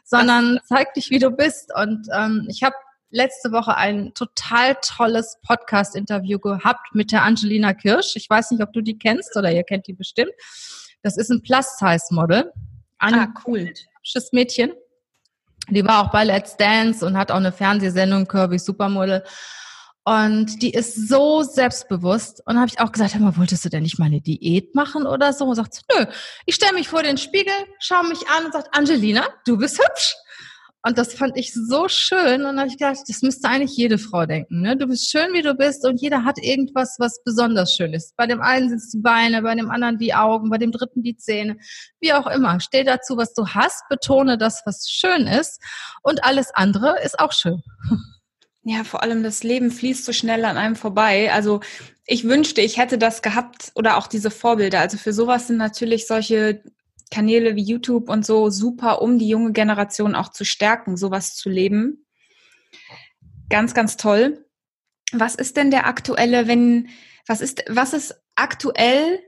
Sondern 0.03 0.61
zeig 0.65 0.95
dich, 0.95 1.11
wie 1.11 1.19
du 1.19 1.31
bist. 1.31 1.75
Und 1.77 2.09
ähm, 2.11 2.47
ich 2.49 2.63
habe 2.63 2.75
letzte 3.11 3.53
Woche 3.53 3.77
ein 3.77 4.13
total 4.15 4.77
tolles 4.83 5.39
Podcast-Interview 5.43 6.39
gehabt 6.39 6.95
mit 6.95 7.13
der 7.13 7.23
Angelina 7.23 7.75
Kirsch. 7.75 8.17
Ich 8.17 8.29
weiß 8.29 8.51
nicht, 8.51 8.63
ob 8.63 8.73
du 8.73 8.81
die 8.81 8.99
kennst 8.99 9.37
oder 9.37 9.53
ihr 9.53 9.65
kennt 9.65 9.87
die 9.87 9.93
bestimmt. 9.93 10.33
Das 11.03 11.17
ist 11.17 11.31
ein 11.31 11.43
Plus-Size-Model. 11.43 12.53
Ah, 12.99 13.29
cool. 13.47 13.73
Hübsches 13.99 14.33
Mädchen. 14.33 14.73
Die 15.69 15.85
war 15.85 16.05
auch 16.05 16.13
bei 16.13 16.25
Let's 16.25 16.57
Dance 16.57 17.05
und 17.05 17.17
hat 17.17 17.31
auch 17.31 17.37
eine 17.37 17.53
Fernsehsendung, 17.53 18.27
Kirby 18.27 18.59
Supermodel. 18.59 19.25
Und 20.05 20.63
die 20.63 20.71
ist 20.71 21.09
so 21.09 21.43
selbstbewusst. 21.43 22.41
Und 22.47 22.57
habe 22.59 22.69
ich 22.69 22.79
auch 22.79 22.93
gesagt, 22.93 23.15
hör 23.15 23.21
mal, 23.21 23.37
wolltest 23.37 23.65
du 23.65 23.69
denn 23.69 23.83
nicht 23.83 23.99
mal 23.99 24.07
eine 24.07 24.21
Diät 24.21 24.75
machen 24.77 25.05
oder 25.05 25.33
so? 25.33 25.47
Und 25.47 25.57
sagt 25.57 25.81
nö, 25.93 26.07
ich 26.45 26.55
stelle 26.55 26.75
mich 26.75 26.89
vor 26.89 27.03
den 27.03 27.19
Spiegel, 27.19 27.53
schaue 27.81 28.09
mich 28.09 28.29
an 28.29 28.47
und 28.47 28.53
sagt, 28.53 28.69
Angelina, 28.73 29.27
du 29.45 29.59
bist 29.59 29.79
hübsch. 29.79 30.15
Und 30.87 30.99
das 30.99 31.15
fand 31.15 31.37
ich 31.37 31.53
so 31.53 31.89
schön. 31.89 32.45
Und 32.45 32.59
habe 32.59 32.69
ich 32.69 32.79
gedacht, 32.79 33.01
das 33.09 33.21
müsste 33.21 33.49
eigentlich 33.49 33.77
jede 33.77 33.99
Frau 33.99 34.25
denken. 34.25 34.61
Ne? 34.61 34.77
Du 34.77 34.87
bist 34.87 35.11
schön, 35.11 35.33
wie 35.33 35.43
du 35.43 35.55
bist 35.55 35.85
und 35.85 36.01
jeder 36.01 36.25
hat 36.25 36.39
irgendwas, 36.41 36.95
was 37.01 37.25
besonders 37.25 37.75
schön 37.75 37.93
ist. 37.93 38.15
Bei 38.17 38.29
dem 38.29 38.41
einen 38.41 38.69
sind 38.69 38.79
es 38.79 38.91
die 38.91 39.01
Beine, 39.01 39.43
bei 39.43 39.57
dem 39.57 39.69
anderen 39.69 39.99
die 39.99 40.15
Augen, 40.15 40.49
bei 40.49 40.59
dem 40.59 40.71
dritten 40.71 41.03
die 41.03 41.17
Zähne, 41.17 41.57
wie 41.99 42.13
auch 42.13 42.29
immer. 42.29 42.61
Steh 42.61 42.85
dazu, 42.85 43.17
was 43.17 43.35
du 43.35 43.49
hast, 43.49 43.83
betone 43.89 44.39
das, 44.39 44.63
was 44.65 44.89
schön 44.89 45.27
ist 45.27 45.61
und 46.03 46.23
alles 46.23 46.55
andere 46.55 47.03
ist 47.03 47.19
auch 47.19 47.33
schön. 47.33 47.65
Ja, 48.63 48.85
vor 48.85 49.03
allem 49.03 49.25
das 49.25 49.43
Leben 49.43 49.73
fließt 49.73 50.05
so 50.05 50.13
schnell 50.13 50.45
an 50.45 50.57
einem 50.57 50.77
vorbei. 50.77 51.33
Also 51.33 51.61
ich 52.05 52.25
wünschte, 52.25 52.61
ich 52.61 52.79
hätte 52.79 52.99
das 52.99 53.23
gehabt 53.23 53.73
oder 53.75 53.97
auch 53.97 54.07
diese 54.07 54.31
Vorbilder. 54.31 54.81
Also 54.81 54.99
für 54.99 55.13
sowas 55.13 55.49
sind 55.49 55.57
natürlich 55.57 56.07
solche 56.07 56.63
Kanäle 57.11 57.57
wie 57.57 57.63
YouTube 57.63 58.09
und 58.09 58.27
so 58.27 58.51
super, 58.51 59.03
um 59.03 59.19
die 59.19 59.29
junge 59.29 59.53
Generation 59.53 60.15
auch 60.15 60.31
zu 60.31 60.45
stärken, 60.45 60.97
sowas 60.97 61.35
zu 61.35 61.49
leben. 61.49 62.07
Ganz, 63.49 63.75
ganz 63.75 63.97
toll. 63.97 64.45
Was 65.13 65.35
ist 65.35 65.57
denn 65.57 65.71
der 65.71 65.87
aktuelle, 65.87 66.49
wenn, 66.49 66.89
was 67.27 67.41
ist, 67.41 67.65
was 67.69 67.93
ist 67.93 68.21
aktuell 68.35 69.21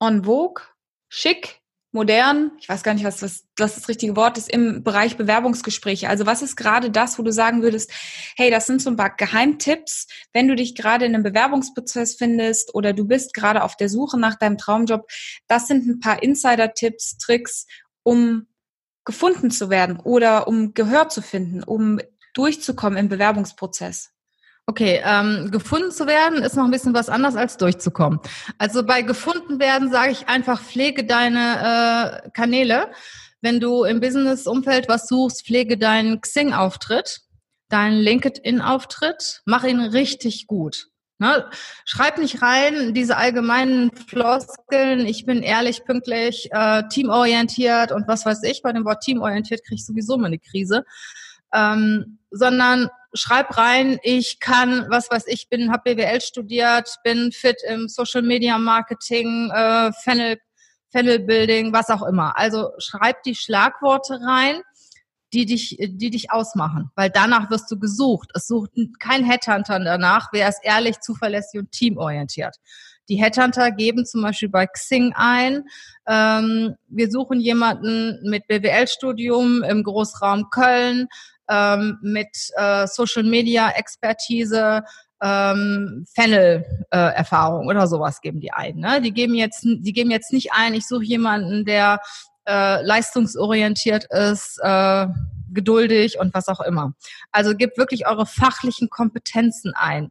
on 0.00 0.24
vogue, 0.24 0.64
schick, 1.08 1.61
modern, 1.92 2.52
ich 2.58 2.68
weiß 2.68 2.82
gar 2.82 2.94
nicht, 2.94 3.04
was, 3.04 3.22
was, 3.22 3.44
was 3.58 3.74
das 3.74 3.88
richtige 3.88 4.16
Wort 4.16 4.38
ist, 4.38 4.50
im 4.50 4.82
Bereich 4.82 5.16
Bewerbungsgespräche. 5.18 6.08
Also 6.08 6.24
was 6.24 6.40
ist 6.42 6.56
gerade 6.56 6.90
das, 6.90 7.18
wo 7.18 7.22
du 7.22 7.32
sagen 7.32 7.62
würdest, 7.62 7.92
hey, 8.36 8.50
das 8.50 8.66
sind 8.66 8.80
so 8.80 8.90
ein 8.90 8.96
paar 8.96 9.14
Geheimtipps, 9.14 10.08
wenn 10.32 10.48
du 10.48 10.56
dich 10.56 10.74
gerade 10.74 11.04
in 11.04 11.14
einem 11.14 11.22
Bewerbungsprozess 11.22 12.14
findest 12.14 12.74
oder 12.74 12.94
du 12.94 13.06
bist 13.06 13.34
gerade 13.34 13.62
auf 13.62 13.76
der 13.76 13.90
Suche 13.90 14.18
nach 14.18 14.36
deinem 14.36 14.56
Traumjob. 14.56 15.06
Das 15.46 15.68
sind 15.68 15.86
ein 15.86 16.00
paar 16.00 16.22
Insider-Tipps, 16.22 17.18
Tricks, 17.18 17.66
um 18.02 18.46
gefunden 19.04 19.50
zu 19.50 19.68
werden 19.68 20.00
oder 20.00 20.48
um 20.48 20.72
Gehör 20.74 21.10
zu 21.10 21.20
finden, 21.20 21.62
um 21.62 22.00
durchzukommen 22.34 22.98
im 22.98 23.08
Bewerbungsprozess. 23.08 24.12
Okay, 24.66 25.02
ähm, 25.04 25.50
gefunden 25.50 25.90
zu 25.90 26.06
werden 26.06 26.42
ist 26.42 26.56
noch 26.56 26.64
ein 26.64 26.70
bisschen 26.70 26.94
was 26.94 27.08
anderes 27.08 27.34
als 27.34 27.56
durchzukommen. 27.56 28.20
Also 28.58 28.84
bei 28.84 29.02
gefunden 29.02 29.58
werden 29.58 29.90
sage 29.90 30.12
ich 30.12 30.28
einfach, 30.28 30.62
pflege 30.62 31.04
deine 31.04 32.22
äh, 32.24 32.30
Kanäle. 32.30 32.90
Wenn 33.40 33.58
du 33.58 33.82
im 33.82 33.98
Business-Umfeld 33.98 34.88
was 34.88 35.08
suchst, 35.08 35.44
pflege 35.46 35.76
deinen 35.76 36.20
Xing-Auftritt, 36.20 37.22
deinen 37.70 37.98
LinkedIn-Auftritt, 37.98 39.42
mach 39.46 39.64
ihn 39.64 39.80
richtig 39.80 40.46
gut. 40.46 40.86
Ne? 41.18 41.48
Schreib 41.84 42.18
nicht 42.18 42.40
rein 42.40 42.94
diese 42.94 43.16
allgemeinen 43.16 43.90
Floskeln, 43.92 45.06
ich 45.06 45.26
bin 45.26 45.42
ehrlich, 45.42 45.84
pünktlich, 45.84 46.48
äh, 46.52 46.84
teamorientiert 46.88 47.90
und 47.90 48.06
was 48.06 48.26
weiß 48.26 48.44
ich. 48.44 48.62
Bei 48.62 48.72
dem 48.72 48.84
Wort 48.84 49.02
teamorientiert 49.02 49.64
kriege 49.64 49.76
ich 49.76 49.86
sowieso 49.86 50.18
mal 50.18 50.26
eine 50.26 50.38
Krise. 50.38 50.84
Ähm, 51.52 52.18
sondern 52.30 52.88
schreib 53.14 53.56
rein, 53.56 53.98
ich 54.02 54.40
kann, 54.40 54.86
was 54.88 55.10
weiß 55.10 55.26
ich, 55.26 55.48
bin, 55.48 55.70
habe 55.70 55.94
BWL 55.94 56.20
studiert, 56.20 56.96
bin 57.04 57.32
fit 57.32 57.56
im 57.68 57.88
Social 57.88 58.22
Media 58.22 58.58
Marketing, 58.58 59.50
äh, 59.50 59.92
Funnel, 60.04 60.38
Funnel 60.90 61.20
Building, 61.20 61.72
was 61.72 61.90
auch 61.90 62.02
immer. 62.02 62.36
Also 62.36 62.70
schreib 62.78 63.22
die 63.22 63.34
Schlagworte 63.34 64.20
rein, 64.26 64.62
die 65.32 65.46
dich, 65.46 65.76
die 65.80 66.10
dich 66.10 66.30
ausmachen, 66.30 66.90
weil 66.94 67.10
danach 67.10 67.50
wirst 67.50 67.70
du 67.70 67.78
gesucht. 67.78 68.30
Es 68.34 68.46
sucht 68.46 68.72
kein 68.98 69.24
Headhunter 69.24 69.80
danach, 69.80 70.28
wer 70.32 70.48
ist 70.48 70.60
ehrlich, 70.62 71.00
zuverlässig 71.00 71.60
und 71.60 71.72
teamorientiert. 71.72 72.56
Die 73.08 73.16
Headhunter 73.16 73.72
geben 73.72 74.06
zum 74.06 74.22
Beispiel 74.22 74.48
bei 74.48 74.66
Xing 74.66 75.12
ein, 75.14 75.64
ähm, 76.06 76.76
wir 76.88 77.10
suchen 77.10 77.40
jemanden 77.40 78.20
mit 78.22 78.46
BWL-Studium 78.46 79.62
im 79.64 79.82
Großraum 79.82 80.50
Köln, 80.50 81.08
ähm, 81.48 81.98
mit 82.02 82.30
äh, 82.56 82.86
Social 82.86 83.22
Media 83.22 83.70
Expertise, 83.70 84.82
ähm, 85.22 86.04
Funnel-Erfahrung 86.14 87.64
äh, 87.64 87.70
oder 87.70 87.86
sowas 87.86 88.20
geben 88.20 88.40
die 88.40 88.52
ein. 88.52 88.76
Ne? 88.76 89.00
Die 89.00 89.12
geben 89.12 89.34
jetzt, 89.34 89.62
die 89.62 89.92
geben 89.92 90.10
jetzt 90.10 90.32
nicht 90.32 90.52
ein, 90.52 90.74
ich 90.74 90.86
suche 90.86 91.04
jemanden, 91.04 91.64
der 91.64 92.00
äh, 92.48 92.82
leistungsorientiert 92.82 94.06
ist, 94.10 94.58
äh, 94.62 95.06
geduldig 95.52 96.18
und 96.18 96.34
was 96.34 96.48
auch 96.48 96.60
immer. 96.60 96.94
Also 97.30 97.54
gebt 97.54 97.78
wirklich 97.78 98.06
eure 98.06 98.26
fachlichen 98.26 98.88
Kompetenzen 98.88 99.74
ein 99.74 100.10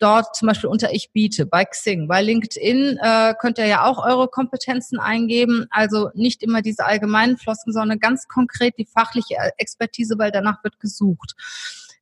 dort 0.00 0.34
zum 0.34 0.48
Beispiel 0.48 0.70
unter 0.70 0.92
Ich 0.92 1.12
biete, 1.12 1.46
bei 1.46 1.64
Xing, 1.64 2.08
bei 2.08 2.22
LinkedIn 2.22 2.98
äh, 3.00 3.34
könnt 3.38 3.58
ihr 3.58 3.66
ja 3.66 3.84
auch 3.84 4.04
eure 4.04 4.28
Kompetenzen 4.28 4.98
eingeben. 4.98 5.66
Also 5.70 6.10
nicht 6.14 6.42
immer 6.42 6.62
diese 6.62 6.86
allgemeinen 6.86 7.36
Flossen, 7.36 7.72
sondern 7.72 8.00
ganz 8.00 8.26
konkret 8.26 8.74
die 8.78 8.86
fachliche 8.86 9.36
Expertise, 9.58 10.18
weil 10.18 10.32
danach 10.32 10.64
wird 10.64 10.80
gesucht. 10.80 11.34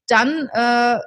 Dann 0.06 0.48
äh, 0.52 0.98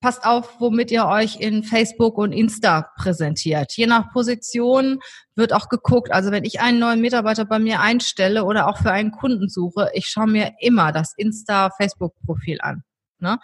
passt 0.00 0.24
auf, 0.24 0.60
womit 0.60 0.90
ihr 0.90 1.06
euch 1.06 1.40
in 1.40 1.64
Facebook 1.64 2.16
und 2.16 2.32
Insta 2.32 2.90
präsentiert. 2.96 3.72
Je 3.72 3.86
nach 3.86 4.12
Position 4.12 5.00
wird 5.34 5.52
auch 5.52 5.68
geguckt. 5.68 6.12
Also 6.12 6.30
wenn 6.30 6.44
ich 6.44 6.60
einen 6.60 6.78
neuen 6.78 7.00
Mitarbeiter 7.00 7.44
bei 7.44 7.58
mir 7.58 7.80
einstelle 7.80 8.44
oder 8.44 8.68
auch 8.68 8.78
für 8.78 8.92
einen 8.92 9.10
Kunden 9.10 9.48
suche, 9.48 9.90
ich 9.94 10.06
schaue 10.06 10.28
mir 10.28 10.52
immer 10.60 10.92
das 10.92 11.12
Insta-Facebook-Profil 11.16 12.58
an. 12.60 12.84
Ne? 13.18 13.38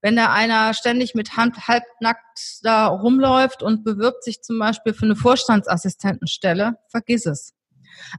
Wenn 0.00 0.16
da 0.16 0.32
einer 0.32 0.74
ständig 0.74 1.14
mit 1.14 1.36
Hand 1.36 1.68
halbnackt 1.68 2.60
da 2.62 2.86
rumläuft 2.86 3.62
und 3.62 3.84
bewirbt 3.84 4.24
sich 4.24 4.42
zum 4.42 4.58
Beispiel 4.58 4.94
für 4.94 5.04
eine 5.04 5.16
Vorstandsassistentenstelle, 5.16 6.78
vergiss 6.88 7.26
es. 7.26 7.54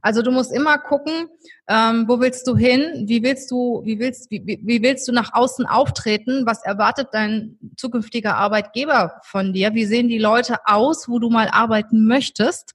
Also 0.02 0.22
du 0.22 0.30
musst 0.30 0.52
immer 0.52 0.78
gucken, 0.78 1.28
ähm, 1.68 2.04
wo 2.06 2.20
willst 2.20 2.46
du 2.46 2.56
hin, 2.56 3.04
wie 3.06 3.22
willst 3.22 3.50
du, 3.50 3.82
wie 3.84 3.98
willst, 3.98 4.30
wie, 4.30 4.60
wie 4.62 4.82
willst 4.82 5.08
du 5.08 5.12
nach 5.12 5.32
außen 5.32 5.66
auftreten, 5.66 6.46
was 6.46 6.62
erwartet 6.64 7.08
dein 7.12 7.58
zukünftiger 7.76 8.36
Arbeitgeber 8.36 9.20
von 9.24 9.52
dir, 9.52 9.74
wie 9.74 9.86
sehen 9.86 10.08
die 10.08 10.18
Leute 10.18 10.58
aus, 10.64 11.08
wo 11.08 11.18
du 11.18 11.30
mal 11.30 11.48
arbeiten 11.48 12.06
möchtest 12.06 12.74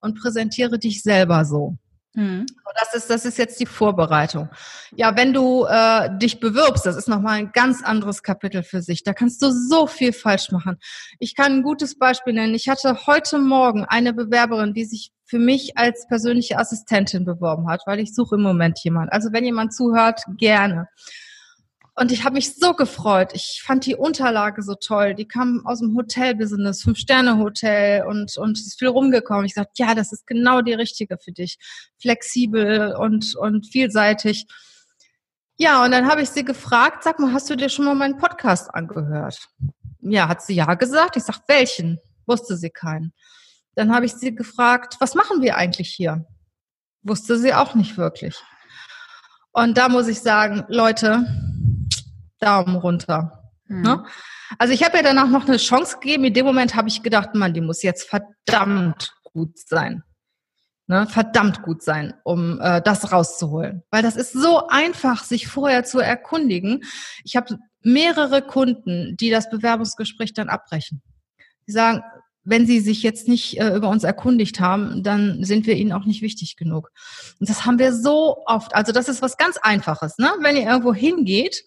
und 0.00 0.20
präsentiere 0.20 0.78
dich 0.78 1.02
selber 1.02 1.44
so. 1.44 1.76
Mhm. 2.14 2.46
Das 2.78 2.94
ist, 2.94 3.10
das 3.10 3.24
ist 3.24 3.38
jetzt 3.38 3.58
die 3.60 3.66
Vorbereitung. 3.66 4.48
Ja, 4.94 5.16
wenn 5.16 5.32
du 5.32 5.64
äh, 5.64 6.10
dich 6.18 6.40
bewirbst, 6.40 6.84
das 6.84 6.96
ist 6.96 7.08
nochmal 7.08 7.38
ein 7.38 7.52
ganz 7.52 7.82
anderes 7.82 8.22
Kapitel 8.22 8.62
für 8.62 8.82
sich. 8.82 9.02
Da 9.02 9.14
kannst 9.14 9.40
du 9.42 9.50
so 9.50 9.86
viel 9.86 10.12
falsch 10.12 10.50
machen. 10.50 10.78
Ich 11.18 11.34
kann 11.34 11.52
ein 11.52 11.62
gutes 11.62 11.98
Beispiel 11.98 12.34
nennen. 12.34 12.54
Ich 12.54 12.68
hatte 12.68 13.06
heute 13.06 13.38
Morgen 13.38 13.84
eine 13.84 14.12
Bewerberin, 14.12 14.74
die 14.74 14.84
sich 14.84 15.10
für 15.24 15.38
mich 15.38 15.78
als 15.78 16.06
persönliche 16.08 16.58
Assistentin 16.58 17.24
beworben 17.24 17.68
hat, 17.70 17.82
weil 17.86 18.00
ich 18.00 18.14
suche 18.14 18.34
im 18.34 18.42
Moment 18.42 18.78
jemand. 18.84 19.10
Also 19.12 19.32
wenn 19.32 19.44
jemand 19.44 19.72
zuhört, 19.72 20.22
gerne. 20.36 20.88
Und 21.94 22.10
ich 22.10 22.24
habe 22.24 22.34
mich 22.34 22.54
so 22.54 22.72
gefreut. 22.72 23.32
Ich 23.34 23.62
fand 23.64 23.84
die 23.84 23.96
Unterlage 23.96 24.62
so 24.62 24.74
toll. 24.74 25.14
Die 25.14 25.28
kam 25.28 25.66
aus 25.66 25.80
dem 25.80 25.94
Hotelbusiness, 25.94 26.82
Fünf-Sterne-Hotel 26.82 28.06
und, 28.06 28.34
und 28.38 28.58
ist 28.58 28.78
viel 28.78 28.88
rumgekommen. 28.88 29.44
Ich 29.44 29.54
sagte, 29.54 29.72
ja, 29.76 29.94
das 29.94 30.10
ist 30.10 30.26
genau 30.26 30.62
die 30.62 30.72
richtige 30.72 31.18
für 31.18 31.32
dich. 31.32 31.58
Flexibel 32.00 32.96
und, 32.96 33.36
und 33.36 33.66
vielseitig. 33.66 34.46
Ja, 35.58 35.84
und 35.84 35.90
dann 35.90 36.08
habe 36.08 36.22
ich 36.22 36.30
sie 36.30 36.44
gefragt, 36.44 37.04
sag 37.04 37.18
mal, 37.18 37.34
hast 37.34 37.50
du 37.50 37.56
dir 37.56 37.68
schon 37.68 37.84
mal 37.84 37.94
meinen 37.94 38.16
Podcast 38.16 38.74
angehört? 38.74 39.48
Ja, 40.00 40.28
hat 40.28 40.42
sie 40.42 40.54
ja 40.54 40.74
gesagt. 40.74 41.16
Ich 41.18 41.24
sag, 41.24 41.40
welchen? 41.46 42.00
Wusste 42.26 42.56
sie 42.56 42.70
keinen. 42.70 43.12
Dann 43.74 43.94
habe 43.94 44.06
ich 44.06 44.14
sie 44.14 44.34
gefragt, 44.34 44.96
was 44.98 45.14
machen 45.14 45.42
wir 45.42 45.56
eigentlich 45.58 45.90
hier? 45.90 46.26
Wusste 47.02 47.36
sie 47.36 47.52
auch 47.52 47.74
nicht 47.74 47.98
wirklich. 47.98 48.42
Und 49.52 49.76
da 49.76 49.90
muss 49.90 50.08
ich 50.08 50.20
sagen, 50.20 50.64
Leute, 50.68 51.26
Daumen 52.42 52.76
runter. 52.76 53.50
Mhm. 53.68 53.82
Ne? 53.82 54.04
Also 54.58 54.74
ich 54.74 54.84
habe 54.84 54.96
ja 54.96 55.02
danach 55.02 55.28
noch 55.28 55.46
eine 55.46 55.56
Chance 55.56 55.98
gegeben. 56.00 56.24
In 56.24 56.34
dem 56.34 56.44
Moment 56.44 56.74
habe 56.74 56.88
ich 56.88 57.02
gedacht, 57.02 57.34
man, 57.34 57.54
die 57.54 57.60
muss 57.60 57.82
jetzt 57.82 58.08
verdammt 58.08 59.14
gut 59.22 59.58
sein. 59.58 60.02
Ne? 60.88 61.06
Verdammt 61.06 61.62
gut 61.62 61.82
sein, 61.82 62.14
um 62.24 62.60
äh, 62.60 62.82
das 62.82 63.12
rauszuholen. 63.12 63.82
Weil 63.90 64.02
das 64.02 64.16
ist 64.16 64.32
so 64.32 64.66
einfach, 64.68 65.24
sich 65.24 65.46
vorher 65.46 65.84
zu 65.84 66.00
erkundigen. 66.00 66.82
Ich 67.24 67.36
habe 67.36 67.58
mehrere 67.82 68.42
Kunden, 68.42 69.16
die 69.16 69.30
das 69.30 69.48
Bewerbungsgespräch 69.48 70.34
dann 70.34 70.48
abbrechen. 70.48 71.02
Die 71.66 71.72
sagen, 71.72 72.02
wenn 72.44 72.66
sie 72.66 72.80
sich 72.80 73.02
jetzt 73.02 73.28
nicht 73.28 73.60
äh, 73.60 73.74
über 73.74 73.88
uns 73.88 74.02
erkundigt 74.02 74.58
haben, 74.58 75.02
dann 75.04 75.44
sind 75.44 75.66
wir 75.66 75.76
ihnen 75.76 75.92
auch 75.92 76.04
nicht 76.04 76.22
wichtig 76.22 76.56
genug. 76.56 76.90
Und 77.38 77.48
das 77.48 77.64
haben 77.64 77.78
wir 77.78 77.94
so 77.94 78.42
oft. 78.46 78.74
Also 78.74 78.92
das 78.92 79.08
ist 79.08 79.22
was 79.22 79.36
ganz 79.36 79.58
Einfaches. 79.58 80.18
Ne? 80.18 80.30
Wenn 80.40 80.56
ihr 80.56 80.64
irgendwo 80.64 80.92
hingeht, 80.92 81.62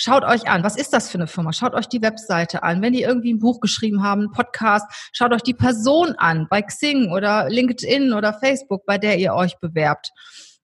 Schaut 0.00 0.22
euch 0.22 0.48
an, 0.48 0.62
was 0.62 0.76
ist 0.76 0.92
das 0.92 1.10
für 1.10 1.18
eine 1.18 1.26
Firma? 1.26 1.52
Schaut 1.52 1.74
euch 1.74 1.88
die 1.88 2.00
Webseite 2.02 2.62
an. 2.62 2.80
Wenn 2.80 2.92
die 2.92 3.02
irgendwie 3.02 3.32
ein 3.32 3.40
Buch 3.40 3.58
geschrieben 3.58 4.04
haben, 4.04 4.20
einen 4.20 4.30
Podcast, 4.30 4.86
schaut 5.12 5.32
euch 5.32 5.42
die 5.42 5.54
Person 5.54 6.14
an, 6.18 6.46
bei 6.48 6.62
Xing 6.62 7.10
oder 7.10 7.48
LinkedIn 7.48 8.12
oder 8.12 8.32
Facebook, 8.32 8.86
bei 8.86 8.96
der 8.96 9.18
ihr 9.18 9.34
euch 9.34 9.58
bewerbt. 9.58 10.12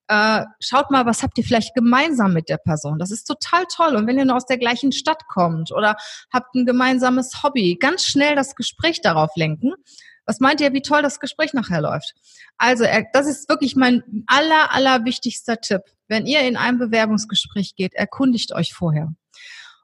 Äh, 0.07 0.45
schaut 0.61 0.89
mal, 0.89 1.05
was 1.05 1.21
habt 1.21 1.37
ihr 1.37 1.43
vielleicht 1.43 1.75
gemeinsam 1.75 2.31
mit 2.31 2.47
der 2.47 2.59
Person? 2.59 2.97
Das 2.97 3.11
ist 3.11 3.25
total 3.25 3.65
toll. 3.69 3.97
Und 3.97 4.07
wenn 4.07 4.17
ihr 4.17 4.23
nur 4.23 4.37
aus 4.37 4.45
der 4.45 4.57
gleichen 4.57 4.93
Stadt 4.93 5.27
kommt 5.27 5.73
oder 5.73 5.97
habt 6.31 6.55
ein 6.55 6.65
gemeinsames 6.65 7.43
Hobby, 7.43 7.75
ganz 7.77 8.05
schnell 8.05 8.35
das 8.35 8.55
Gespräch 8.55 9.01
darauf 9.01 9.31
lenken. 9.35 9.73
Was 10.25 10.39
meint 10.39 10.61
ihr, 10.61 10.71
wie 10.71 10.81
toll 10.81 11.01
das 11.01 11.19
Gespräch 11.19 11.53
nachher 11.53 11.81
läuft? 11.81 12.13
Also, 12.57 12.85
das 13.11 13.27
ist 13.27 13.49
wirklich 13.49 13.75
mein 13.75 14.01
aller, 14.27 14.73
aller 14.73 15.03
wichtigster 15.03 15.59
Tipp 15.59 15.81
wenn 16.07 16.25
ihr 16.25 16.41
in 16.41 16.57
ein 16.57 16.77
Bewerbungsgespräch 16.77 17.75
geht, 17.75 17.93
erkundigt 17.93 18.53
euch 18.53 18.73
vorher. 18.73 19.13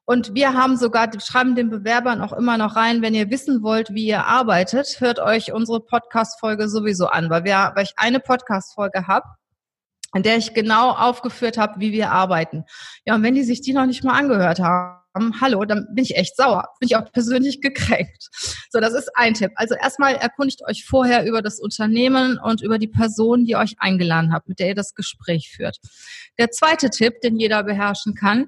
Und 0.05 0.33
wir 0.33 0.53
haben 0.53 0.77
sogar, 0.77 1.09
schreiben 1.21 1.55
den 1.55 1.69
Bewerbern 1.69 2.21
auch 2.21 2.33
immer 2.33 2.57
noch 2.57 2.75
rein, 2.75 3.01
wenn 3.01 3.13
ihr 3.13 3.29
wissen 3.29 3.63
wollt, 3.63 3.93
wie 3.93 4.07
ihr 4.07 4.25
arbeitet, 4.25 4.99
hört 4.99 5.19
euch 5.19 5.53
unsere 5.53 5.79
Podcast-Folge 5.79 6.67
sowieso 6.67 7.07
an, 7.07 7.29
weil, 7.29 7.43
wir, 7.43 7.71
weil 7.75 7.83
ich 7.85 7.93
eine 7.97 8.19
Podcast-Folge 8.19 9.07
habe, 9.07 9.27
in 10.13 10.23
der 10.23 10.37
ich 10.37 10.53
genau 10.53 10.91
aufgeführt 10.91 11.57
habe, 11.57 11.79
wie 11.79 11.91
wir 11.91 12.11
arbeiten. 12.11 12.65
Ja, 13.05 13.15
und 13.15 13.23
wenn 13.23 13.35
die 13.35 13.43
sich 13.43 13.61
die 13.61 13.73
noch 13.73 13.85
nicht 13.85 14.03
mal 14.03 14.17
angehört 14.17 14.59
haben, 14.59 15.00
hallo, 15.41 15.65
dann 15.65 15.87
bin 15.93 16.03
ich 16.03 16.15
echt 16.15 16.35
sauer. 16.37 16.69
Bin 16.79 16.87
ich 16.87 16.95
auch 16.95 17.11
persönlich 17.11 17.61
gekränkt. 17.61 18.29
So, 18.69 18.79
das 18.79 18.93
ist 18.93 19.09
ein 19.15 19.33
Tipp. 19.33 19.51
Also 19.55 19.75
erstmal 19.75 20.15
erkundigt 20.15 20.61
euch 20.67 20.85
vorher 20.85 21.25
über 21.25 21.41
das 21.41 21.59
Unternehmen 21.59 22.39
und 22.39 22.61
über 22.61 22.77
die 22.77 22.87
Person, 22.87 23.45
die 23.45 23.55
euch 23.55 23.75
eingeladen 23.79 24.31
hat, 24.33 24.47
mit 24.47 24.59
der 24.59 24.69
ihr 24.69 24.75
das 24.75 24.95
Gespräch 24.95 25.51
führt. 25.55 25.77
Der 26.37 26.51
zweite 26.51 26.89
Tipp, 26.89 27.21
den 27.21 27.37
jeder 27.37 27.63
beherrschen 27.63 28.15
kann, 28.15 28.47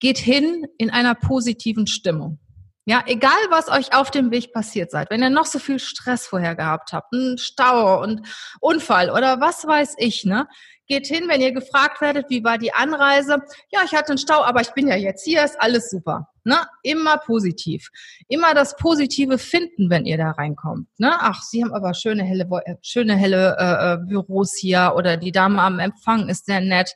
geht 0.00 0.18
hin 0.18 0.66
in 0.78 0.90
einer 0.90 1.14
positiven 1.14 1.86
Stimmung. 1.86 2.38
Ja, 2.84 3.04
egal 3.06 3.38
was 3.50 3.68
euch 3.68 3.94
auf 3.94 4.10
dem 4.10 4.32
Weg 4.32 4.52
passiert 4.52 4.90
seid, 4.90 5.10
wenn 5.10 5.22
ihr 5.22 5.30
noch 5.30 5.46
so 5.46 5.60
viel 5.60 5.78
Stress 5.78 6.26
vorher 6.26 6.56
gehabt 6.56 6.92
habt, 6.92 7.14
einen 7.14 7.38
Stau 7.38 8.02
und 8.02 8.26
Unfall 8.60 9.10
oder 9.10 9.40
was 9.40 9.64
weiß 9.64 9.94
ich, 9.98 10.24
ne? 10.24 10.48
Geht 10.88 11.06
hin, 11.06 11.28
wenn 11.28 11.40
ihr 11.40 11.52
gefragt 11.52 12.00
werdet, 12.00 12.28
wie 12.28 12.42
war 12.42 12.58
die 12.58 12.74
Anreise? 12.74 13.38
Ja, 13.70 13.80
ich 13.84 13.94
hatte 13.94 14.08
einen 14.08 14.18
Stau, 14.18 14.42
aber 14.42 14.62
ich 14.62 14.72
bin 14.72 14.88
ja 14.88 14.96
jetzt 14.96 15.24
hier, 15.24 15.44
ist 15.44 15.60
alles 15.60 15.90
super. 15.90 16.28
Ne? 16.44 16.56
Immer 16.82 17.18
positiv. 17.18 17.88
Immer 18.26 18.52
das 18.52 18.76
Positive 18.76 19.38
finden, 19.38 19.90
wenn 19.90 20.06
ihr 20.06 20.18
da 20.18 20.32
reinkommt. 20.32 20.88
Ne? 20.98 21.12
Ach, 21.16 21.40
Sie 21.40 21.62
haben 21.62 21.72
aber 21.72 21.94
schöne 21.94 22.24
helle, 22.24 22.48
äh, 22.64 22.74
schöne 22.82 23.14
helle 23.14 23.56
äh, 23.58 23.92
äh, 23.92 23.98
Büros 24.08 24.56
hier 24.58 24.94
oder 24.96 25.16
die 25.16 25.30
Dame 25.30 25.62
am 25.62 25.78
Empfang 25.78 26.28
ist 26.28 26.46
sehr 26.46 26.60
nett. 26.60 26.94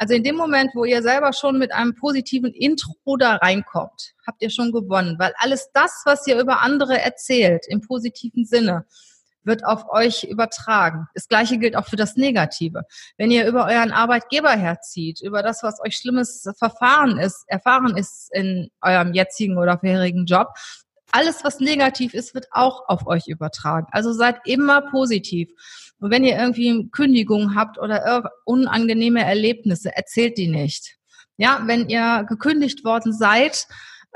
Also 0.00 0.14
in 0.14 0.24
dem 0.24 0.36
Moment, 0.36 0.70
wo 0.74 0.86
ihr 0.86 1.02
selber 1.02 1.34
schon 1.34 1.58
mit 1.58 1.72
einem 1.72 1.94
positiven 1.94 2.54
Intro 2.54 3.18
da 3.18 3.36
reinkommt, 3.36 4.14
habt 4.26 4.40
ihr 4.40 4.48
schon 4.48 4.72
gewonnen, 4.72 5.16
weil 5.18 5.34
alles 5.36 5.68
das, 5.74 6.04
was 6.06 6.26
ihr 6.26 6.40
über 6.40 6.62
andere 6.62 6.98
erzählt, 6.98 7.66
im 7.68 7.82
positiven 7.82 8.46
Sinne, 8.46 8.86
wird 9.44 9.62
auf 9.66 9.90
euch 9.90 10.24
übertragen. 10.24 11.06
Das 11.12 11.28
gleiche 11.28 11.58
gilt 11.58 11.76
auch 11.76 11.86
für 11.86 11.96
das 11.96 12.16
Negative. 12.16 12.84
Wenn 13.18 13.30
ihr 13.30 13.46
über 13.46 13.66
euren 13.66 13.92
Arbeitgeber 13.92 14.52
herzieht, 14.52 15.20
über 15.20 15.42
das, 15.42 15.62
was 15.62 15.82
euch 15.82 15.98
schlimmes 15.98 16.48
Verfahren 16.56 17.18
ist, 17.18 17.44
erfahren 17.48 17.94
ist 17.94 18.30
in 18.32 18.70
eurem 18.80 19.12
jetzigen 19.12 19.58
oder 19.58 19.78
vorherigen 19.78 20.24
Job, 20.24 20.48
alles, 21.12 21.44
was 21.44 21.60
negativ 21.60 22.14
ist, 22.14 22.34
wird 22.34 22.46
auch 22.50 22.88
auf 22.88 23.06
euch 23.06 23.26
übertragen. 23.26 23.86
Also 23.90 24.12
seid 24.12 24.36
immer 24.44 24.82
positiv. 24.90 25.50
Und 25.98 26.10
wenn 26.10 26.24
ihr 26.24 26.36
irgendwie 26.36 26.88
Kündigungen 26.90 27.54
habt 27.54 27.78
oder 27.78 28.30
unangenehme 28.44 29.24
Erlebnisse, 29.24 29.94
erzählt 29.94 30.38
die 30.38 30.48
nicht. 30.48 30.96
Ja, 31.36 31.62
wenn 31.66 31.88
ihr 31.88 32.24
gekündigt 32.28 32.84
worden 32.84 33.12
seid, 33.12 33.66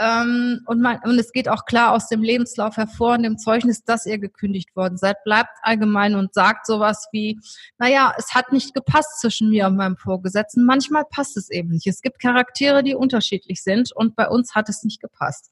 ähm, 0.00 0.60
und, 0.66 0.80
man, 0.80 0.98
und 1.04 1.18
es 1.18 1.30
geht 1.30 1.48
auch 1.48 1.66
klar 1.66 1.92
aus 1.92 2.08
dem 2.08 2.22
Lebenslauf 2.22 2.76
hervor, 2.76 3.14
in 3.14 3.22
dem 3.22 3.38
Zeugnis, 3.38 3.84
dass 3.84 4.06
ihr 4.06 4.18
gekündigt 4.18 4.74
worden 4.74 4.96
seid, 4.96 5.22
bleibt 5.24 5.50
allgemein 5.62 6.16
und 6.16 6.34
sagt 6.34 6.66
sowas 6.66 7.06
wie, 7.12 7.38
naja, 7.78 8.12
es 8.18 8.34
hat 8.34 8.50
nicht 8.50 8.74
gepasst 8.74 9.20
zwischen 9.20 9.50
mir 9.50 9.66
und 9.66 9.76
meinem 9.76 9.96
Vorgesetzten. 9.96 10.64
Manchmal 10.64 11.04
passt 11.08 11.36
es 11.36 11.48
eben 11.48 11.70
nicht. 11.70 11.86
Es 11.86 12.02
gibt 12.02 12.20
Charaktere, 12.20 12.82
die 12.82 12.94
unterschiedlich 12.94 13.62
sind 13.62 13.92
und 13.92 14.16
bei 14.16 14.28
uns 14.28 14.54
hat 14.56 14.68
es 14.68 14.82
nicht 14.82 15.00
gepasst. 15.00 15.50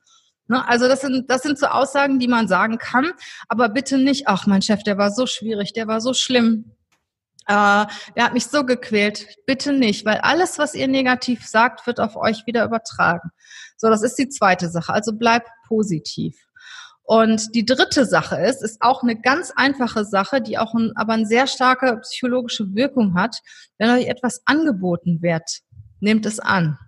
Ne? 0.52 0.68
Also 0.68 0.86
das 0.86 1.00
sind, 1.00 1.30
das 1.30 1.42
sind 1.42 1.58
so 1.58 1.66
Aussagen, 1.66 2.18
die 2.18 2.28
man 2.28 2.46
sagen 2.46 2.76
kann, 2.76 3.10
aber 3.48 3.70
bitte 3.70 3.96
nicht, 3.96 4.28
ach, 4.28 4.46
mein 4.46 4.60
Chef, 4.60 4.82
der 4.82 4.98
war 4.98 5.10
so 5.10 5.26
schwierig, 5.26 5.72
der 5.72 5.88
war 5.88 6.02
so 6.02 6.12
schlimm, 6.12 6.76
äh, 7.46 7.86
der 8.16 8.24
hat 8.24 8.34
mich 8.34 8.46
so 8.46 8.62
gequält. 8.64 9.26
Bitte 9.46 9.72
nicht, 9.72 10.04
weil 10.04 10.18
alles, 10.18 10.58
was 10.58 10.74
ihr 10.74 10.88
negativ 10.88 11.46
sagt, 11.46 11.86
wird 11.86 12.00
auf 12.00 12.16
euch 12.16 12.46
wieder 12.46 12.66
übertragen. 12.66 13.30
So, 13.78 13.88
das 13.88 14.02
ist 14.02 14.18
die 14.18 14.28
zweite 14.28 14.68
Sache. 14.68 14.92
Also 14.92 15.14
bleibt 15.14 15.48
positiv. 15.66 16.36
Und 17.02 17.54
die 17.54 17.64
dritte 17.64 18.04
Sache 18.04 18.36
ist, 18.36 18.62
ist 18.62 18.82
auch 18.82 19.02
eine 19.02 19.18
ganz 19.18 19.52
einfache 19.56 20.04
Sache, 20.04 20.42
die 20.42 20.58
auch 20.58 20.74
ein, 20.74 20.92
aber 20.96 21.14
eine 21.14 21.26
sehr 21.26 21.46
starke 21.46 21.96
psychologische 22.02 22.74
Wirkung 22.74 23.14
hat. 23.14 23.38
Wenn 23.78 23.88
euch 23.88 24.06
etwas 24.06 24.42
angeboten 24.44 25.22
wird, 25.22 25.60
nehmt 26.00 26.26
es 26.26 26.40
an. 26.40 26.78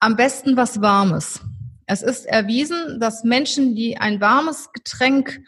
Am 0.00 0.16
besten 0.16 0.56
was 0.56 0.80
Warmes. 0.80 1.40
Es 1.86 2.02
ist 2.02 2.26
erwiesen, 2.26 3.00
dass 3.00 3.24
Menschen, 3.24 3.74
die 3.74 3.96
ein 3.96 4.20
warmes 4.20 4.72
Getränk 4.72 5.40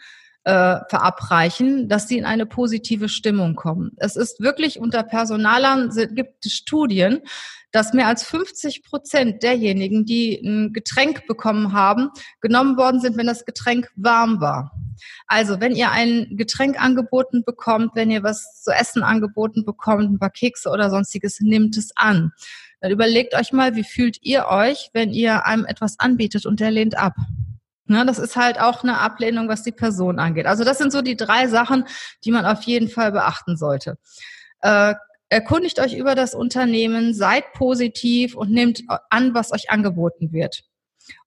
äh, 0.43 0.79
verabreichen, 0.89 1.89
dass 1.89 2.07
sie 2.07 2.17
in 2.17 2.25
eine 2.25 2.45
positive 2.45 3.09
Stimmung 3.09 3.55
kommen. 3.55 3.91
Es 3.97 4.15
ist 4.15 4.39
wirklich 4.39 4.79
unter 4.79 5.03
Personalern 5.03 5.89
gibt 6.13 6.45
es 6.45 6.53
Studien, 6.53 7.21
dass 7.71 7.93
mehr 7.93 8.07
als 8.07 8.23
50 8.23 8.83
Prozent 8.83 9.43
derjenigen, 9.43 10.05
die 10.05 10.39
ein 10.39 10.71
Getränk 10.71 11.27
bekommen 11.27 11.73
haben, 11.73 12.09
genommen 12.39 12.77
worden 12.77 13.01
sind, 13.01 13.17
wenn 13.17 13.27
das 13.27 13.43
Getränk 13.43 13.91
warm 13.95 14.39
war. 14.39 14.71
Also, 15.27 15.59
wenn 15.59 15.75
ihr 15.75 15.91
ein 15.91 16.37
Getränk 16.37 16.81
angeboten 16.81 17.43
bekommt, 17.45 17.91
wenn 17.95 18.11
ihr 18.11 18.23
was 18.23 18.63
zu 18.63 18.71
essen 18.71 19.03
angeboten 19.03 19.65
bekommt, 19.65 20.09
ein 20.09 20.19
paar 20.19 20.29
Kekse 20.29 20.69
oder 20.69 20.89
sonstiges, 20.89 21.41
nimmt 21.41 21.75
es 21.75 21.91
an. 21.97 22.31
Dann 22.81 22.91
überlegt 22.91 23.35
euch 23.35 23.51
mal, 23.51 23.75
wie 23.75 23.83
fühlt 23.83 24.17
ihr 24.21 24.47
euch, 24.47 24.89
wenn 24.93 25.11
ihr 25.11 25.45
einem 25.45 25.65
etwas 25.65 25.99
anbietet 25.99 26.45
und 26.45 26.59
der 26.59 26.71
lehnt 26.71 26.97
ab? 26.97 27.13
Ne, 27.87 28.03
das 28.05 28.17
ist 28.17 28.35
halt 28.35 28.59
auch 28.59 28.83
eine 28.83 28.99
Ablehnung, 28.99 29.47
was 29.47 29.61
die 29.61 29.71
Person 29.71 30.17
angeht. 30.17 30.47
Also 30.47 30.63
das 30.63 30.79
sind 30.79 30.91
so 30.91 31.03
die 31.03 31.15
drei 31.15 31.47
Sachen, 31.47 31.85
die 32.23 32.31
man 32.31 32.45
auf 32.45 32.63
jeden 32.63 32.89
Fall 32.89 33.11
beachten 33.11 33.57
sollte. 33.57 33.97
Äh, 34.61 34.95
erkundigt 35.29 35.79
euch 35.79 35.93
über 35.95 36.15
das 36.15 36.33
Unternehmen, 36.33 37.13
seid 37.13 37.53
positiv 37.53 38.35
und 38.35 38.51
nehmt 38.51 38.81
an, 39.09 39.35
was 39.35 39.51
euch 39.51 39.69
angeboten 39.69 40.31
wird. 40.31 40.63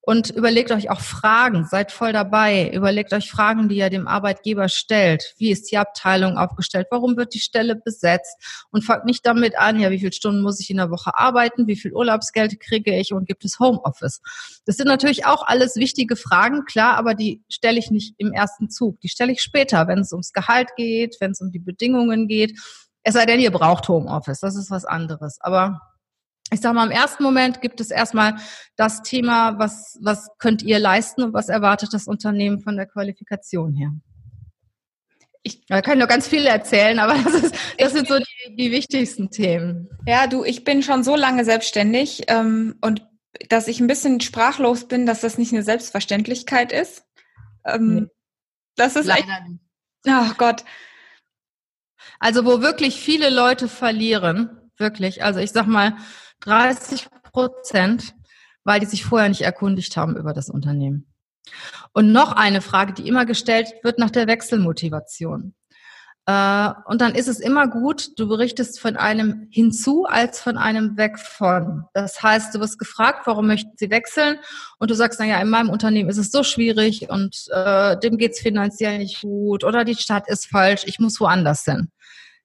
Und 0.01 0.31
überlegt 0.31 0.73
euch 0.73 0.88
auch 0.88 1.03
Fragen, 1.03 1.67
seid 1.67 1.93
voll 1.93 2.14
dabei. 2.14 2.71
Überlegt 2.71 3.12
euch 3.12 3.31
Fragen, 3.31 3.69
die 3.69 3.77
ihr 3.77 3.91
dem 3.91 4.09
Arbeitgeber 4.09 4.71
stellt. 4.71 5.35
Wie 5.37 5.51
ist 5.51 5.71
die 5.71 5.77
Abteilung 5.77 6.38
aufgestellt? 6.38 6.87
Warum 6.91 7.19
wird 7.19 7.35
die 7.35 7.41
Stelle 7.41 7.77
besetzt? 7.77 8.67
Und 8.71 8.85
fangt 8.85 9.05
nicht 9.05 9.27
damit 9.27 9.59
an, 9.59 9.79
ja, 9.79 9.91
wie 9.91 9.99
viele 9.99 10.14
Stunden 10.14 10.41
muss 10.41 10.61
ich 10.61 10.71
in 10.71 10.79
der 10.79 10.91
Woche 10.91 11.11
arbeiten? 11.14 11.67
Wie 11.67 11.77
viel 11.77 11.93
Urlaubsgeld 11.93 12.59
kriege 12.59 12.99
ich? 12.99 13.12
Und 13.12 13.27
gibt 13.27 13.45
es 13.45 13.59
Homeoffice? 13.59 14.23
Das 14.64 14.79
sind 14.79 14.87
natürlich 14.87 15.27
auch 15.27 15.47
alles 15.47 15.77
wichtige 15.77 16.17
Fragen, 16.17 16.64
klar, 16.64 16.97
aber 16.97 17.14
die 17.14 17.43
stelle 17.51 17.79
ich 17.79 17.91
nicht 17.91 18.14
im 18.17 18.33
ersten 18.33 18.71
Zug. 18.71 18.99
Die 19.01 19.11
stelle 19.11 19.33
ich 19.33 19.43
später, 19.43 19.88
wenn 19.88 19.99
es 19.99 20.12
ums 20.12 20.33
Gehalt 20.33 20.71
geht, 20.77 21.17
wenn 21.21 21.33
es 21.33 21.43
um 21.43 21.51
die 21.51 21.59
Bedingungen 21.59 22.29
geht. 22.29 22.59
Es 23.03 23.12
sei 23.12 23.27
denn, 23.27 23.41
ihr 23.41 23.53
braucht 23.53 23.88
Homeoffice. 23.88 24.41
Das 24.41 24.57
ist 24.57 24.71
was 24.71 24.87
anderes. 24.87 25.37
Aber 25.41 25.83
ich 26.51 26.61
sage 26.61 26.75
mal, 26.75 26.87
im 26.87 26.93
ersten 26.93 27.23
Moment 27.23 27.61
gibt 27.61 27.81
es 27.81 27.91
erstmal 27.91 28.37
das 28.77 29.03
Thema, 29.03 29.59
was, 29.59 29.99
was 30.01 30.29
könnt 30.39 30.63
ihr 30.63 30.79
leisten 30.79 31.23
und 31.23 31.33
was 31.35 31.49
erwartet 31.49 31.93
das 31.93 32.07
Unternehmen 32.07 32.61
von 32.61 32.77
der 32.77 32.87
Qualifikation 32.87 33.75
her. 33.75 33.93
Ich 35.43 35.65
da 35.67 35.83
kann 35.83 35.99
nur 35.99 36.09
ganz 36.09 36.27
viel 36.27 36.47
erzählen, 36.47 36.99
aber 36.99 37.15
das, 37.25 37.35
ist, 37.35 37.55
das 37.79 37.93
sind 37.93 38.09
so 38.09 38.19
die, 38.19 38.57
die, 38.57 38.71
wichtigsten 38.71 39.31
Themen. 39.31 39.89
Ja, 40.07 40.27
du, 40.27 40.45
ich 40.45 40.65
bin 40.65 40.83
schon 40.83 41.05
so 41.05 41.17
lange 41.17 41.45
selbstständig 41.45 42.23
ähm, 42.29 42.77
und 42.81 43.07
dass 43.49 43.69
ich 43.69 43.81
ein 43.81 43.87
bisschen 43.87 44.21
sprachlos 44.21 44.89
bin, 44.89 45.07
dass 45.07 45.21
das 45.21 45.39
nicht 45.39 45.53
eine 45.53 45.63
Selbstverständlichkeit 45.63 46.73
ist. 46.73 47.05
Ähm, 47.65 47.95
nee. 47.95 48.07
Das 48.77 48.97
ist 48.97 49.07
leider 49.07 49.21
echt, 49.21 49.49
nicht. 49.49 49.61
Ach 50.07 50.37
Gott. 50.39 50.65
Also 52.21 52.45
wo 52.45 52.63
wirklich 52.63 53.01
viele 53.01 53.31
Leute 53.31 53.69
verlieren, 53.69 54.71
wirklich. 54.77 55.23
Also 55.23 55.41
ich 55.41 55.51
sag 55.53 55.67
mal, 55.67 55.97
30 56.40 57.09
Prozent, 57.22 58.14
weil 58.64 58.81
die 58.81 58.87
sich 58.87 59.05
vorher 59.05 59.29
nicht 59.29 59.42
erkundigt 59.42 59.96
haben 59.96 60.16
über 60.16 60.33
das 60.33 60.51
Unternehmen. 60.51 61.12
Und 61.92 62.12
noch 62.12 62.33
eine 62.33 62.61
Frage, 62.61 62.92
die 62.92 63.09
immer 63.09 63.24
gestellt 63.24 63.72
wird 63.83 63.98
nach 63.98 64.11
der 64.11 64.27
Wechselmotivation. 64.27 65.55
Äh, 66.29 66.72
und 66.85 67.01
dann 67.01 67.14
ist 67.14 67.27
es 67.27 67.40
immer 67.40 67.68
gut, 67.68 68.11
du 68.18 68.29
berichtest 68.29 68.81
von 68.81 68.98
einem 68.98 69.48
hinzu 69.51 70.05
als 70.05 70.40
von 70.40 70.59
einem 70.59 70.98
weg 70.98 71.18
von. 71.18 71.85
Das 71.94 72.22
heißt, 72.22 72.55
du 72.55 72.61
wirst 72.61 72.79
gefragt, 72.79 73.27
warum 73.27 73.46
möchten 73.46 73.72
sie 73.77 73.90
wechseln? 73.90 74.38
Und 74.79 74.90
du 74.90 74.94
sagst, 74.94 75.18
naja, 75.20 75.40
in 75.40 75.48
meinem 75.48 75.70
Unternehmen 75.70 76.11
ist 76.11 76.18
es 76.18 76.31
so 76.31 76.42
schwierig 76.42 77.09
und 77.09 77.46
äh, 77.51 77.98
dem 78.01 78.18
geht's 78.18 78.40
finanziell 78.40 78.98
nicht 78.98 79.22
gut 79.22 79.64
oder 79.64 79.87
die 79.87 79.94
Stadt 79.94 80.29
ist 80.29 80.48
falsch, 80.48 80.83
ich 80.85 80.98
muss 80.98 81.18
woanders 81.18 81.64
hin. 81.64 81.90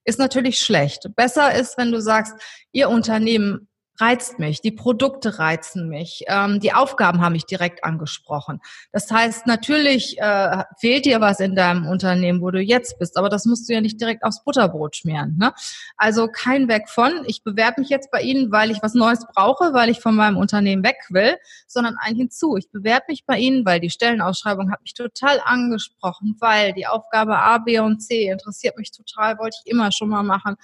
Ist 0.06 0.20
natürlich 0.20 0.60
schlecht. 0.60 1.10
Besser 1.18 1.54
ist, 1.54 1.78
wenn 1.78 1.92
du 1.92 2.02
sagst, 2.02 2.34
ihr 2.72 2.88
Unternehmen 2.88 3.68
reizt 4.00 4.40
mich, 4.40 4.62
die 4.62 4.72
Produkte 4.72 5.40
reizen 5.40 5.88
mich, 5.88 6.24
ähm, 6.28 6.60
die 6.60 6.74
Aufgaben 6.74 7.22
haben 7.22 7.34
mich 7.34 7.46
direkt 7.46 7.84
angesprochen. 7.84 8.60
Das 8.92 9.10
heißt, 9.12 9.46
natürlich 9.46 10.18
äh, 10.20 10.64
fehlt 10.80 11.06
dir 11.06 11.22
was 11.22 11.40
in 11.40 11.56
deinem 11.56 11.86
Unternehmen, 11.88 12.42
wo 12.42 12.50
du 12.50 12.60
jetzt 12.60 12.98
bist, 12.98 13.18
aber 13.18 13.30
das 13.30 13.46
musst 13.46 13.70
du 13.70 13.74
ja 13.74 13.82
nicht 13.82 14.02
direkt 14.02 14.24
aufs 14.24 14.44
Butterbrot 14.44 14.96
schmieren. 14.96 15.38
Ne? 15.38 15.54
Also 15.98 16.28
kein 16.28 16.68
Weg 16.68 16.90
von, 16.90 17.24
ich 17.28 17.44
bewerbe 17.44 17.82
mich 17.82 17.90
jetzt 17.90 18.10
bei 18.12 18.22
Ihnen, 18.22 18.52
weil 18.52 18.72
ich 18.72 18.82
was 18.82 18.96
Neues 18.96 19.26
brauche, 19.34 19.74
weil 19.74 19.90
ich 19.90 20.00
von 20.00 20.16
meinem 20.16 20.38
Unternehmen 20.38 20.84
weg 20.84 20.98
will, 21.10 21.38
sondern 21.68 21.96
ein 22.00 22.16
hinzu. 22.16 22.58
Ich 22.58 22.72
bewerbe 22.72 23.06
mich 23.10 23.26
bei 23.26 23.38
Ihnen, 23.38 23.66
weil 23.66 23.80
die 23.80 23.90
Stellenausschreibung 23.92 24.72
hat 24.72 24.82
mich 24.82 24.94
total 24.94 25.40
angesprochen, 25.44 26.36
weil 26.40 26.74
die 26.74 26.88
Aufgabe 26.88 27.38
A, 27.38 27.60
B 27.60 27.80
und 27.80 28.00
C 28.00 28.30
interessiert 28.30 28.78
mich 28.78 28.92
total, 28.92 29.38
wollte 29.38 29.58
ich 29.64 29.72
immer 29.72 29.92
schon 29.92 30.10
mal 30.10 30.24
machen. 30.24 30.56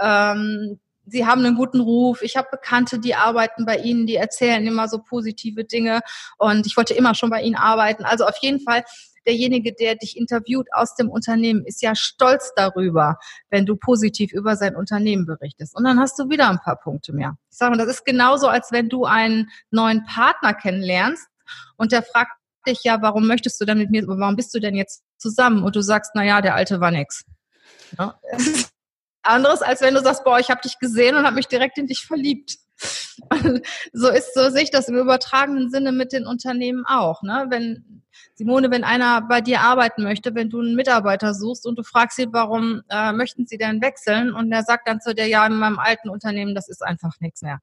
Ähm, 0.00 0.80
Sie 1.06 1.26
haben 1.26 1.44
einen 1.44 1.56
guten 1.56 1.80
Ruf. 1.80 2.22
Ich 2.22 2.36
habe 2.36 2.48
Bekannte, 2.50 2.98
die 2.98 3.14
arbeiten 3.14 3.66
bei 3.66 3.78
Ihnen, 3.78 4.06
die 4.06 4.16
erzählen 4.16 4.66
immer 4.66 4.88
so 4.88 4.98
positive 4.98 5.64
Dinge 5.64 6.00
und 6.38 6.66
ich 6.66 6.76
wollte 6.76 6.94
immer 6.94 7.14
schon 7.14 7.30
bei 7.30 7.42
Ihnen 7.42 7.56
arbeiten. 7.56 8.04
Also 8.04 8.24
auf 8.24 8.36
jeden 8.40 8.60
Fall 8.60 8.84
derjenige, 9.26 9.72
der 9.72 9.96
dich 9.96 10.16
interviewt 10.16 10.68
aus 10.72 10.94
dem 10.96 11.08
Unternehmen, 11.08 11.64
ist 11.64 11.82
ja 11.82 11.94
stolz 11.94 12.52
darüber, 12.56 13.18
wenn 13.50 13.66
du 13.66 13.76
positiv 13.76 14.32
über 14.32 14.56
sein 14.56 14.76
Unternehmen 14.76 15.26
berichtest. 15.26 15.74
Und 15.74 15.84
dann 15.84 15.98
hast 15.98 16.18
du 16.18 16.28
wieder 16.28 16.48
ein 16.48 16.58
paar 16.58 16.76
Punkte 16.76 17.12
mehr. 17.12 17.36
Ich 17.50 17.56
sage, 17.56 17.76
das 17.76 17.88
ist 17.88 18.04
genauso, 18.04 18.48
als 18.48 18.72
wenn 18.72 18.88
du 18.88 19.04
einen 19.04 19.50
neuen 19.70 20.04
Partner 20.04 20.54
kennenlernst 20.54 21.26
und 21.76 21.92
der 21.92 22.02
fragt 22.02 22.32
dich 22.66 22.82
ja, 22.82 23.02
warum 23.02 23.26
möchtest 23.26 23.60
du 23.60 23.64
denn 23.64 23.78
mit 23.78 23.90
mir, 23.90 24.04
warum 24.06 24.36
bist 24.36 24.54
du 24.54 24.60
denn 24.60 24.74
jetzt 24.74 25.02
zusammen? 25.18 25.62
Und 25.62 25.76
du 25.76 25.82
sagst, 25.82 26.12
na 26.14 26.24
ja, 26.24 26.40
der 26.40 26.54
alte 26.54 26.80
war 26.80 26.90
nix. 26.90 27.24
Ja. 27.98 28.18
Anderes, 29.24 29.62
als 29.62 29.80
wenn 29.80 29.94
du 29.94 30.02
sagst, 30.02 30.24
boah, 30.24 30.38
ich 30.38 30.50
habe 30.50 30.60
dich 30.62 30.78
gesehen 30.78 31.16
und 31.16 31.24
habe 31.24 31.36
mich 31.36 31.48
direkt 31.48 31.78
in 31.78 31.86
dich 31.86 32.04
verliebt. 32.06 32.56
so 33.92 34.08
ist 34.08 34.34
so 34.34 34.50
sehe 34.50 34.62
ich 34.62 34.70
das 34.70 34.88
im 34.88 34.96
übertragenen 34.96 35.70
Sinne 35.70 35.92
mit 35.92 36.12
den 36.12 36.26
Unternehmen 36.26 36.84
auch. 36.86 37.22
Ne? 37.22 37.46
Wenn 37.48 38.02
Simone, 38.34 38.70
wenn 38.70 38.84
einer 38.84 39.22
bei 39.22 39.40
dir 39.40 39.60
arbeiten 39.60 40.02
möchte, 40.02 40.34
wenn 40.34 40.50
du 40.50 40.60
einen 40.60 40.74
Mitarbeiter 40.74 41.34
suchst 41.34 41.66
und 41.66 41.78
du 41.78 41.82
fragst 41.84 42.18
ihn, 42.18 42.32
warum 42.32 42.82
äh, 42.90 43.12
möchten 43.12 43.46
sie 43.46 43.58
denn 43.58 43.80
wechseln? 43.80 44.34
Und 44.34 44.50
er 44.50 44.64
sagt 44.64 44.88
dann 44.88 45.00
zu 45.00 45.14
dir, 45.14 45.28
ja, 45.28 45.46
in 45.46 45.54
meinem 45.54 45.78
alten 45.78 46.08
Unternehmen, 46.08 46.54
das 46.54 46.68
ist 46.68 46.82
einfach 46.82 47.14
nichts 47.20 47.42
mehr. 47.42 47.60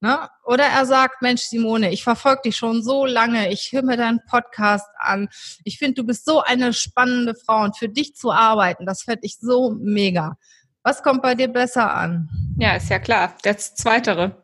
Ne? 0.00 0.28
Oder 0.44 0.64
er 0.64 0.86
sagt, 0.86 1.22
Mensch, 1.22 1.42
Simone, 1.42 1.90
ich 1.90 2.04
verfolge 2.04 2.42
dich 2.44 2.56
schon 2.56 2.82
so 2.82 3.06
lange, 3.06 3.50
ich 3.50 3.72
höre 3.72 3.82
mir 3.82 3.96
deinen 3.96 4.20
Podcast 4.28 4.86
an. 4.98 5.28
Ich 5.64 5.78
finde, 5.78 5.94
du 5.94 6.04
bist 6.04 6.26
so 6.26 6.42
eine 6.42 6.72
spannende 6.74 7.34
Frau 7.34 7.62
und 7.62 7.76
für 7.76 7.88
dich 7.88 8.14
zu 8.14 8.30
arbeiten, 8.30 8.86
das 8.86 9.02
fände 9.02 9.22
ich 9.22 9.38
so 9.40 9.74
mega. 9.80 10.36
Was 10.84 11.02
kommt 11.02 11.22
bei 11.22 11.34
dir 11.34 11.48
besser 11.48 11.94
an? 11.94 12.28
Ja, 12.58 12.76
ist 12.76 12.90
ja 12.90 12.98
klar. 12.98 13.34
Das 13.42 13.74
Zweitere. 13.74 14.42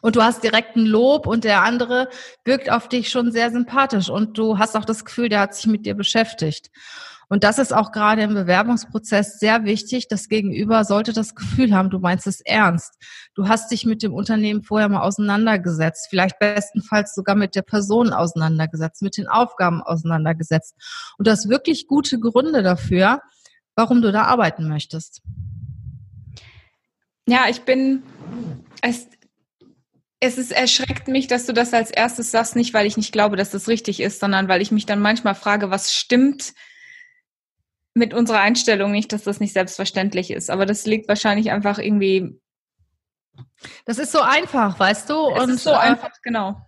Und 0.00 0.16
du 0.16 0.22
hast 0.22 0.42
direkt 0.42 0.76
ein 0.76 0.84
Lob 0.84 1.26
und 1.28 1.44
der 1.44 1.62
andere 1.62 2.08
wirkt 2.44 2.70
auf 2.70 2.88
dich 2.88 3.08
schon 3.08 3.30
sehr 3.30 3.50
sympathisch 3.50 4.10
und 4.10 4.36
du 4.36 4.58
hast 4.58 4.76
auch 4.76 4.84
das 4.84 5.04
Gefühl, 5.04 5.28
der 5.28 5.40
hat 5.40 5.54
sich 5.54 5.66
mit 5.66 5.86
dir 5.86 5.94
beschäftigt. 5.94 6.70
Und 7.28 7.44
das 7.44 7.58
ist 7.58 7.72
auch 7.72 7.92
gerade 7.92 8.22
im 8.22 8.34
Bewerbungsprozess 8.34 9.38
sehr 9.38 9.64
wichtig. 9.64 10.06
Das 10.08 10.28
Gegenüber 10.28 10.84
sollte 10.84 11.12
das 11.12 11.34
Gefühl 11.34 11.72
haben, 11.72 11.88
du 11.88 11.98
meinst 11.98 12.26
es 12.26 12.40
ernst. 12.40 12.98
Du 13.34 13.48
hast 13.48 13.70
dich 13.70 13.86
mit 13.86 14.02
dem 14.02 14.12
Unternehmen 14.12 14.62
vorher 14.62 14.88
mal 14.88 15.02
auseinandergesetzt, 15.02 16.08
vielleicht 16.10 16.38
bestenfalls 16.40 17.14
sogar 17.14 17.36
mit 17.36 17.54
der 17.54 17.62
Person 17.62 18.12
auseinandergesetzt, 18.12 19.02
mit 19.02 19.16
den 19.16 19.28
Aufgaben 19.28 19.82
auseinandergesetzt. 19.82 20.74
Und 21.16 21.26
du 21.26 21.30
hast 21.30 21.48
wirklich 21.48 21.86
gute 21.86 22.18
Gründe 22.18 22.62
dafür, 22.62 23.20
warum 23.74 24.02
du 24.02 24.12
da 24.12 24.24
arbeiten 24.24 24.68
möchtest. 24.68 25.22
Ja, 27.26 27.46
ich 27.48 27.62
bin, 27.62 28.02
es, 28.82 29.08
es 30.20 30.38
ist, 30.38 30.52
erschreckt 30.52 31.08
mich, 31.08 31.28
dass 31.28 31.46
du 31.46 31.52
das 31.52 31.72
als 31.72 31.90
erstes 31.90 32.30
sagst, 32.30 32.56
nicht 32.56 32.74
weil 32.74 32.86
ich 32.86 32.96
nicht 32.96 33.12
glaube, 33.12 33.36
dass 33.36 33.50
das 33.50 33.68
richtig 33.68 34.00
ist, 34.00 34.20
sondern 34.20 34.48
weil 34.48 34.62
ich 34.62 34.72
mich 34.72 34.86
dann 34.86 35.00
manchmal 35.00 35.34
frage, 35.34 35.70
was 35.70 35.94
stimmt 35.94 36.52
mit 37.94 38.14
unserer 38.14 38.40
Einstellung 38.40 38.90
nicht, 38.90 39.12
dass 39.12 39.24
das 39.24 39.40
nicht 39.40 39.52
selbstverständlich 39.52 40.30
ist. 40.30 40.50
Aber 40.50 40.66
das 40.66 40.86
liegt 40.86 41.08
wahrscheinlich 41.08 41.50
einfach 41.50 41.78
irgendwie. 41.78 42.40
Das 43.84 43.98
ist 43.98 44.12
so 44.12 44.20
einfach, 44.20 44.78
weißt 44.78 45.10
du? 45.10 45.30
Es 45.30 45.42
Und 45.42 45.50
ist 45.50 45.64
so 45.64 45.70
äh, 45.70 45.76
einfach, 45.76 46.10
genau. 46.22 46.60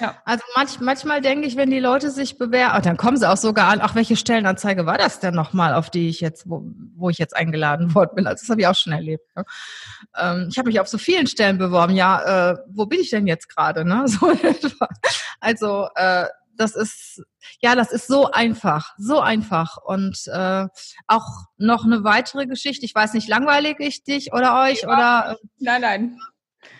Ja. 0.00 0.16
Also 0.24 0.44
manch, 0.54 0.80
manchmal 0.80 1.20
denke 1.20 1.46
ich, 1.46 1.56
wenn 1.56 1.70
die 1.70 1.80
Leute 1.80 2.10
sich 2.10 2.38
bewerben, 2.38 2.82
dann 2.82 2.96
kommen 2.96 3.16
sie 3.16 3.28
auch 3.28 3.36
sogar 3.36 3.68
an, 3.68 3.80
ach, 3.82 3.94
welche 3.94 4.16
Stellenanzeige 4.16 4.86
war 4.86 4.98
das 4.98 5.20
denn 5.20 5.34
nochmal, 5.34 5.74
auf 5.74 5.90
die 5.90 6.08
ich 6.08 6.20
jetzt, 6.20 6.48
wo, 6.48 6.62
wo 6.94 7.10
ich 7.10 7.18
jetzt 7.18 7.36
eingeladen 7.36 7.94
worden 7.94 8.14
bin? 8.14 8.26
Also 8.26 8.42
das 8.42 8.50
habe 8.50 8.60
ich 8.60 8.66
auch 8.66 8.74
schon 8.74 8.92
erlebt. 8.92 9.24
Ne? 9.36 9.44
Ähm, 10.16 10.48
ich 10.50 10.58
habe 10.58 10.68
mich 10.68 10.80
auf 10.80 10.88
so 10.88 10.98
vielen 10.98 11.26
Stellen 11.26 11.58
beworben. 11.58 11.94
Ja, 11.94 12.52
äh, 12.52 12.56
wo 12.68 12.86
bin 12.86 13.00
ich 13.00 13.10
denn 13.10 13.26
jetzt 13.26 13.48
gerade? 13.48 13.84
Ne? 13.84 14.04
So 14.10 14.32
also 15.40 15.88
äh, 15.94 16.26
das 16.56 16.74
ist 16.76 17.22
ja, 17.60 17.74
das 17.74 17.90
ist 17.90 18.06
so 18.06 18.30
einfach, 18.30 18.94
so 18.98 19.20
einfach. 19.20 19.78
Und 19.78 20.26
äh, 20.26 20.66
auch 21.06 21.26
noch 21.56 21.84
eine 21.84 22.04
weitere 22.04 22.46
Geschichte. 22.46 22.84
Ich 22.84 22.94
weiß 22.94 23.14
nicht, 23.14 23.28
langweilig 23.28 23.76
ich 23.80 24.04
dich 24.04 24.32
oder 24.32 24.60
euch 24.62 24.82
ja. 24.82 24.88
oder? 24.88 25.38
Nein, 25.58 25.80
nein. 25.80 26.18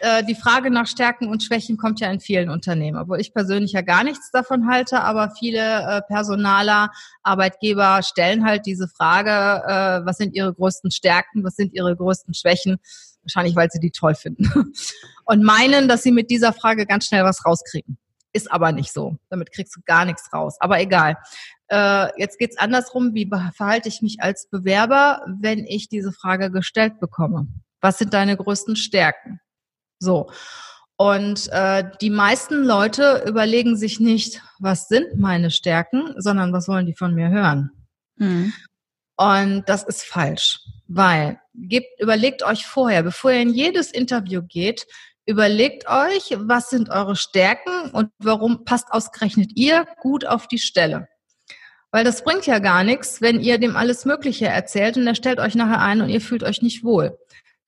Äh, 0.00 0.24
die 0.24 0.34
Frage 0.34 0.70
nach 0.70 0.86
Stärken 0.86 1.28
und 1.28 1.42
Schwächen 1.42 1.76
kommt 1.76 2.00
ja 2.00 2.10
in 2.10 2.20
vielen 2.20 2.50
Unternehmen, 2.50 2.98
obwohl 2.98 3.20
ich 3.20 3.32
persönlich 3.32 3.72
ja 3.72 3.82
gar 3.82 4.04
nichts 4.04 4.30
davon 4.30 4.68
halte, 4.68 5.00
aber 5.00 5.30
viele 5.38 5.58
äh, 5.58 6.02
Personaler, 6.02 6.90
Arbeitgeber 7.22 8.02
stellen 8.02 8.44
halt 8.44 8.66
diese 8.66 8.88
Frage, 8.88 9.30
äh, 9.30 10.06
was 10.06 10.18
sind 10.18 10.34
ihre 10.34 10.54
größten 10.54 10.90
Stärken, 10.90 11.44
was 11.44 11.56
sind 11.56 11.74
ihre 11.74 11.96
größten 11.96 12.34
Schwächen, 12.34 12.78
wahrscheinlich 13.22 13.56
weil 13.56 13.70
sie 13.70 13.80
die 13.80 13.90
toll 13.90 14.14
finden 14.14 14.72
und 15.24 15.42
meinen, 15.42 15.88
dass 15.88 16.02
sie 16.02 16.12
mit 16.12 16.30
dieser 16.30 16.52
Frage 16.52 16.86
ganz 16.86 17.06
schnell 17.06 17.24
was 17.24 17.44
rauskriegen. 17.44 17.98
Ist 18.32 18.52
aber 18.52 18.70
nicht 18.70 18.92
so. 18.92 19.16
Damit 19.28 19.50
kriegst 19.50 19.74
du 19.74 19.80
gar 19.84 20.04
nichts 20.04 20.32
raus. 20.32 20.56
Aber 20.60 20.80
egal. 20.80 21.16
Äh, 21.66 22.08
jetzt 22.16 22.38
geht's 22.38 22.58
andersrum. 22.58 23.12
Wie 23.12 23.28
verhalte 23.56 23.88
ich 23.88 24.02
mich 24.02 24.18
als 24.20 24.48
Bewerber, 24.48 25.24
wenn 25.26 25.66
ich 25.66 25.88
diese 25.88 26.12
Frage 26.12 26.52
gestellt 26.52 27.00
bekomme? 27.00 27.48
Was 27.80 27.98
sind 27.98 28.14
deine 28.14 28.36
größten 28.36 28.76
Stärken? 28.76 29.40
So. 30.00 30.30
Und 30.96 31.48
äh, 31.52 31.84
die 32.00 32.10
meisten 32.10 32.62
Leute 32.64 33.24
überlegen 33.26 33.76
sich 33.76 34.00
nicht, 34.00 34.42
was 34.58 34.88
sind 34.88 35.18
meine 35.18 35.50
Stärken, 35.50 36.14
sondern 36.18 36.52
was 36.52 36.68
wollen 36.68 36.86
die 36.86 36.94
von 36.94 37.14
mir 37.14 37.30
hören. 37.30 37.70
Mhm. 38.16 38.52
Und 39.16 39.64
das 39.66 39.82
ist 39.82 40.02
falsch, 40.02 40.60
weil 40.88 41.38
gebt, 41.54 42.00
überlegt 42.00 42.42
euch 42.42 42.66
vorher, 42.66 43.02
bevor 43.02 43.30
ihr 43.32 43.42
in 43.42 43.54
jedes 43.54 43.92
Interview 43.92 44.42
geht, 44.42 44.86
überlegt 45.26 45.88
euch, 45.88 46.36
was 46.36 46.70
sind 46.70 46.90
eure 46.90 47.16
Stärken 47.16 47.90
und 47.92 48.10
warum 48.18 48.64
passt 48.64 48.90
ausgerechnet 48.90 49.52
ihr 49.54 49.86
gut 50.00 50.26
auf 50.26 50.48
die 50.48 50.58
Stelle. 50.58 51.08
Weil 51.92 52.04
das 52.04 52.24
bringt 52.24 52.46
ja 52.46 52.58
gar 52.60 52.84
nichts, 52.84 53.20
wenn 53.20 53.40
ihr 53.40 53.58
dem 53.58 53.76
alles 53.76 54.04
Mögliche 54.04 54.46
erzählt 54.46 54.96
und 54.96 55.06
er 55.06 55.14
stellt 55.14 55.40
euch 55.40 55.54
nachher 55.54 55.80
ein 55.80 56.00
und 56.02 56.08
ihr 56.08 56.20
fühlt 56.20 56.42
euch 56.42 56.62
nicht 56.62 56.84
wohl. 56.84 57.18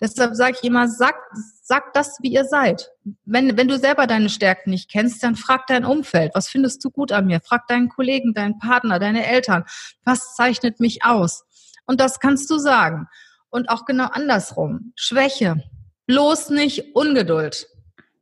Deshalb 0.03 0.35
sage 0.35 0.57
ich 0.59 0.65
immer, 0.65 0.89
sagt, 0.89 1.21
sagt 1.63 1.95
das, 1.95 2.19
wie 2.23 2.33
ihr 2.33 2.45
seid. 2.45 2.91
Wenn, 3.25 3.57
wenn 3.57 3.69
du 3.69 3.79
selber 3.79 4.09
deine 4.09 4.31
Stärken 4.31 4.71
nicht 4.71 4.91
kennst, 4.91 5.23
dann 5.23 5.37
frag 5.37 5.69
dein 5.69 5.85
Umfeld. 5.85 6.33
Was 6.35 6.49
findest 6.49 6.85
du 6.85 6.91
gut 6.91 7.13
an 7.13 7.27
mir? 7.27 7.41
Frag 7.41 7.69
deinen 7.69 7.89
Kollegen, 7.89 8.35
deinen 8.35 8.59
Partner, 8.59 8.99
deine 8.99 9.25
Eltern. 9.25 9.63
Was 10.05 10.35
zeichnet 10.35 10.81
mich 10.81 11.05
aus? 11.05 11.45
Und 11.87 12.01
das 12.01 12.19
kannst 12.19 12.51
du 12.51 12.59
sagen. 12.59 13.07
Und 13.49 13.69
auch 13.69 13.85
genau 13.85 14.07
andersrum. 14.07 14.93
Schwäche. 14.97 15.63
Bloß 16.07 16.51
nicht 16.51 16.97
Ungeduld. 16.97 17.69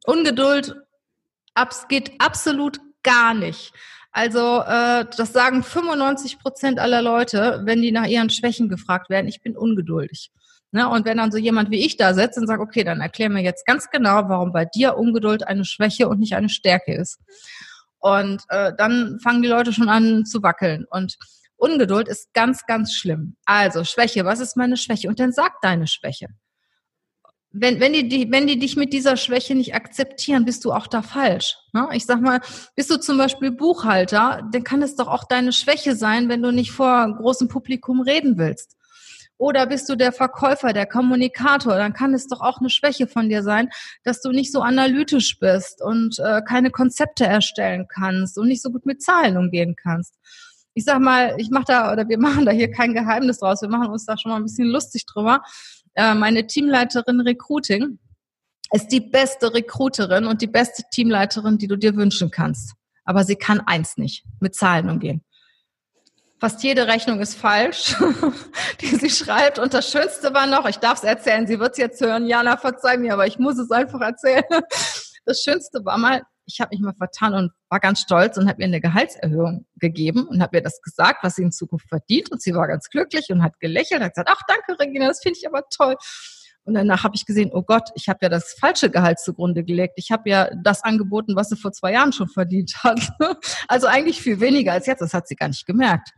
Ungeduld 0.05 0.77
abs 1.55 1.89
geht 1.89 2.13
absolut 2.21 2.79
gar 3.03 3.33
nicht. 3.33 3.73
Also 4.13 4.61
äh, 4.67 5.07
das 5.17 5.33
sagen 5.33 5.63
95 5.63 6.41
Prozent 6.41 6.79
aller 6.79 7.01
Leute, 7.01 7.63
wenn 7.65 7.81
die 7.81 7.93
nach 7.93 8.07
ihren 8.07 8.29
Schwächen 8.29 8.69
gefragt 8.69 9.09
werden. 9.09 9.29
Ich 9.29 9.41
bin 9.41 9.57
ungeduldig. 9.57 10.31
Ne? 10.73 10.89
Und 10.89 11.05
wenn 11.05 11.19
dann 11.19 11.33
so 11.33 11.39
jemand 11.39 11.71
wie 11.71 11.85
ich 11.85 11.97
da 11.97 12.15
sitzt 12.15 12.39
und 12.39 12.47
sagt, 12.47 12.61
okay, 12.61 12.85
dann 12.85 13.01
erklär 13.01 13.29
mir 13.29 13.43
jetzt 13.43 13.67
ganz 13.67 13.91
genau, 13.91 14.29
warum 14.29 14.53
bei 14.53 14.65
dir 14.65 14.97
Ungeduld 14.97 15.47
eine 15.47 15.65
Schwäche 15.65 16.09
und 16.09 16.21
nicht 16.21 16.35
eine 16.35 16.49
Stärke 16.49 16.95
ist. 16.95 17.19
Und 17.99 18.43
äh, 18.49 18.73
dann 18.77 19.19
fangen 19.23 19.43
die 19.43 19.49
Leute 19.49 19.73
schon 19.73 19.89
an 19.89 20.25
zu 20.25 20.43
wackeln. 20.43 20.87
Und 20.91 21.17
Ungeduld 21.57 22.09
ist 22.09 22.33
ganz, 22.33 22.65
ganz 22.67 22.95
schlimm. 22.95 23.37
Also 23.45 23.85
Schwäche, 23.85 24.25
was 24.25 24.41
ist 24.41 24.57
meine 24.57 24.77
Schwäche? 24.77 25.09
Und 25.09 25.21
dann 25.21 25.33
sag 25.33 25.61
deine 25.61 25.87
Schwäche. 25.87 26.29
Wenn, 27.53 27.81
wenn, 27.81 27.93
die, 27.93 28.31
wenn 28.31 28.47
die 28.47 28.61
dich 28.61 28.77
mit 28.77 28.93
dieser 28.93 29.17
Schwäche 29.17 29.57
nicht 29.57 29.75
akzeptieren, 29.75 30.45
bist 30.45 30.65
du 30.65 30.73
auch 30.73 30.87
da 30.87 31.03
falsch. 31.03 31.57
Ne? 31.73 31.89
Ich 31.93 32.07
sag 32.07 32.21
mal, 32.21 32.41
bist 32.77 32.91
du 32.91 32.97
zum 32.97 33.19
Beispiel 33.19 33.51
Buchhalter, 33.51 34.49
dann 34.53 34.63
kann 34.63 34.83
es 34.83 34.95
doch 34.95 35.09
auch 35.09 35.25
deine 35.25 35.53
Schwäche 35.53 35.97
sein, 35.97 36.29
wenn 36.29 36.43
du 36.43 36.53
nicht 36.53 36.71
vor 36.71 37.13
großem 37.17 37.49
Publikum 37.49 38.01
reden 38.01 38.39
willst. 38.39 38.77
Oder 39.41 39.65
bist 39.67 39.89
du 39.89 39.97
der 39.97 40.13
Verkäufer, 40.13 40.75
der 40.75 40.85
Kommunikator? 40.85 41.75
Dann 41.77 41.95
kann 41.95 42.13
es 42.13 42.27
doch 42.27 42.43
auch 42.43 42.59
eine 42.61 42.69
Schwäche 42.69 43.07
von 43.07 43.31
dir 43.31 43.43
sein, 43.43 43.71
dass 44.05 44.21
du 44.21 44.33
nicht 44.33 44.53
so 44.53 44.61
analytisch 44.61 45.39
bist 45.39 45.81
und 45.81 46.19
äh, 46.19 46.43
keine 46.47 46.71
Konzepte 46.71 47.25
erstellen 47.25 47.87
kannst 47.89 48.37
und 48.37 48.49
nicht 48.49 48.61
so 48.61 48.71
gut 48.71 48.85
mit 48.85 49.03
Zahlen 49.03 49.39
umgehen 49.39 49.77
kannst. 49.83 50.15
Ich 50.75 50.85
sag 50.85 51.01
mal, 51.01 51.37
ich 51.39 51.49
mache 51.49 51.65
da 51.69 51.91
oder 51.91 52.07
wir 52.07 52.19
machen 52.21 52.45
da 52.45 52.53
hier 52.53 52.71
kein 52.71 52.93
Geheimnis 52.93 53.39
draus. 53.39 53.63
Wir 53.63 53.71
machen 53.71 53.89
uns 53.89 54.05
da 54.05 54.19
schon 54.19 54.31
mal 54.31 54.37
ein 54.37 54.43
bisschen 54.43 54.69
lustig 54.69 55.07
drüber. 55.07 55.41
Äh, 55.95 56.13
meine 56.13 56.47
Teamleiterin 56.47 57.21
Recruiting 57.21 57.99
ist 58.75 58.89
die 58.89 59.01
beste 59.01 59.55
Recruiterin 59.55 60.27
und 60.27 60.43
die 60.43 60.49
beste 60.49 60.83
Teamleiterin, 60.93 61.57
die 61.57 61.67
du 61.67 61.77
dir 61.77 61.97
wünschen 61.97 62.31
kannst. 62.31 62.75
Aber 63.07 63.25
sie 63.25 63.37
kann 63.37 63.61
eins 63.61 63.97
nicht, 63.97 64.23
mit 64.39 64.55
Zahlen 64.55 64.91
umgehen. 64.91 65.25
Fast 66.41 66.63
jede 66.63 66.87
Rechnung 66.87 67.21
ist 67.21 67.35
falsch, 67.35 67.95
die 68.81 68.97
sie 68.97 69.11
schreibt. 69.11 69.59
Und 69.59 69.75
das 69.75 69.91
Schönste 69.91 70.33
war 70.33 70.47
noch, 70.47 70.67
ich 70.67 70.79
darf 70.79 70.99
es 70.99 71.05
erzählen, 71.05 71.47
sie 71.47 71.61
wird 71.61 71.73
es 71.73 71.79
jetzt 71.79 72.01
hören, 72.01 72.27
Jana, 72.27 72.57
verzeih 72.57 72.97
mir, 72.97 73.13
aber 73.13 73.27
ich 73.27 73.39
muss 73.39 73.59
es 73.59 73.71
einfach 73.71 74.01
erzählen. 74.01 74.45
Das 75.27 75.43
Schönste 75.43 75.85
war 75.85 75.99
mal, 75.99 76.23
ich 76.47 76.61
habe 76.61 76.71
mich 76.73 76.81
mal 76.81 76.95
vertan 76.95 77.35
und 77.35 77.53
war 77.69 77.79
ganz 77.79 78.01
stolz 78.01 78.39
und 78.39 78.49
habe 78.49 78.63
ihr 78.63 78.67
eine 78.67 78.81
Gehaltserhöhung 78.81 79.67
gegeben 79.77 80.27
und 80.27 80.43
habe 80.43 80.57
ihr 80.57 80.63
das 80.63 80.81
gesagt, 80.81 81.23
was 81.23 81.37
sie 81.37 81.43
in 81.43 81.53
Zukunft 81.53 81.89
verdient. 81.91 82.33
Und 82.33 82.41
sie 82.41 82.55
war 82.55 82.67
ganz 82.67 82.89
glücklich 82.89 83.29
und 83.29 83.43
hat 83.43 83.61
gelächelt, 83.61 84.03
hat 84.03 84.15
gesagt, 84.15 84.31
ach 84.33 84.41
danke 84.49 84.81
Regina, 84.81 85.07
das 85.09 85.21
finde 85.23 85.39
ich 85.39 85.47
aber 85.47 85.65
toll. 85.69 85.95
Und 86.65 86.75
danach 86.75 87.05
habe 87.05 87.15
ich 87.17 87.27
gesehen, 87.27 87.51
oh 87.53 87.63
Gott, 87.63 87.91
ich 87.95 88.09
habe 88.09 88.19
ja 88.23 88.29
das 88.31 88.57
falsche 88.59 88.91
Gehalt 88.91 89.21
zugrunde 89.21 89.63
gelegt. 89.63 89.95
Ich 89.97 90.11
habe 90.11 90.29
ja 90.29 90.51
das 90.63 90.83
angeboten, 90.83 91.37
was 91.37 91.51
sie 91.51 91.57
vor 91.57 91.73
zwei 91.73 91.93
Jahren 91.93 92.13
schon 92.13 92.29
verdient 92.29 92.83
hat. 92.83 93.13
Also 93.69 93.87
eigentlich 93.87 94.21
viel 94.21 94.41
weniger 94.41 94.73
als 94.73 94.87
jetzt. 94.87 95.01
Das 95.01 95.15
hat 95.15 95.29
sie 95.29 95.37
gar 95.37 95.49
nicht 95.49 95.67
gemerkt. 95.67 96.11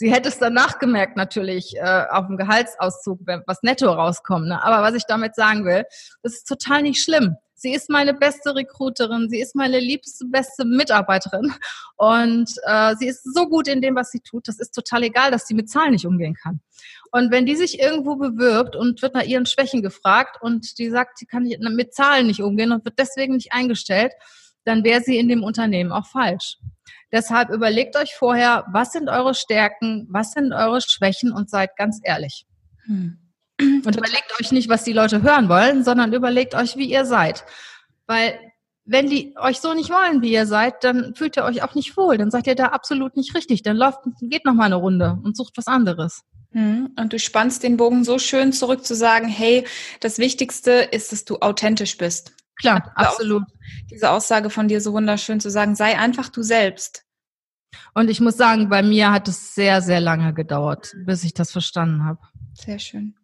Sie 0.00 0.10
hätte 0.10 0.30
es 0.30 0.38
danach 0.38 0.78
gemerkt, 0.78 1.18
natürlich, 1.18 1.76
äh, 1.76 2.04
auf 2.08 2.26
dem 2.26 2.38
Gehaltsauszug, 2.38 3.20
was 3.44 3.62
netto 3.62 3.92
rauskommt. 3.92 4.48
Ne? 4.48 4.64
Aber 4.64 4.82
was 4.82 4.94
ich 4.94 5.04
damit 5.04 5.34
sagen 5.34 5.66
will, 5.66 5.84
das 6.22 6.32
ist 6.36 6.48
total 6.48 6.80
nicht 6.80 7.02
schlimm. 7.02 7.36
Sie 7.54 7.74
ist 7.74 7.90
meine 7.90 8.14
beste 8.14 8.54
Recruiterin, 8.54 9.28
sie 9.28 9.42
ist 9.42 9.54
meine 9.54 9.78
liebste, 9.78 10.24
beste 10.24 10.64
Mitarbeiterin 10.64 11.52
und 11.98 12.50
äh, 12.62 12.96
sie 12.96 13.08
ist 13.08 13.24
so 13.34 13.46
gut 13.46 13.68
in 13.68 13.82
dem, 13.82 13.94
was 13.94 14.10
sie 14.10 14.20
tut. 14.20 14.48
Das 14.48 14.58
ist 14.58 14.70
total 14.70 15.02
egal, 15.02 15.30
dass 15.30 15.46
sie 15.46 15.52
mit 15.52 15.68
Zahlen 15.68 15.90
nicht 15.90 16.06
umgehen 16.06 16.34
kann. 16.34 16.60
Und 17.12 17.30
wenn 17.30 17.44
die 17.44 17.56
sich 17.56 17.78
irgendwo 17.78 18.16
bewirbt 18.16 18.76
und 18.76 19.02
wird 19.02 19.12
nach 19.12 19.24
ihren 19.24 19.44
Schwächen 19.44 19.82
gefragt 19.82 20.38
und 20.40 20.78
die 20.78 20.88
sagt, 20.88 21.18
sie 21.18 21.26
kann 21.26 21.46
mit 21.74 21.92
Zahlen 21.92 22.28
nicht 22.28 22.40
umgehen 22.40 22.72
und 22.72 22.86
wird 22.86 22.98
deswegen 22.98 23.34
nicht 23.34 23.52
eingestellt, 23.52 24.14
dann 24.64 24.82
wäre 24.82 25.02
sie 25.02 25.18
in 25.18 25.28
dem 25.28 25.42
Unternehmen 25.42 25.92
auch 25.92 26.06
falsch. 26.06 26.56
Deshalb 27.12 27.50
überlegt 27.50 27.96
euch 27.96 28.14
vorher, 28.14 28.64
was 28.72 28.92
sind 28.92 29.08
eure 29.08 29.34
Stärken, 29.34 30.06
was 30.10 30.32
sind 30.32 30.52
eure 30.52 30.80
Schwächen 30.80 31.32
und 31.32 31.50
seid 31.50 31.76
ganz 31.76 32.00
ehrlich. 32.02 32.46
Hm. 32.86 33.18
Und 33.60 33.96
überlegt 33.96 34.32
euch 34.40 34.52
nicht, 34.52 34.68
was 34.68 34.84
die 34.84 34.92
Leute 34.92 35.22
hören 35.22 35.48
wollen, 35.48 35.84
sondern 35.84 36.12
überlegt 36.12 36.54
euch, 36.54 36.76
wie 36.76 36.90
ihr 36.90 37.04
seid. 37.04 37.44
Weil 38.06 38.38
wenn 38.84 39.08
die 39.08 39.34
euch 39.38 39.60
so 39.60 39.74
nicht 39.74 39.90
wollen, 39.90 40.22
wie 40.22 40.32
ihr 40.32 40.46
seid, 40.46 40.82
dann 40.82 41.14
fühlt 41.14 41.36
ihr 41.36 41.44
euch 41.44 41.62
auch 41.62 41.74
nicht 41.74 41.96
wohl. 41.96 42.16
Dann 42.16 42.30
seid 42.30 42.46
ihr 42.46 42.54
da 42.54 42.66
absolut 42.66 43.16
nicht 43.16 43.34
richtig. 43.34 43.62
Dann 43.62 43.76
läuft, 43.76 43.98
geht 44.22 44.44
noch 44.44 44.54
mal 44.54 44.64
eine 44.64 44.76
Runde 44.76 45.18
und 45.22 45.36
sucht 45.36 45.56
was 45.56 45.66
anderes. 45.66 46.22
Hm. 46.52 46.90
Und 46.98 47.12
du 47.12 47.18
spannst 47.18 47.62
den 47.62 47.76
Bogen 47.76 48.04
so 48.04 48.18
schön 48.18 48.52
zurück 48.52 48.84
zu 48.84 48.94
sagen, 48.94 49.28
hey, 49.28 49.66
das 50.00 50.18
Wichtigste 50.18 50.72
ist, 50.72 51.12
dass 51.12 51.24
du 51.24 51.38
authentisch 51.38 51.96
bist. 51.98 52.32
Klar, 52.60 52.92
absolut. 52.94 53.44
Diese 53.90 54.10
Aussage 54.10 54.50
von 54.50 54.68
dir 54.68 54.80
so 54.80 54.92
wunderschön 54.92 55.40
zu 55.40 55.50
sagen, 55.50 55.74
sei 55.74 55.98
einfach 55.98 56.28
du 56.28 56.42
selbst. 56.42 57.04
Und 57.94 58.10
ich 58.10 58.20
muss 58.20 58.36
sagen, 58.36 58.68
bei 58.68 58.82
mir 58.82 59.12
hat 59.12 59.28
es 59.28 59.54
sehr, 59.54 59.82
sehr 59.82 60.00
lange 60.00 60.34
gedauert, 60.34 60.94
bis 61.04 61.24
ich 61.24 61.34
das 61.34 61.52
verstanden 61.52 62.04
habe. 62.04 62.20
Sehr 62.54 62.78
schön. 62.78 63.14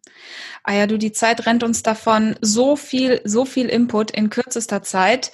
Ah 0.63 0.73
ja, 0.73 0.87
du, 0.87 0.97
die 0.97 1.11
Zeit 1.11 1.45
rennt 1.45 1.63
uns 1.63 1.83
davon. 1.83 2.35
So 2.41 2.75
viel, 2.75 3.21
so 3.23 3.45
viel 3.45 3.67
Input 3.67 4.11
in 4.11 4.29
kürzester 4.29 4.81
Zeit. 4.81 5.31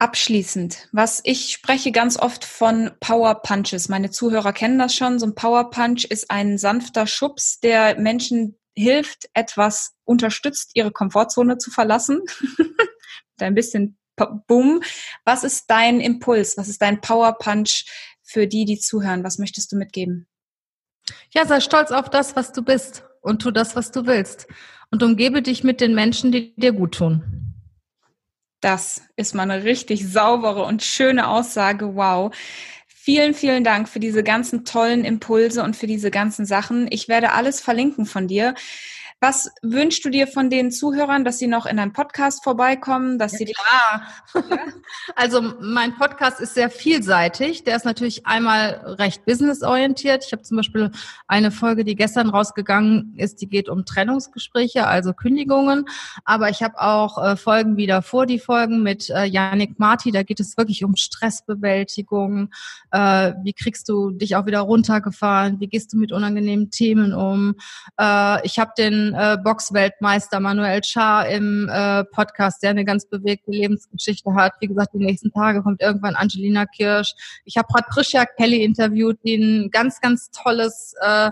Abschließend, 0.00 0.88
was 0.92 1.20
ich 1.24 1.50
spreche 1.50 1.90
ganz 1.90 2.16
oft 2.16 2.44
von 2.44 2.92
Power 3.00 3.42
Punches. 3.42 3.88
Meine 3.88 4.10
Zuhörer 4.10 4.52
kennen 4.52 4.78
das 4.78 4.94
schon. 4.94 5.18
So 5.18 5.26
ein 5.26 5.34
Power 5.34 5.70
Punch 5.70 6.04
ist 6.04 6.30
ein 6.30 6.56
sanfter 6.56 7.06
Schubs, 7.06 7.58
der 7.58 7.98
Menschen 7.98 8.57
hilft, 8.78 9.28
etwas 9.34 9.94
unterstützt, 10.04 10.70
ihre 10.74 10.92
Komfortzone 10.92 11.58
zu 11.58 11.70
verlassen. 11.70 12.22
Ein 13.40 13.54
bisschen 13.54 13.98
Boom. 14.46 14.82
Was 15.24 15.44
ist 15.44 15.66
dein 15.68 16.00
Impuls? 16.00 16.56
Was 16.56 16.68
ist 16.68 16.82
dein 16.82 17.00
Power 17.00 17.38
Punch 17.38 17.84
für 18.22 18.46
die, 18.46 18.64
die 18.64 18.78
zuhören? 18.78 19.22
Was 19.24 19.38
möchtest 19.38 19.70
du 19.70 19.76
mitgeben? 19.76 20.26
Ja, 21.30 21.46
sei 21.46 21.60
stolz 21.60 21.90
auf 21.90 22.10
das, 22.10 22.36
was 22.36 22.52
du 22.52 22.62
bist 22.62 23.04
und 23.20 23.42
tu 23.42 23.50
das, 23.50 23.76
was 23.76 23.92
du 23.92 24.06
willst. 24.06 24.46
Und 24.90 25.02
umgebe 25.02 25.42
dich 25.42 25.64
mit 25.64 25.80
den 25.80 25.94
Menschen, 25.94 26.32
die 26.32 26.54
dir 26.56 26.72
gut 26.72 26.94
tun. 26.94 27.54
Das 28.60 29.02
ist 29.16 29.34
mal 29.34 29.48
eine 29.48 29.64
richtig 29.64 30.08
saubere 30.08 30.64
und 30.64 30.82
schöne 30.82 31.28
Aussage. 31.28 31.94
Wow. 31.94 32.34
Vielen, 33.08 33.32
vielen 33.32 33.64
Dank 33.64 33.88
für 33.88 34.00
diese 34.00 34.22
ganzen 34.22 34.66
tollen 34.66 35.02
Impulse 35.02 35.62
und 35.62 35.74
für 35.76 35.86
diese 35.86 36.10
ganzen 36.10 36.44
Sachen. 36.44 36.88
Ich 36.90 37.08
werde 37.08 37.32
alles 37.32 37.58
verlinken 37.58 38.04
von 38.04 38.28
dir. 38.28 38.54
Was 39.20 39.50
wünschst 39.62 40.04
du 40.04 40.10
dir 40.10 40.28
von 40.28 40.48
den 40.48 40.70
Zuhörern, 40.70 41.24
dass 41.24 41.38
sie 41.38 41.48
noch 41.48 41.66
in 41.66 41.76
deinem 41.76 41.92
Podcast 41.92 42.44
vorbeikommen, 42.44 43.18
dass 43.18 43.32
ja, 43.32 43.38
sie 43.38 43.44
klar. 43.46 44.02
Ja? 44.34 44.42
Also 45.16 45.42
mein 45.60 45.96
Podcast 45.96 46.40
ist 46.40 46.54
sehr 46.54 46.70
vielseitig. 46.70 47.64
Der 47.64 47.76
ist 47.76 47.84
natürlich 47.84 48.26
einmal 48.26 48.96
recht 48.98 49.24
businessorientiert. 49.24 50.24
Ich 50.24 50.32
habe 50.32 50.42
zum 50.42 50.56
Beispiel 50.58 50.90
eine 51.26 51.50
Folge, 51.50 51.84
die 51.84 51.96
gestern 51.96 52.30
rausgegangen 52.30 53.14
ist, 53.16 53.40
die 53.40 53.48
geht 53.48 53.68
um 53.68 53.84
Trennungsgespräche, 53.84 54.86
also 54.86 55.12
Kündigungen. 55.12 55.86
Aber 56.24 56.50
ich 56.50 56.62
habe 56.62 56.80
auch 56.80 57.22
äh, 57.22 57.36
Folgen 57.36 57.76
wieder 57.76 58.02
vor 58.02 58.26
die 58.26 58.38
Folgen 58.38 58.82
mit 58.82 59.10
äh, 59.10 59.24
Yannick 59.24 59.78
Marti. 59.78 60.12
Da 60.12 60.22
geht 60.22 60.40
es 60.40 60.56
wirklich 60.56 60.84
um 60.84 60.94
Stressbewältigung. 60.94 62.50
Äh, 62.92 63.32
wie 63.42 63.52
kriegst 63.52 63.88
du 63.88 64.10
dich 64.10 64.36
auch 64.36 64.46
wieder 64.46 64.60
runtergefahren? 64.60 65.58
Wie 65.58 65.68
gehst 65.68 65.92
du 65.92 65.96
mit 65.96 66.12
unangenehmen 66.12 66.70
Themen 66.70 67.12
um? 67.12 67.56
Äh, 67.98 68.46
ich 68.46 68.58
habe 68.58 68.72
den 68.78 69.07
äh, 69.14 69.36
Boxweltmeister 69.42 70.40
Manuel 70.40 70.82
Schaar 70.84 71.28
im 71.28 71.68
äh, 71.68 72.04
Podcast, 72.04 72.62
der 72.62 72.70
eine 72.70 72.84
ganz 72.84 73.06
bewegte 73.06 73.50
Lebensgeschichte 73.50 74.34
hat. 74.34 74.54
Wie 74.60 74.66
gesagt, 74.68 74.94
die 74.94 75.04
nächsten 75.04 75.32
Tage 75.32 75.62
kommt 75.62 75.80
irgendwann 75.80 76.14
Angelina 76.14 76.66
Kirsch. 76.66 77.14
Ich 77.44 77.56
habe 77.56 77.68
Patricia 77.72 78.24
Kelly 78.24 78.62
interviewt, 78.62 79.18
die 79.24 79.36
ein 79.36 79.70
ganz, 79.70 80.00
ganz 80.00 80.30
tolles, 80.30 80.94
äh, 81.00 81.30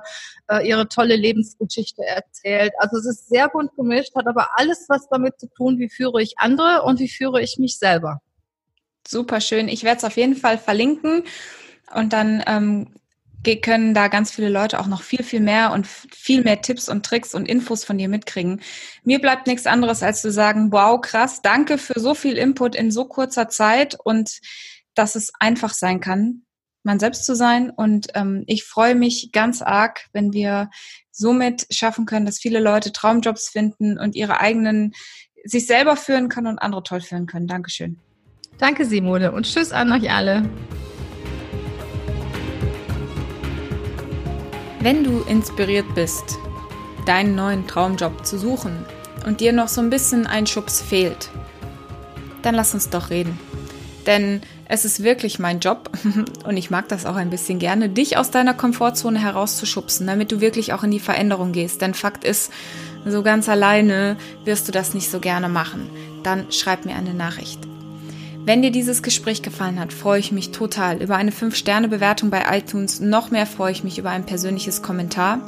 äh, 0.48 0.68
ihre 0.68 0.88
tolle 0.88 1.16
Lebensgeschichte 1.16 2.02
erzählt. 2.04 2.72
Also 2.78 2.98
es 2.98 3.06
ist 3.06 3.28
sehr 3.28 3.48
bunt 3.48 3.74
gemischt, 3.76 4.14
hat 4.14 4.26
aber 4.26 4.48
alles 4.54 4.86
was 4.88 5.08
damit 5.08 5.38
zu 5.40 5.48
tun, 5.48 5.78
wie 5.78 5.88
führe 5.88 6.22
ich 6.22 6.38
andere 6.38 6.82
und 6.82 7.00
wie 7.00 7.08
führe 7.08 7.42
ich 7.42 7.58
mich 7.58 7.78
selber. 7.78 8.20
Super 9.06 9.40
schön. 9.40 9.68
Ich 9.68 9.84
werde 9.84 9.98
es 9.98 10.04
auf 10.04 10.16
jeden 10.16 10.36
Fall 10.36 10.58
verlinken 10.58 11.22
und 11.94 12.12
dann 12.12 12.42
ähm, 12.46 12.88
können 13.54 13.94
da 13.94 14.08
ganz 14.08 14.32
viele 14.32 14.48
Leute 14.48 14.80
auch 14.80 14.88
noch 14.88 15.02
viel, 15.02 15.22
viel 15.22 15.40
mehr 15.40 15.72
und 15.72 15.86
viel 15.86 16.42
mehr 16.42 16.60
Tipps 16.60 16.88
und 16.88 17.06
Tricks 17.06 17.34
und 17.34 17.46
Infos 17.46 17.84
von 17.84 17.96
dir 17.96 18.08
mitkriegen. 18.08 18.60
Mir 19.04 19.20
bleibt 19.20 19.46
nichts 19.46 19.66
anderes, 19.66 20.02
als 20.02 20.20
zu 20.20 20.32
sagen, 20.32 20.72
wow, 20.72 21.00
krass, 21.00 21.42
danke 21.42 21.78
für 21.78 22.00
so 22.00 22.14
viel 22.14 22.36
Input 22.36 22.74
in 22.74 22.90
so 22.90 23.04
kurzer 23.04 23.48
Zeit 23.48 23.96
und 24.02 24.40
dass 24.94 25.14
es 25.14 25.30
einfach 25.38 25.72
sein 25.72 26.00
kann, 26.00 26.42
man 26.82 26.98
selbst 26.98 27.24
zu 27.24 27.36
sein. 27.36 27.70
Und 27.70 28.08
ähm, 28.14 28.42
ich 28.46 28.64
freue 28.64 28.94
mich 28.94 29.30
ganz 29.32 29.62
arg, 29.62 30.06
wenn 30.12 30.32
wir 30.32 30.70
somit 31.12 31.66
schaffen 31.70 32.06
können, 32.06 32.26
dass 32.26 32.38
viele 32.38 32.60
Leute 32.60 32.92
Traumjobs 32.92 33.48
finden 33.48 33.98
und 33.98 34.16
ihre 34.16 34.40
eigenen, 34.40 34.92
sich 35.44 35.66
selber 35.66 35.96
führen 35.96 36.28
können 36.28 36.48
und 36.48 36.58
andere 36.58 36.82
toll 36.82 37.00
führen 37.00 37.26
können. 37.26 37.46
Dankeschön. 37.46 37.98
Danke, 38.58 38.86
Simone, 38.86 39.32
und 39.32 39.44
tschüss 39.44 39.72
an 39.72 39.92
euch 39.92 40.10
alle. 40.10 40.48
Wenn 44.80 45.04
du 45.04 45.20
inspiriert 45.22 45.94
bist, 45.94 46.38
deinen 47.06 47.34
neuen 47.34 47.66
Traumjob 47.66 48.26
zu 48.26 48.38
suchen 48.38 48.84
und 49.24 49.40
dir 49.40 49.52
noch 49.52 49.68
so 49.68 49.80
ein 49.80 49.90
bisschen 49.90 50.26
ein 50.26 50.46
Schubs 50.46 50.82
fehlt, 50.82 51.30
dann 52.42 52.54
lass 52.54 52.74
uns 52.74 52.90
doch 52.90 53.10
reden. 53.10 53.38
Denn 54.06 54.40
es 54.68 54.84
ist 54.84 55.02
wirklich 55.02 55.38
mein 55.38 55.60
Job 55.60 55.90
und 56.44 56.56
ich 56.56 56.70
mag 56.70 56.88
das 56.88 57.06
auch 57.06 57.16
ein 57.16 57.30
bisschen 57.30 57.58
gerne, 57.58 57.88
dich 57.88 58.16
aus 58.16 58.30
deiner 58.30 58.54
Komfortzone 58.54 59.18
herauszuschubsen, 59.18 60.06
damit 60.06 60.30
du 60.30 60.40
wirklich 60.40 60.72
auch 60.72 60.84
in 60.84 60.90
die 60.90 61.00
Veränderung 61.00 61.52
gehst. 61.52 61.80
Denn 61.80 61.94
Fakt 61.94 62.24
ist, 62.24 62.52
so 63.04 63.22
ganz 63.22 63.48
alleine 63.48 64.16
wirst 64.44 64.68
du 64.68 64.72
das 64.72 64.94
nicht 64.94 65.10
so 65.10 65.20
gerne 65.20 65.48
machen. 65.48 65.88
Dann 66.22 66.50
schreib 66.52 66.84
mir 66.84 66.96
eine 66.96 67.14
Nachricht. 67.14 67.60
Wenn 68.46 68.62
dir 68.62 68.70
dieses 68.70 69.02
Gespräch 69.02 69.42
gefallen 69.42 69.80
hat, 69.80 69.92
freue 69.92 70.20
ich 70.20 70.30
mich 70.30 70.52
total 70.52 71.02
über 71.02 71.16
eine 71.16 71.32
5-Sterne-Bewertung 71.32 72.30
bei 72.30 72.44
iTunes. 72.56 73.00
Noch 73.00 73.32
mehr 73.32 73.44
freue 73.44 73.72
ich 73.72 73.82
mich 73.82 73.98
über 73.98 74.10
ein 74.10 74.24
persönliches 74.24 74.82
Kommentar. 74.82 75.40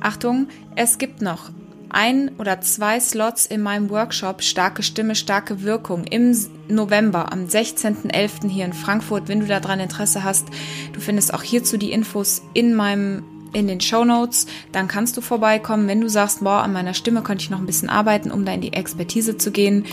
Achtung, 0.00 0.46
es 0.76 0.98
gibt 0.98 1.22
noch 1.22 1.50
ein 1.88 2.30
oder 2.38 2.60
zwei 2.60 3.00
Slots 3.00 3.46
in 3.46 3.62
meinem 3.62 3.90
Workshop 3.90 4.44
Starke 4.44 4.84
Stimme, 4.84 5.16
starke 5.16 5.62
Wirkung 5.62 6.04
im 6.04 6.38
November 6.68 7.32
am 7.32 7.46
16.11. 7.46 8.48
hier 8.48 8.66
in 8.66 8.74
Frankfurt. 8.74 9.26
Wenn 9.26 9.40
du 9.40 9.46
daran 9.46 9.80
Interesse 9.80 10.22
hast, 10.22 10.46
du 10.92 11.00
findest 11.00 11.34
auch 11.34 11.42
hierzu 11.42 11.78
die 11.78 11.90
Infos 11.90 12.42
in 12.54 12.76
meinem 12.76 13.24
in 13.54 13.66
den 13.66 13.80
Show 13.80 14.04
Notes, 14.04 14.46
dann 14.72 14.88
kannst 14.88 15.16
du 15.16 15.20
vorbeikommen. 15.20 15.88
Wenn 15.88 16.00
du 16.00 16.08
sagst, 16.08 16.44
boah, 16.44 16.62
an 16.62 16.72
meiner 16.72 16.94
Stimme 16.94 17.22
könnte 17.22 17.42
ich 17.42 17.50
noch 17.50 17.60
ein 17.60 17.66
bisschen 17.66 17.88
arbeiten, 17.88 18.30
um 18.30 18.44
da 18.44 18.52
in 18.52 18.60
die 18.60 18.72
Expertise 18.72 19.36
zu 19.36 19.50
gehen. 19.50 19.86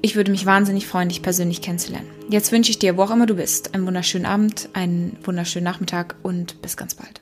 Ich 0.00 0.14
würde 0.14 0.30
mich 0.30 0.46
wahnsinnig 0.46 0.86
freuen, 0.86 1.08
dich 1.08 1.22
persönlich 1.22 1.60
kennenzulernen. 1.60 2.08
Jetzt 2.28 2.52
wünsche 2.52 2.70
ich 2.70 2.78
dir, 2.78 2.96
wo 2.96 3.02
auch 3.02 3.10
immer 3.10 3.26
du 3.26 3.34
bist, 3.34 3.74
einen 3.74 3.86
wunderschönen 3.86 4.26
Abend, 4.26 4.68
einen 4.72 5.16
wunderschönen 5.24 5.64
Nachmittag 5.64 6.14
und 6.22 6.62
bis 6.62 6.76
ganz 6.76 6.94
bald. 6.94 7.20